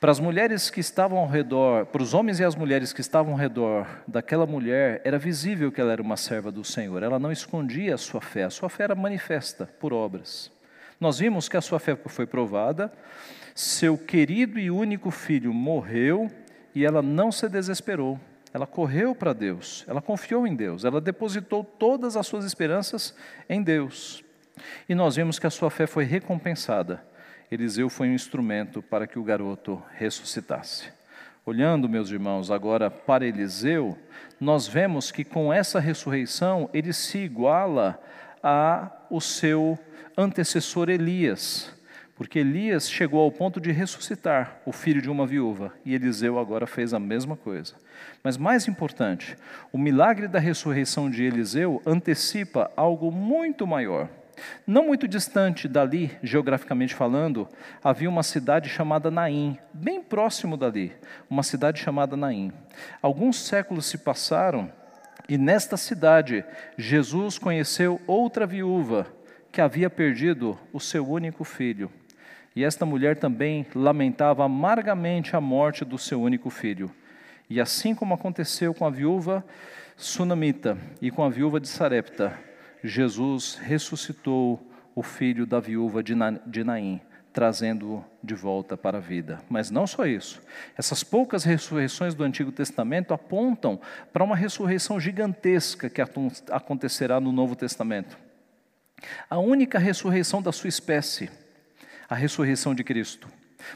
Para 0.00 0.10
as 0.10 0.18
mulheres 0.18 0.70
que 0.70 0.80
estavam 0.80 1.18
ao 1.18 1.28
redor, 1.28 1.84
para 1.84 2.02
os 2.02 2.14
homens 2.14 2.40
e 2.40 2.44
as 2.44 2.56
mulheres 2.56 2.90
que 2.90 3.02
estavam 3.02 3.34
ao 3.34 3.38
redor 3.38 3.86
daquela 4.08 4.46
mulher, 4.46 5.02
era 5.04 5.18
visível 5.18 5.70
que 5.70 5.78
ela 5.78 5.92
era 5.92 6.00
uma 6.00 6.16
serva 6.16 6.50
do 6.50 6.64
Senhor, 6.64 7.02
ela 7.02 7.18
não 7.18 7.30
escondia 7.30 7.94
a 7.94 7.98
sua 7.98 8.22
fé, 8.22 8.44
a 8.44 8.50
sua 8.50 8.70
fé 8.70 8.84
era 8.84 8.94
manifesta 8.94 9.66
por 9.78 9.92
obras. 9.92 10.50
Nós 10.98 11.18
vimos 11.18 11.50
que 11.50 11.56
a 11.56 11.60
sua 11.60 11.78
fé 11.78 11.94
foi 12.06 12.26
provada, 12.26 12.90
seu 13.60 13.98
querido 13.98 14.58
e 14.58 14.70
único 14.70 15.10
filho 15.10 15.52
morreu 15.52 16.30
e 16.74 16.84
ela 16.84 17.02
não 17.02 17.30
se 17.30 17.46
desesperou. 17.46 18.18
Ela 18.54 18.66
correu 18.66 19.14
para 19.14 19.32
Deus, 19.32 19.84
ela 19.86 20.00
confiou 20.00 20.46
em 20.46 20.56
Deus, 20.56 20.84
ela 20.84 21.00
depositou 21.00 21.62
todas 21.62 22.16
as 22.16 22.26
suas 22.26 22.44
esperanças 22.44 23.14
em 23.48 23.62
Deus. 23.62 24.24
E 24.88 24.94
nós 24.94 25.16
vimos 25.16 25.38
que 25.38 25.46
a 25.46 25.50
sua 25.50 25.70
fé 25.70 25.86
foi 25.86 26.04
recompensada. 26.04 27.04
Eliseu 27.50 27.88
foi 27.90 28.08
um 28.08 28.14
instrumento 28.14 28.82
para 28.82 29.06
que 29.06 29.18
o 29.18 29.24
garoto 29.24 29.80
ressuscitasse. 29.92 30.90
Olhando, 31.44 31.88
meus 31.88 32.10
irmãos, 32.10 32.50
agora 32.50 32.90
para 32.90 33.26
Eliseu, 33.26 33.96
nós 34.40 34.66
vemos 34.66 35.12
que 35.12 35.22
com 35.22 35.52
essa 35.52 35.78
ressurreição 35.78 36.68
ele 36.72 36.92
se 36.92 37.18
iguala 37.18 38.00
a 38.42 38.90
o 39.10 39.20
seu 39.20 39.78
antecessor 40.16 40.88
Elias 40.88 41.78
porque 42.20 42.40
Elias 42.40 42.90
chegou 42.90 43.22
ao 43.22 43.32
ponto 43.32 43.58
de 43.58 43.72
ressuscitar 43.72 44.60
o 44.66 44.72
filho 44.72 45.00
de 45.00 45.08
uma 45.08 45.26
viúva 45.26 45.72
e 45.86 45.94
Eliseu 45.94 46.38
agora 46.38 46.66
fez 46.66 46.92
a 46.92 46.98
mesma 46.98 47.34
coisa. 47.34 47.72
Mas 48.22 48.36
mais 48.36 48.68
importante, 48.68 49.38
o 49.72 49.78
milagre 49.78 50.28
da 50.28 50.38
ressurreição 50.38 51.08
de 51.08 51.24
Eliseu 51.24 51.80
antecipa 51.86 52.70
algo 52.76 53.10
muito 53.10 53.66
maior. 53.66 54.06
Não 54.66 54.84
muito 54.84 55.08
distante 55.08 55.66
dali, 55.66 56.14
geograficamente 56.22 56.94
falando, 56.94 57.48
havia 57.82 58.10
uma 58.10 58.22
cidade 58.22 58.68
chamada 58.68 59.10
Naim, 59.10 59.56
bem 59.72 60.02
próximo 60.02 60.58
dali, 60.58 60.92
uma 61.30 61.42
cidade 61.42 61.80
chamada 61.80 62.18
Naim. 62.18 62.52
Alguns 63.00 63.38
séculos 63.38 63.86
se 63.86 63.96
passaram 63.96 64.70
e 65.26 65.38
nesta 65.38 65.78
cidade 65.78 66.44
Jesus 66.76 67.38
conheceu 67.38 67.98
outra 68.06 68.46
viúva 68.46 69.06
que 69.50 69.62
havia 69.62 69.88
perdido 69.88 70.60
o 70.70 70.78
seu 70.78 71.08
único 71.08 71.44
filho. 71.44 71.90
E 72.54 72.64
esta 72.64 72.84
mulher 72.84 73.16
também 73.16 73.66
lamentava 73.74 74.44
amargamente 74.44 75.36
a 75.36 75.40
morte 75.40 75.84
do 75.84 75.96
seu 75.96 76.20
único 76.20 76.50
filho. 76.50 76.90
E 77.48 77.60
assim 77.60 77.94
como 77.94 78.14
aconteceu 78.14 78.74
com 78.74 78.84
a 78.84 78.90
viúva 78.90 79.44
sunamita 79.96 80.78
e 81.00 81.10
com 81.10 81.22
a 81.22 81.28
viúva 81.28 81.60
de 81.60 81.68
Sarepta, 81.68 82.36
Jesus 82.82 83.56
ressuscitou 83.56 84.60
o 84.94 85.02
filho 85.02 85.46
da 85.46 85.60
viúva 85.60 86.02
de 86.02 86.64
Naim, 86.64 87.00
trazendo-o 87.32 88.04
de 88.22 88.34
volta 88.34 88.76
para 88.76 88.98
a 88.98 89.00
vida. 89.00 89.40
Mas 89.48 89.70
não 89.70 89.86
só 89.86 90.06
isso. 90.06 90.42
Essas 90.76 91.04
poucas 91.04 91.44
ressurreições 91.44 92.14
do 92.14 92.24
Antigo 92.24 92.50
Testamento 92.50 93.14
apontam 93.14 93.80
para 94.12 94.24
uma 94.24 94.34
ressurreição 94.34 94.98
gigantesca 94.98 95.88
que 95.88 96.02
acontecerá 96.50 97.20
no 97.20 97.30
Novo 97.30 97.54
Testamento. 97.54 98.18
A 99.28 99.38
única 99.38 99.78
ressurreição 99.78 100.42
da 100.42 100.50
sua 100.50 100.68
espécie 100.68 101.30
a 102.10 102.16
ressurreição 102.16 102.74
de 102.74 102.82
Cristo. 102.82 103.28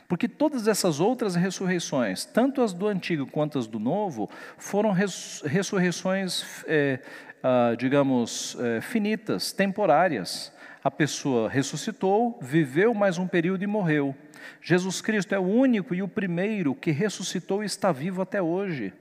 Porque 0.09 0.27
todas 0.27 0.67
essas 0.67 0.99
outras 0.99 1.37
ressurreições, 1.37 2.25
tanto 2.25 2.63
as 2.63 2.73
do 2.73 2.89
Antigo 2.89 3.27
quanto 3.27 3.59
as 3.59 3.69
do 3.69 3.79
Novo, 3.79 4.29
foram 4.59 4.91
res, 4.91 5.41
ressurreições, 5.47 6.45
é, 6.67 6.99
ah, 7.43 7.77
digamos, 7.79 8.57
é, 8.59 8.81
finitas, 8.81 9.53
temporárias. 9.53 10.53
A 10.83 10.91
pessoa 10.91 11.49
ressuscitou, 11.49 12.39
viveu 12.43 12.93
mais 12.93 13.19
um 13.19 13.29
período 13.29 13.63
e 13.63 13.67
morreu. 13.67 14.17
Jesus 14.61 15.01
Cristo 15.01 15.35
é 15.35 15.39
o 15.39 15.43
único 15.43 15.95
e 15.95 16.03
o 16.03 16.09
primeiro 16.09 16.75
que 16.75 16.91
ressuscitou 16.91 17.63
e 17.63 17.67
está 17.67 17.93
vivo 17.93 18.21
até 18.21 18.43
hoje. 18.43 18.93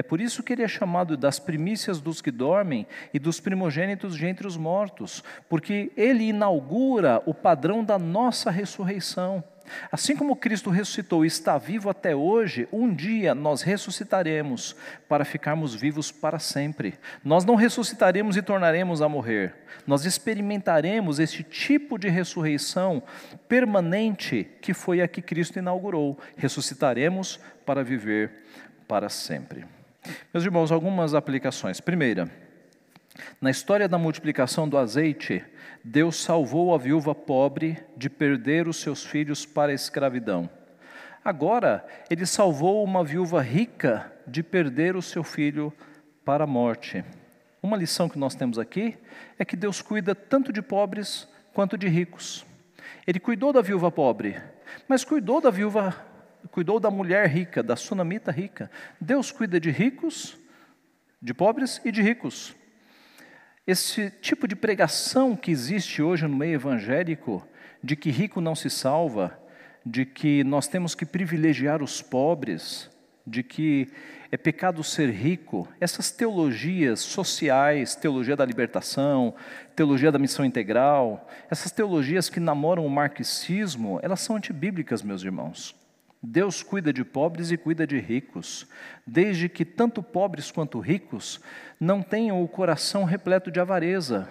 É 0.00 0.02
por 0.02 0.18
isso 0.18 0.42
que 0.42 0.54
ele 0.54 0.62
é 0.62 0.66
chamado 0.66 1.14
das 1.14 1.38
primícias 1.38 2.00
dos 2.00 2.22
que 2.22 2.30
dormem 2.30 2.86
e 3.12 3.18
dos 3.18 3.38
primogênitos 3.38 4.16
de 4.16 4.24
entre 4.24 4.46
os 4.46 4.56
mortos, 4.56 5.22
porque 5.46 5.92
ele 5.94 6.24
inaugura 6.24 7.22
o 7.26 7.34
padrão 7.34 7.84
da 7.84 7.98
nossa 7.98 8.50
ressurreição. 8.50 9.44
Assim 9.92 10.16
como 10.16 10.34
Cristo 10.34 10.70
ressuscitou 10.70 11.22
e 11.22 11.28
está 11.28 11.58
vivo 11.58 11.90
até 11.90 12.16
hoje, 12.16 12.66
um 12.72 12.94
dia 12.94 13.34
nós 13.34 13.60
ressuscitaremos 13.60 14.74
para 15.06 15.22
ficarmos 15.22 15.74
vivos 15.74 16.10
para 16.10 16.38
sempre. 16.38 16.94
Nós 17.22 17.44
não 17.44 17.54
ressuscitaremos 17.54 18.38
e 18.38 18.42
tornaremos 18.42 19.02
a 19.02 19.08
morrer. 19.08 19.54
Nós 19.86 20.06
experimentaremos 20.06 21.18
esse 21.18 21.42
tipo 21.42 21.98
de 21.98 22.08
ressurreição 22.08 23.02
permanente 23.46 24.48
que 24.62 24.72
foi 24.72 25.02
a 25.02 25.06
que 25.06 25.20
Cristo 25.20 25.58
inaugurou. 25.58 26.18
Ressuscitaremos 26.38 27.38
para 27.66 27.84
viver 27.84 28.32
para 28.88 29.10
sempre. 29.10 29.66
Meus 30.32 30.44
irmãos, 30.44 30.72
algumas 30.72 31.14
aplicações. 31.14 31.80
Primeira, 31.80 32.30
na 33.40 33.50
história 33.50 33.88
da 33.88 33.98
multiplicação 33.98 34.68
do 34.68 34.78
azeite, 34.78 35.44
Deus 35.84 36.16
salvou 36.16 36.74
a 36.74 36.78
viúva 36.78 37.14
pobre 37.14 37.78
de 37.96 38.08
perder 38.08 38.68
os 38.68 38.80
seus 38.80 39.04
filhos 39.04 39.44
para 39.44 39.72
a 39.72 39.74
escravidão. 39.74 40.48
Agora, 41.24 41.84
Ele 42.08 42.24
salvou 42.24 42.82
uma 42.82 43.04
viúva 43.04 43.42
rica 43.42 44.10
de 44.26 44.42
perder 44.42 44.96
o 44.96 45.02
seu 45.02 45.22
filho 45.22 45.72
para 46.24 46.44
a 46.44 46.46
morte. 46.46 47.04
Uma 47.62 47.76
lição 47.76 48.08
que 48.08 48.18
nós 48.18 48.34
temos 48.34 48.58
aqui 48.58 48.96
é 49.38 49.44
que 49.44 49.56
Deus 49.56 49.82
cuida 49.82 50.14
tanto 50.14 50.52
de 50.52 50.62
pobres 50.62 51.28
quanto 51.52 51.76
de 51.76 51.88
ricos. 51.88 52.46
Ele 53.06 53.20
cuidou 53.20 53.52
da 53.52 53.60
viúva 53.60 53.90
pobre, 53.90 54.40
mas 54.88 55.04
cuidou 55.04 55.40
da 55.40 55.50
viúva 55.50 55.94
cuidou 56.50 56.80
da 56.80 56.90
mulher 56.90 57.28
rica, 57.28 57.62
da 57.62 57.76
sunamita 57.76 58.30
rica. 58.30 58.70
Deus 59.00 59.30
cuida 59.30 59.60
de 59.60 59.70
ricos, 59.70 60.36
de 61.20 61.34
pobres 61.34 61.80
e 61.84 61.92
de 61.92 62.02
ricos. 62.02 62.54
Esse 63.66 64.10
tipo 64.10 64.48
de 64.48 64.56
pregação 64.56 65.36
que 65.36 65.50
existe 65.50 66.02
hoje 66.02 66.26
no 66.26 66.36
meio 66.36 66.54
evangélico, 66.54 67.46
de 67.82 67.94
que 67.96 68.10
rico 68.10 68.40
não 68.40 68.54
se 68.54 68.68
salva, 68.68 69.38
de 69.84 70.04
que 70.04 70.42
nós 70.44 70.66
temos 70.66 70.94
que 70.94 71.06
privilegiar 71.06 71.82
os 71.82 72.02
pobres, 72.02 72.90
de 73.26 73.42
que 73.42 73.88
é 74.32 74.36
pecado 74.36 74.82
ser 74.84 75.10
rico, 75.10 75.68
essas 75.80 76.10
teologias 76.10 77.00
sociais, 77.00 77.94
teologia 77.96 78.36
da 78.36 78.44
libertação, 78.44 79.34
teologia 79.74 80.12
da 80.12 80.18
missão 80.18 80.44
integral, 80.44 81.28
essas 81.50 81.72
teologias 81.72 82.28
que 82.28 82.38
namoram 82.38 82.86
o 82.86 82.90
marxismo, 82.90 83.98
elas 84.02 84.20
são 84.20 84.36
antibíblicas, 84.36 85.02
meus 85.02 85.22
irmãos. 85.22 85.79
Deus 86.22 86.62
cuida 86.62 86.92
de 86.92 87.02
pobres 87.02 87.50
e 87.50 87.56
cuida 87.56 87.86
de 87.86 87.98
ricos, 87.98 88.66
desde 89.06 89.48
que 89.48 89.64
tanto 89.64 90.02
pobres 90.02 90.50
quanto 90.50 90.78
ricos 90.78 91.40
não 91.78 92.02
tenham 92.02 92.42
o 92.42 92.48
coração 92.48 93.04
repleto 93.04 93.50
de 93.50 93.58
avareza. 93.58 94.28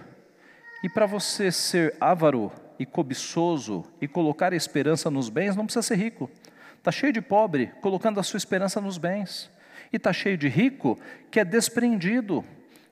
E 0.84 0.90
para 0.90 1.08
você 1.08 1.52
ser 1.52 1.96
avaro 2.00 2.52
e 2.78 2.86
cobiçoso 2.86 3.84
e 4.00 4.08
colocar 4.08 4.54
a 4.54 4.56
esperança 4.56 5.10
nos 5.10 5.30
bens, 5.30 5.56
não 5.56 5.66
precisa 5.66 5.82
ser 5.82 5.96
rico. 5.96 6.30
Está 6.78 6.92
cheio 6.92 7.12
de 7.12 7.22
pobre 7.22 7.72
colocando 7.82 8.20
a 8.20 8.24
sua 8.24 8.38
esperança 8.38 8.80
nos 8.80 8.98
bens. 8.98 9.52
E 9.92 9.98
está 9.98 10.14
cheio 10.14 10.38
de 10.38 10.48
rico 10.48 10.98
que 11.32 11.40
é 11.40 11.46
desprendido, 11.46 12.46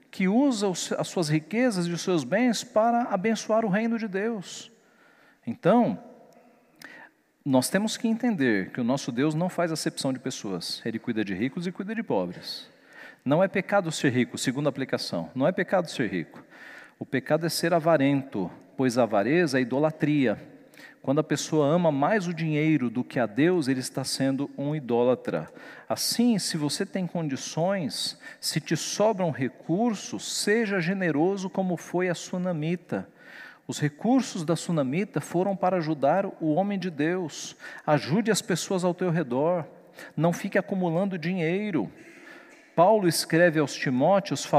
que 0.10 0.28
usa 0.28 0.70
as 0.98 1.08
suas 1.08 1.30
riquezas 1.30 1.86
e 1.86 1.92
os 1.92 2.02
seus 2.02 2.24
bens 2.24 2.64
para 2.64 3.04
abençoar 3.04 3.64
o 3.64 3.70
reino 3.70 4.00
de 4.00 4.08
Deus. 4.08 4.72
Então, 5.46 6.04
nós 7.50 7.70
temos 7.70 7.96
que 7.96 8.10
entender 8.10 8.72
que 8.72 8.82
o 8.82 8.84
nosso 8.84 9.10
Deus 9.10 9.34
não 9.34 9.48
faz 9.48 9.72
acepção 9.72 10.12
de 10.12 10.20
pessoas, 10.20 10.82
Ele 10.84 11.00
cuida 11.00 11.24
de 11.24 11.34
ricos 11.34 11.66
e 11.66 11.72
cuida 11.72 11.96
de 11.96 12.04
pobres. 12.04 12.68
Não 13.24 13.42
é 13.42 13.48
pecado 13.48 13.90
ser 13.90 14.12
rico, 14.12 14.38
segunda 14.38 14.68
aplicação, 14.68 15.30
não 15.34 15.48
é 15.48 15.52
pecado 15.54 15.90
ser 15.90 16.12
rico. 16.12 16.44
O 17.00 17.06
pecado 17.06 17.46
é 17.46 17.50
ser 17.50 17.74
avarento, 17.74 18.52
pois 18.76 18.98
a 18.98 19.04
avareza 19.04 19.60
é 19.60 19.62
idolatria. 19.62 20.38
Quando 21.02 21.20
a 21.20 21.24
pessoa 21.24 21.66
ama 21.66 21.90
mais 21.90 22.28
o 22.28 22.34
dinheiro 22.34 22.90
do 22.90 23.02
que 23.02 23.18
a 23.18 23.26
Deus, 23.26 23.70
ele 23.70 23.80
está 23.80 24.04
sendo 24.04 24.52
um 24.58 24.76
idólatra. 24.76 25.48
Assim, 25.88 26.38
se 26.38 26.58
você 26.58 26.86
tem 26.86 27.08
condições, 27.08 28.20
se 28.42 28.60
te 28.60 28.76
sobram 28.76 29.32
recursos, 29.32 30.30
seja 30.44 30.82
generoso 30.82 31.50
como 31.50 31.78
foi 31.78 32.10
a 32.10 32.14
sunamita. 32.14 33.08
Os 33.68 33.80
recursos 33.80 34.46
da 34.46 34.56
sunamita 34.56 35.20
foram 35.20 35.54
para 35.54 35.76
ajudar 35.76 36.26
o 36.40 36.54
homem 36.54 36.80
de 36.80 36.90
Deus. 36.90 37.58
Ajude 37.86 38.32
as 38.32 38.42
pessoas 38.42 38.86
ao 38.86 38.94
teu 38.94 39.10
redor. 39.10 39.66
Não 40.16 40.32
fique 40.32 40.58
acumulando 40.58 41.18
dinheiro. 41.18 41.92
Paulo 42.74 43.10
escreve 43.10 43.60
aos 43.60 43.74
Timóteos, 43.74 44.50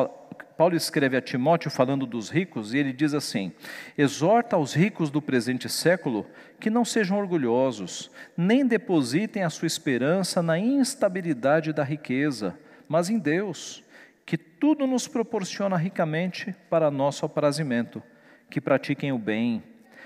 Paulo 0.59 0.77
escreve 0.77 1.17
a 1.17 1.23
Timóteo 1.23 1.71
falando 1.71 2.05
dos 2.05 2.29
ricos, 2.29 2.75
e 2.75 2.79
ele 2.79 2.93
diz 2.93 3.15
assim: 3.15 3.53
Exorta 3.97 4.57
aos 4.57 4.75
ricos 4.75 5.09
do 5.09 5.23
presente 5.23 5.69
século 5.69 6.27
que 6.61 6.69
não 6.69 6.85
sejam 6.85 7.17
orgulhosos, 7.17 8.11
nem 8.37 8.67
depositem 8.67 9.45
a 9.45 9.51
sua 9.51 9.67
esperança 9.67 10.43
na 10.43 10.59
instabilidade 10.59 11.73
da 11.73 11.85
riqueza, 11.85 12.59
mas 12.89 13.09
em 13.09 13.19
Deus, 13.19 13.85
que 14.27 14.37
tudo 14.37 14.87
nos 14.87 15.07
proporciona 15.07 15.77
ricamente 15.77 16.55
para 16.69 16.91
nosso 16.91 17.25
aprazimento 17.25 18.03
que 18.51 18.61
pratiquem 18.61 19.12
o 19.12 19.18
bem, 19.18 19.62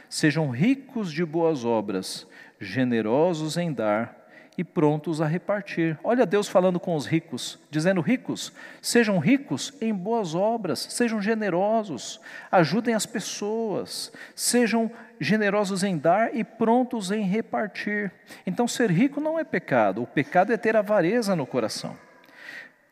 sejam 0.08 0.50
ricos 0.50 1.12
de 1.12 1.24
boas 1.24 1.64
obras, 1.64 2.26
generosos 2.60 3.56
em 3.56 3.72
dar 3.72 4.22
e 4.56 4.62
prontos 4.62 5.20
a 5.20 5.26
repartir. 5.26 5.98
Olha 6.04 6.26
Deus 6.26 6.48
falando 6.48 6.78
com 6.78 6.94
os 6.94 7.06
ricos, 7.06 7.58
dizendo: 7.70 8.00
ricos, 8.00 8.52
sejam 8.80 9.18
ricos 9.18 9.72
em 9.80 9.94
boas 9.94 10.34
obras, 10.34 10.80
sejam 10.90 11.20
generosos, 11.20 12.20
ajudem 12.50 12.94
as 12.94 13.06
pessoas, 13.06 14.12
sejam 14.34 14.90
generosos 15.18 15.82
em 15.82 15.96
dar 15.96 16.34
e 16.34 16.44
prontos 16.44 17.10
em 17.10 17.22
repartir. 17.22 18.12
Então, 18.46 18.68
ser 18.68 18.90
rico 18.90 19.20
não 19.20 19.38
é 19.38 19.44
pecado, 19.44 20.02
o 20.02 20.06
pecado 20.06 20.52
é 20.52 20.56
ter 20.56 20.76
avareza 20.76 21.34
no 21.34 21.46
coração. 21.46 21.96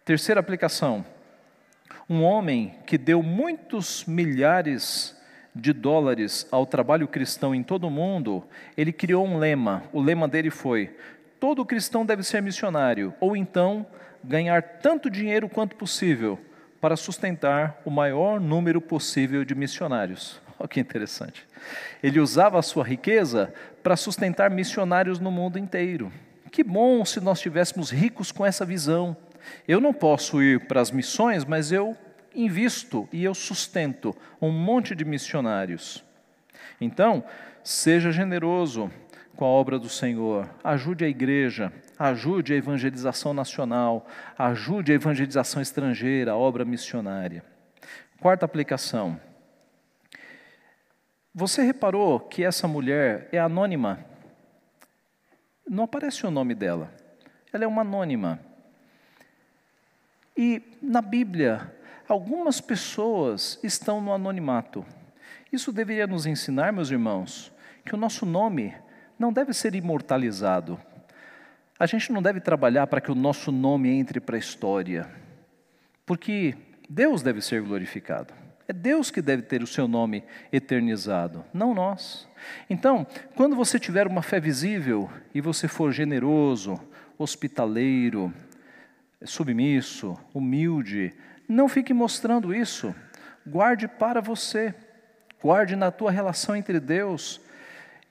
Terceira 0.05 0.41
aplicação: 0.41 1.05
um 2.09 2.23
homem 2.23 2.75
que 2.87 2.97
deu 2.97 3.23
muitos 3.23 4.05
milhares 4.07 5.20
de 5.55 5.73
dólares 5.73 6.47
ao 6.51 6.65
trabalho 6.65 7.09
cristão 7.09 7.55
em 7.55 7.63
todo 7.63 7.87
o 7.87 7.91
mundo, 7.91 8.45
ele 8.77 8.93
criou 8.93 9.27
um 9.27 9.39
lema. 9.39 9.83
O 9.93 10.01
lema 10.01 10.29
dele 10.29 10.51
foi: 10.51 10.95
todo 11.39 11.65
cristão 11.65 12.05
deve 12.05 12.23
ser 12.23 12.43
missionário, 12.43 13.15
ou 13.21 13.37
então 13.37 13.87
ganhar 14.23 14.63
tanto 14.63 15.11
dinheiro 15.11 15.49
quanto 15.49 15.77
possível 15.77 16.39
para 16.81 16.97
sustentar 16.97 17.81
o 17.85 17.91
maior 17.91 18.41
número 18.41 18.81
possível 18.81 19.45
de 19.45 19.55
missionários. 19.55 20.41
Olha 20.59 20.69
que 20.69 20.81
interessante. 20.81 21.47
Ele 22.03 22.21
usava 22.21 22.59
a 22.59 22.63
sua 22.63 22.85
riqueza 22.85 23.53
para 23.83 23.97
sustentar 23.97 24.51
missionários 24.51 25.19
no 25.19 25.31
mundo 25.31 25.59
inteiro. 25.59 26.13
Que 26.51 26.65
bom 26.65 27.05
se 27.05 27.21
nós 27.21 27.39
estivéssemos 27.39 27.91
ricos 27.91 28.33
com 28.33 28.45
essa 28.45 28.65
visão. 28.65 29.17
Eu 29.67 29.81
não 29.81 29.93
posso 29.93 30.43
ir 30.43 30.67
para 30.67 30.81
as 30.81 30.91
missões, 30.91 31.45
mas 31.45 31.73
eu 31.73 31.97
invisto 32.35 33.09
e 33.13 33.25
eu 33.25 33.35
sustento 33.35 34.15
um 34.41 34.51
monte 34.51 34.95
de 34.95 35.05
missionários. 35.05 36.05
Então, 36.81 37.25
seja 37.63 38.11
generoso 38.11 38.91
com 39.37 39.45
a 39.45 39.49
obra 39.49 39.79
do 39.79 39.89
Senhor, 39.89 40.49
ajude 40.63 41.05
a 41.05 41.09
igreja, 41.09 41.73
ajude 41.99 42.53
a 42.53 42.57
evangelização 42.57 43.33
nacional, 43.33 44.07
ajude 44.37 44.93
a 44.93 44.95
evangelização 44.95 45.63
estrangeira, 45.63 46.33
a 46.33 46.37
obra 46.37 46.65
missionária. 46.65 47.45
Quarta 48.21 48.45
aplicação. 48.45 49.19
Você 51.35 51.63
reparou 51.63 52.21
que 52.21 52.45
essa 52.45 52.69
mulher 52.69 53.29
é 53.33 53.39
anônima? 53.39 54.05
Não 55.67 55.85
aparece 55.85 56.27
o 56.27 56.31
nome 56.31 56.55
dela. 56.55 56.93
Ela 57.53 57.65
é 57.65 57.67
uma 57.67 57.83
anônima. 57.83 58.41
E 60.37 60.63
na 60.83 61.01
Bíblia, 61.01 61.73
algumas 62.13 62.61
pessoas 62.61 63.59
estão 63.63 64.01
no 64.01 64.13
anonimato. 64.13 64.85
Isso 65.53 65.73
deveria 65.73 66.07
nos 66.07 66.27
ensinar, 66.27 66.73
meus 66.73 66.91
irmãos, 66.91 67.53
que 67.85 67.95
o 67.95 67.99
nosso 67.99 68.27
nome 68.27 68.75
não 69.19 69.33
deve 69.33 69.53
ser 69.53 69.75
imortalizado. 69.75 70.81
A 71.79 71.87
gente 71.87 72.13
não 72.13 72.21
deve 72.21 72.41
trabalhar 72.41 72.87
para 72.87 73.01
que 73.01 73.11
o 73.11 73.15
nosso 73.15 73.53
nome 73.53 73.91
entre 73.91 74.21
para 74.21 74.37
a 74.37 74.39
história, 74.39 75.09
porque 76.05 76.55
Deus 76.89 77.23
deve 77.23 77.41
ser 77.41 77.63
glorificado. 77.63 78.35
É 78.67 78.73
Deus 78.73 79.11
que 79.11 79.23
deve 79.23 79.43
ter 79.43 79.63
o 79.63 79.67
seu 79.67 79.89
nome 79.89 80.23
eternizado, 80.53 81.45
não 81.53 81.75
nós. 81.75 82.29
Então, 82.69 83.07
quando 83.35 83.57
você 83.57 83.79
tiver 83.79 84.07
uma 84.07 84.23
fé 84.23 84.39
visível 84.39 85.11
e 85.35 85.41
você 85.41 85.67
for 85.67 85.91
generoso, 85.91 86.81
hospitaleiro, 87.19 88.33
submisso, 89.25 90.17
humilde, 90.33 91.13
não 91.51 91.69
fique 91.69 91.93
mostrando 91.93 92.55
isso. 92.55 92.95
Guarde 93.47 93.89
para 93.89 94.21
você. 94.21 94.75
Guarde 95.43 95.75
na 95.75 95.91
tua 95.91 96.11
relação 96.11 96.55
entre 96.55 96.79
Deus, 96.79 97.41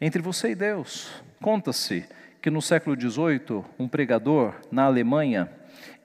entre 0.01 0.21
você 0.21 0.49
e 0.49 0.55
Deus. 0.55 1.23
Conta-se 1.41 2.05
que 2.41 2.49
no 2.49 2.61
século 2.61 2.99
XVIII, 2.99 3.63
um 3.77 3.87
pregador 3.87 4.55
na 4.71 4.83
Alemanha, 4.83 5.49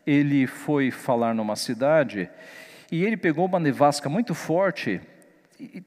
ele 0.06 0.46
foi 0.46 0.90
falar 0.90 1.34
numa 1.34 1.56
cidade 1.56 2.28
e 2.92 3.02
ele 3.02 3.16
pegou 3.16 3.46
uma 3.46 3.58
nevasca 3.58 4.08
muito 4.08 4.34
forte, 4.34 5.00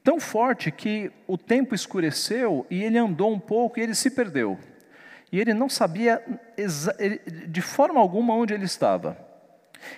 tão 0.02 0.18
forte 0.18 0.70
que 0.70 1.10
o 1.26 1.38
tempo 1.38 1.74
escureceu 1.74 2.66
e 2.68 2.82
ele 2.82 2.98
andou 2.98 3.32
um 3.32 3.38
pouco 3.38 3.78
e 3.78 3.82
ele 3.82 3.94
se 3.94 4.10
perdeu. 4.10 4.58
E 5.30 5.38
ele 5.38 5.54
não 5.54 5.68
sabia 5.68 6.22
de 7.48 7.60
forma 7.62 8.00
alguma 8.00 8.34
onde 8.34 8.52
ele 8.52 8.64
estava. 8.64 9.27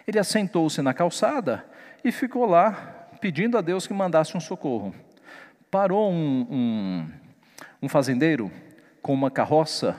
Ele 0.06 0.18
assentou-se 0.18 0.80
na 0.82 0.94
calçada 0.94 1.64
e 2.04 2.10
ficou 2.10 2.46
lá 2.46 3.08
pedindo 3.20 3.58
a 3.58 3.60
Deus 3.60 3.86
que 3.86 3.92
mandasse 3.92 4.36
um 4.36 4.40
socorro. 4.40 4.94
Parou 5.70 6.10
um, 6.10 6.46
um, 6.50 7.10
um 7.82 7.88
fazendeiro 7.88 8.50
com 9.02 9.12
uma 9.12 9.30
carroça, 9.30 9.96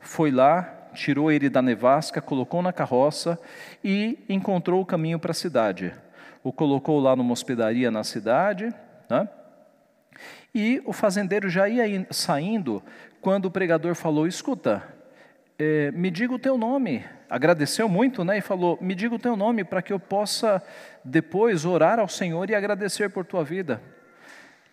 foi 0.00 0.30
lá, 0.30 0.88
tirou 0.94 1.30
ele 1.30 1.48
da 1.48 1.62
nevasca, 1.62 2.20
colocou 2.20 2.62
na 2.62 2.72
carroça 2.72 3.38
e 3.82 4.18
encontrou 4.28 4.80
o 4.80 4.86
caminho 4.86 5.18
para 5.18 5.30
a 5.32 5.34
cidade. 5.34 5.92
O 6.42 6.52
colocou 6.52 7.00
lá 7.00 7.16
numa 7.16 7.32
hospedaria 7.32 7.90
na 7.90 8.04
cidade, 8.04 8.72
né? 9.08 9.28
e 10.54 10.80
o 10.84 10.92
fazendeiro 10.92 11.48
já 11.48 11.68
ia 11.68 12.06
saindo 12.10 12.82
quando 13.20 13.46
o 13.46 13.50
pregador 13.50 13.94
falou: 13.94 14.26
Escuta, 14.26 14.82
é, 15.58 15.90
me 15.92 16.10
diga 16.10 16.34
o 16.34 16.38
teu 16.38 16.58
nome. 16.58 17.04
Agradeceu 17.28 17.88
muito, 17.88 18.24
né? 18.24 18.38
E 18.38 18.40
falou: 18.40 18.78
Me 18.80 18.94
diga 18.94 19.14
o 19.14 19.18
teu 19.18 19.36
nome 19.36 19.64
para 19.64 19.82
que 19.82 19.92
eu 19.92 19.98
possa 19.98 20.62
depois 21.04 21.64
orar 21.64 21.98
ao 21.98 22.08
Senhor 22.08 22.48
e 22.50 22.54
agradecer 22.54 23.10
por 23.10 23.24
tua 23.24 23.44
vida. 23.44 23.80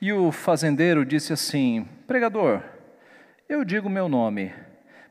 E 0.02 0.12
o 0.12 0.32
fazendeiro 0.32 1.06
disse 1.06 1.32
assim: 1.34 1.88
Pregador, 2.08 2.62
eu 3.48 3.64
digo 3.64 3.90
meu 3.90 4.10
nome, 4.10 4.54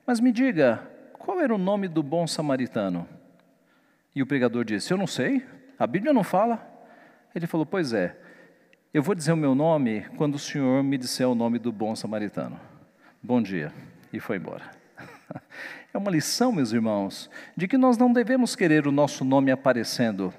mas 0.06 0.18
me 0.18 0.32
diga, 0.32 0.82
qual 1.12 1.40
era 1.40 1.54
o 1.54 1.58
nome 1.58 1.86
do 1.86 2.02
bom 2.02 2.26
samaritano? 2.26 3.06
E 4.14 4.22
o 4.22 4.26
pregador 4.26 4.64
disse: 4.64 4.92
Eu 4.92 4.98
não 4.98 5.06
sei, 5.06 5.46
a 5.78 5.86
Bíblia 5.86 6.12
não 6.12 6.24
fala. 6.24 6.66
Ele 7.34 7.46
falou: 7.46 7.64
Pois 7.64 7.92
é, 7.92 8.16
eu 8.92 9.02
vou 9.02 9.14
dizer 9.14 9.32
o 9.32 9.36
meu 9.36 9.54
nome 9.54 10.06
quando 10.16 10.34
o 10.34 10.38
Senhor 10.38 10.82
me 10.82 10.98
disser 10.98 11.28
o 11.28 11.34
nome 11.34 11.58
do 11.58 11.70
bom 11.70 11.94
samaritano. 11.94 12.58
Bom 13.22 13.40
dia. 13.40 13.72
E 14.12 14.18
foi 14.18 14.38
embora. 14.38 14.79
É 15.92 15.98
uma 15.98 16.10
lição, 16.10 16.52
meus 16.52 16.72
irmãos, 16.72 17.28
de 17.56 17.66
que 17.66 17.76
nós 17.76 17.98
não 17.98 18.12
devemos 18.12 18.54
querer 18.54 18.86
o 18.86 18.92
nosso 18.92 19.24
nome 19.24 19.50
aparecendo 19.50 20.32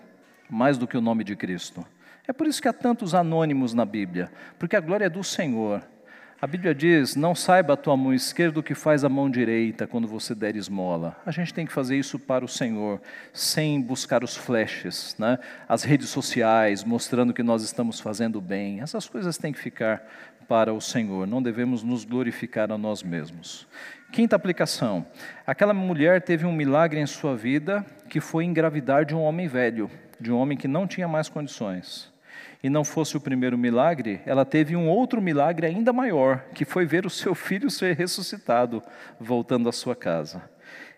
mais 0.49 0.77
do 0.77 0.87
que 0.87 0.95
o 0.95 1.01
nome 1.01 1.25
de 1.25 1.35
Cristo. 1.35 1.85
É 2.25 2.31
por 2.31 2.47
isso 2.47 2.61
que 2.61 2.69
há 2.69 2.73
tantos 2.73 3.13
anônimos 3.13 3.73
na 3.73 3.83
Bíblia, 3.83 4.31
porque 4.57 4.77
a 4.77 4.79
glória 4.79 5.05
é 5.05 5.09
do 5.09 5.23
Senhor. 5.23 5.83
A 6.41 6.47
Bíblia 6.47 6.73
diz: 6.73 7.15
Não 7.15 7.35
saiba 7.35 7.73
a 7.73 7.77
tua 7.77 7.95
mão 7.95 8.13
esquerda 8.13 8.59
o 8.59 8.63
que 8.63 8.73
faz 8.73 9.03
a 9.03 9.09
mão 9.09 9.29
direita 9.29 9.85
quando 9.85 10.07
você 10.07 10.33
der 10.33 10.55
esmola. 10.55 11.15
A 11.25 11.31
gente 11.31 11.53
tem 11.53 11.65
que 11.65 11.71
fazer 11.71 11.97
isso 11.97 12.17
para 12.17 12.43
o 12.43 12.47
Senhor, 12.47 12.99
sem 13.31 13.79
buscar 13.79 14.23
os 14.23 14.35
flashes, 14.35 15.15
né? 15.19 15.37
as 15.69 15.83
redes 15.83 16.09
sociais, 16.09 16.83
mostrando 16.83 17.33
que 17.33 17.43
nós 17.43 17.61
estamos 17.61 17.99
fazendo 17.99 18.41
bem. 18.41 18.81
Essas 18.81 19.07
coisas 19.07 19.37
têm 19.37 19.53
que 19.53 19.59
ficar 19.59 20.03
para 20.47 20.73
o 20.73 20.81
Senhor, 20.81 21.25
não 21.25 21.41
devemos 21.41 21.83
nos 21.83 22.03
glorificar 22.03 22.71
a 22.71 22.77
nós 22.77 23.03
mesmos. 23.03 23.67
Quinta 24.11 24.35
aplicação: 24.35 25.05
aquela 25.47 25.73
mulher 25.73 26.21
teve 26.21 26.45
um 26.45 26.51
milagre 26.51 26.99
em 26.99 27.05
sua 27.05 27.35
vida 27.35 27.85
que 28.09 28.19
foi 28.19 28.45
engravidar 28.45 29.05
de 29.05 29.15
um 29.15 29.21
homem 29.21 29.47
velho, 29.47 29.89
de 30.19 30.31
um 30.31 30.37
homem 30.37 30.57
que 30.57 30.67
não 30.67 30.85
tinha 30.85 31.07
mais 31.07 31.29
condições 31.29 32.11
e 32.63 32.69
não 32.69 32.83
fosse 32.83 33.17
o 33.17 33.21
primeiro 33.21 33.57
milagre, 33.57 34.21
ela 34.25 34.45
teve 34.45 34.75
um 34.75 34.87
outro 34.87 35.21
milagre 35.21 35.65
ainda 35.65 35.91
maior, 35.91 36.45
que 36.53 36.65
foi 36.65 36.85
ver 36.85 37.05
o 37.05 37.09
seu 37.09 37.33
filho 37.35 37.69
ser 37.69 37.95
ressuscitado, 37.95 38.83
voltando 39.19 39.67
à 39.67 39.71
sua 39.71 39.95
casa. 39.95 40.49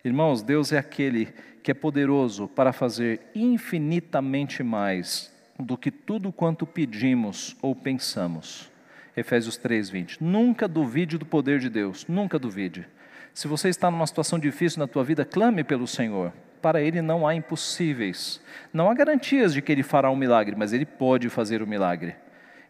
Irmãos, 0.03 0.41
Deus 0.41 0.73
é 0.73 0.77
aquele 0.77 1.33
que 1.61 1.71
é 1.71 1.73
poderoso 1.73 2.47
para 2.47 2.73
fazer 2.73 3.21
infinitamente 3.33 4.61
mais 4.61 5.31
do 5.57 5.77
que 5.77 5.89
tudo 5.89 6.31
quanto 6.31 6.67
pedimos 6.67 7.55
ou 7.61 7.73
pensamos. 7.73 8.69
Efésios 9.15 9.57
3:20. 9.57 10.17
Nunca 10.19 10.67
duvide 10.67 11.17
do 11.17 11.25
poder 11.25 11.59
de 11.59 11.69
Deus, 11.69 12.05
nunca 12.07 12.37
duvide. 12.37 12.85
Se 13.33 13.47
você 13.47 13.69
está 13.69 13.89
numa 13.89 14.05
situação 14.05 14.37
difícil 14.37 14.79
na 14.79 14.87
tua 14.87 15.03
vida, 15.03 15.25
clame 15.25 15.63
pelo 15.63 15.87
Senhor 15.87 16.31
para 16.63 16.81
ele 16.81 17.01
não 17.01 17.27
há 17.27 17.35
impossíveis. 17.35 18.39
Não 18.71 18.89
há 18.89 18.93
garantias 18.93 19.53
de 19.53 19.61
que 19.61 19.69
ele 19.69 19.83
fará 19.83 20.09
um 20.09 20.15
milagre, 20.15 20.55
mas 20.55 20.71
ele 20.71 20.85
pode 20.85 21.27
fazer 21.27 21.61
o 21.61 21.65
um 21.65 21.67
milagre. 21.67 22.15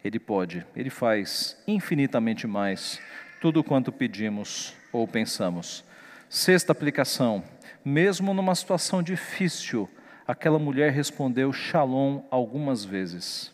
Ele 0.04 0.20
pode, 0.20 0.66
ele 0.76 0.90
faz 0.90 1.56
infinitamente 1.68 2.48
mais 2.48 3.00
tudo 3.40 3.64
quanto 3.64 3.92
pedimos 3.92 4.74
ou 4.92 5.08
pensamos. 5.08 5.86
Sexta 6.28 6.72
aplicação: 6.72 7.44
mesmo 7.86 8.34
numa 8.34 8.56
situação 8.56 9.04
difícil, 9.04 9.88
aquela 10.28 10.58
mulher 10.58 10.92
respondeu 10.92 11.54
shalom 11.54 12.24
algumas 12.32 12.84
vezes. 12.84 13.54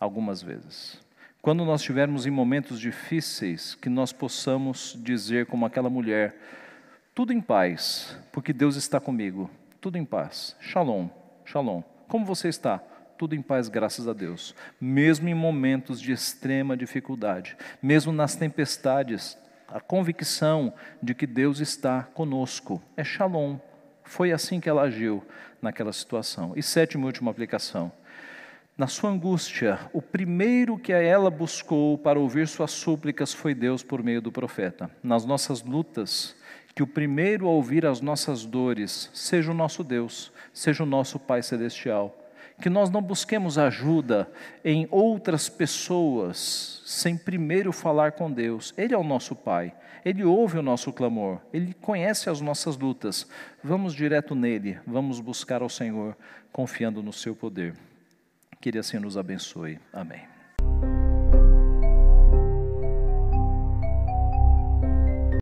Algumas 0.00 0.40
vezes. 0.40 1.05
Quando 1.46 1.64
nós 1.64 1.80
estivermos 1.80 2.26
em 2.26 2.30
momentos 2.32 2.80
difíceis, 2.80 3.76
que 3.76 3.88
nós 3.88 4.12
possamos 4.12 4.98
dizer 5.00 5.46
como 5.46 5.64
aquela 5.64 5.88
mulher: 5.88 6.34
tudo 7.14 7.32
em 7.32 7.40
paz, 7.40 8.18
porque 8.32 8.52
Deus 8.52 8.74
está 8.74 8.98
comigo. 8.98 9.48
Tudo 9.80 9.96
em 9.96 10.04
paz. 10.04 10.56
Shalom, 10.60 11.08
shalom. 11.44 11.82
Como 12.08 12.26
você 12.26 12.48
está? 12.48 12.78
Tudo 13.16 13.36
em 13.36 13.42
paz, 13.42 13.68
graças 13.68 14.08
a 14.08 14.12
Deus. 14.12 14.56
Mesmo 14.80 15.28
em 15.28 15.34
momentos 15.34 16.00
de 16.00 16.10
extrema 16.10 16.76
dificuldade, 16.76 17.56
mesmo 17.80 18.10
nas 18.10 18.34
tempestades, 18.34 19.38
a 19.68 19.78
convicção 19.78 20.74
de 21.00 21.14
que 21.14 21.28
Deus 21.28 21.60
está 21.60 22.02
conosco. 22.02 22.82
É 22.96 23.04
shalom. 23.04 23.58
Foi 24.02 24.32
assim 24.32 24.58
que 24.58 24.68
ela 24.68 24.82
agiu 24.82 25.22
naquela 25.62 25.92
situação. 25.92 26.54
E 26.56 26.62
sétima 26.62 27.04
e 27.04 27.06
última 27.06 27.30
aplicação. 27.30 27.92
Na 28.76 28.86
sua 28.86 29.08
angústia, 29.08 29.78
o 29.90 30.02
primeiro 30.02 30.76
que 30.76 30.92
ela 30.92 31.30
buscou 31.30 31.96
para 31.96 32.18
ouvir 32.18 32.46
suas 32.46 32.72
súplicas 32.72 33.32
foi 33.32 33.54
Deus 33.54 33.82
por 33.82 34.02
meio 34.02 34.20
do 34.20 34.30
profeta. 34.30 34.90
Nas 35.02 35.24
nossas 35.24 35.62
lutas, 35.62 36.36
que 36.74 36.82
o 36.82 36.86
primeiro 36.86 37.46
a 37.46 37.50
ouvir 37.50 37.86
as 37.86 38.02
nossas 38.02 38.44
dores 38.44 39.10
seja 39.14 39.50
o 39.50 39.54
nosso 39.54 39.82
Deus, 39.82 40.30
seja 40.52 40.82
o 40.82 40.86
nosso 40.86 41.18
Pai 41.18 41.42
Celestial. 41.42 42.14
Que 42.60 42.68
nós 42.68 42.90
não 42.90 43.00
busquemos 43.00 43.56
ajuda 43.56 44.30
em 44.62 44.86
outras 44.90 45.48
pessoas 45.48 46.82
sem 46.84 47.16
primeiro 47.16 47.72
falar 47.72 48.12
com 48.12 48.30
Deus. 48.30 48.74
Ele 48.76 48.92
é 48.92 48.98
o 48.98 49.02
nosso 49.02 49.34
Pai, 49.34 49.72
Ele 50.04 50.22
ouve 50.22 50.58
o 50.58 50.62
nosso 50.62 50.92
clamor, 50.92 51.40
Ele 51.50 51.72
conhece 51.72 52.28
as 52.28 52.42
nossas 52.42 52.76
lutas. 52.76 53.26
Vamos 53.64 53.94
direto 53.94 54.34
nele, 54.34 54.78
vamos 54.86 55.18
buscar 55.18 55.62
ao 55.62 55.70
Senhor, 55.70 56.14
confiando 56.52 57.02
no 57.02 57.12
Seu 57.12 57.34
poder. 57.34 57.72
Que 58.66 58.70
Ele 58.70 58.80
assim 58.80 58.98
nos 58.98 59.16
abençoe. 59.16 59.78
Amém. 59.92 60.35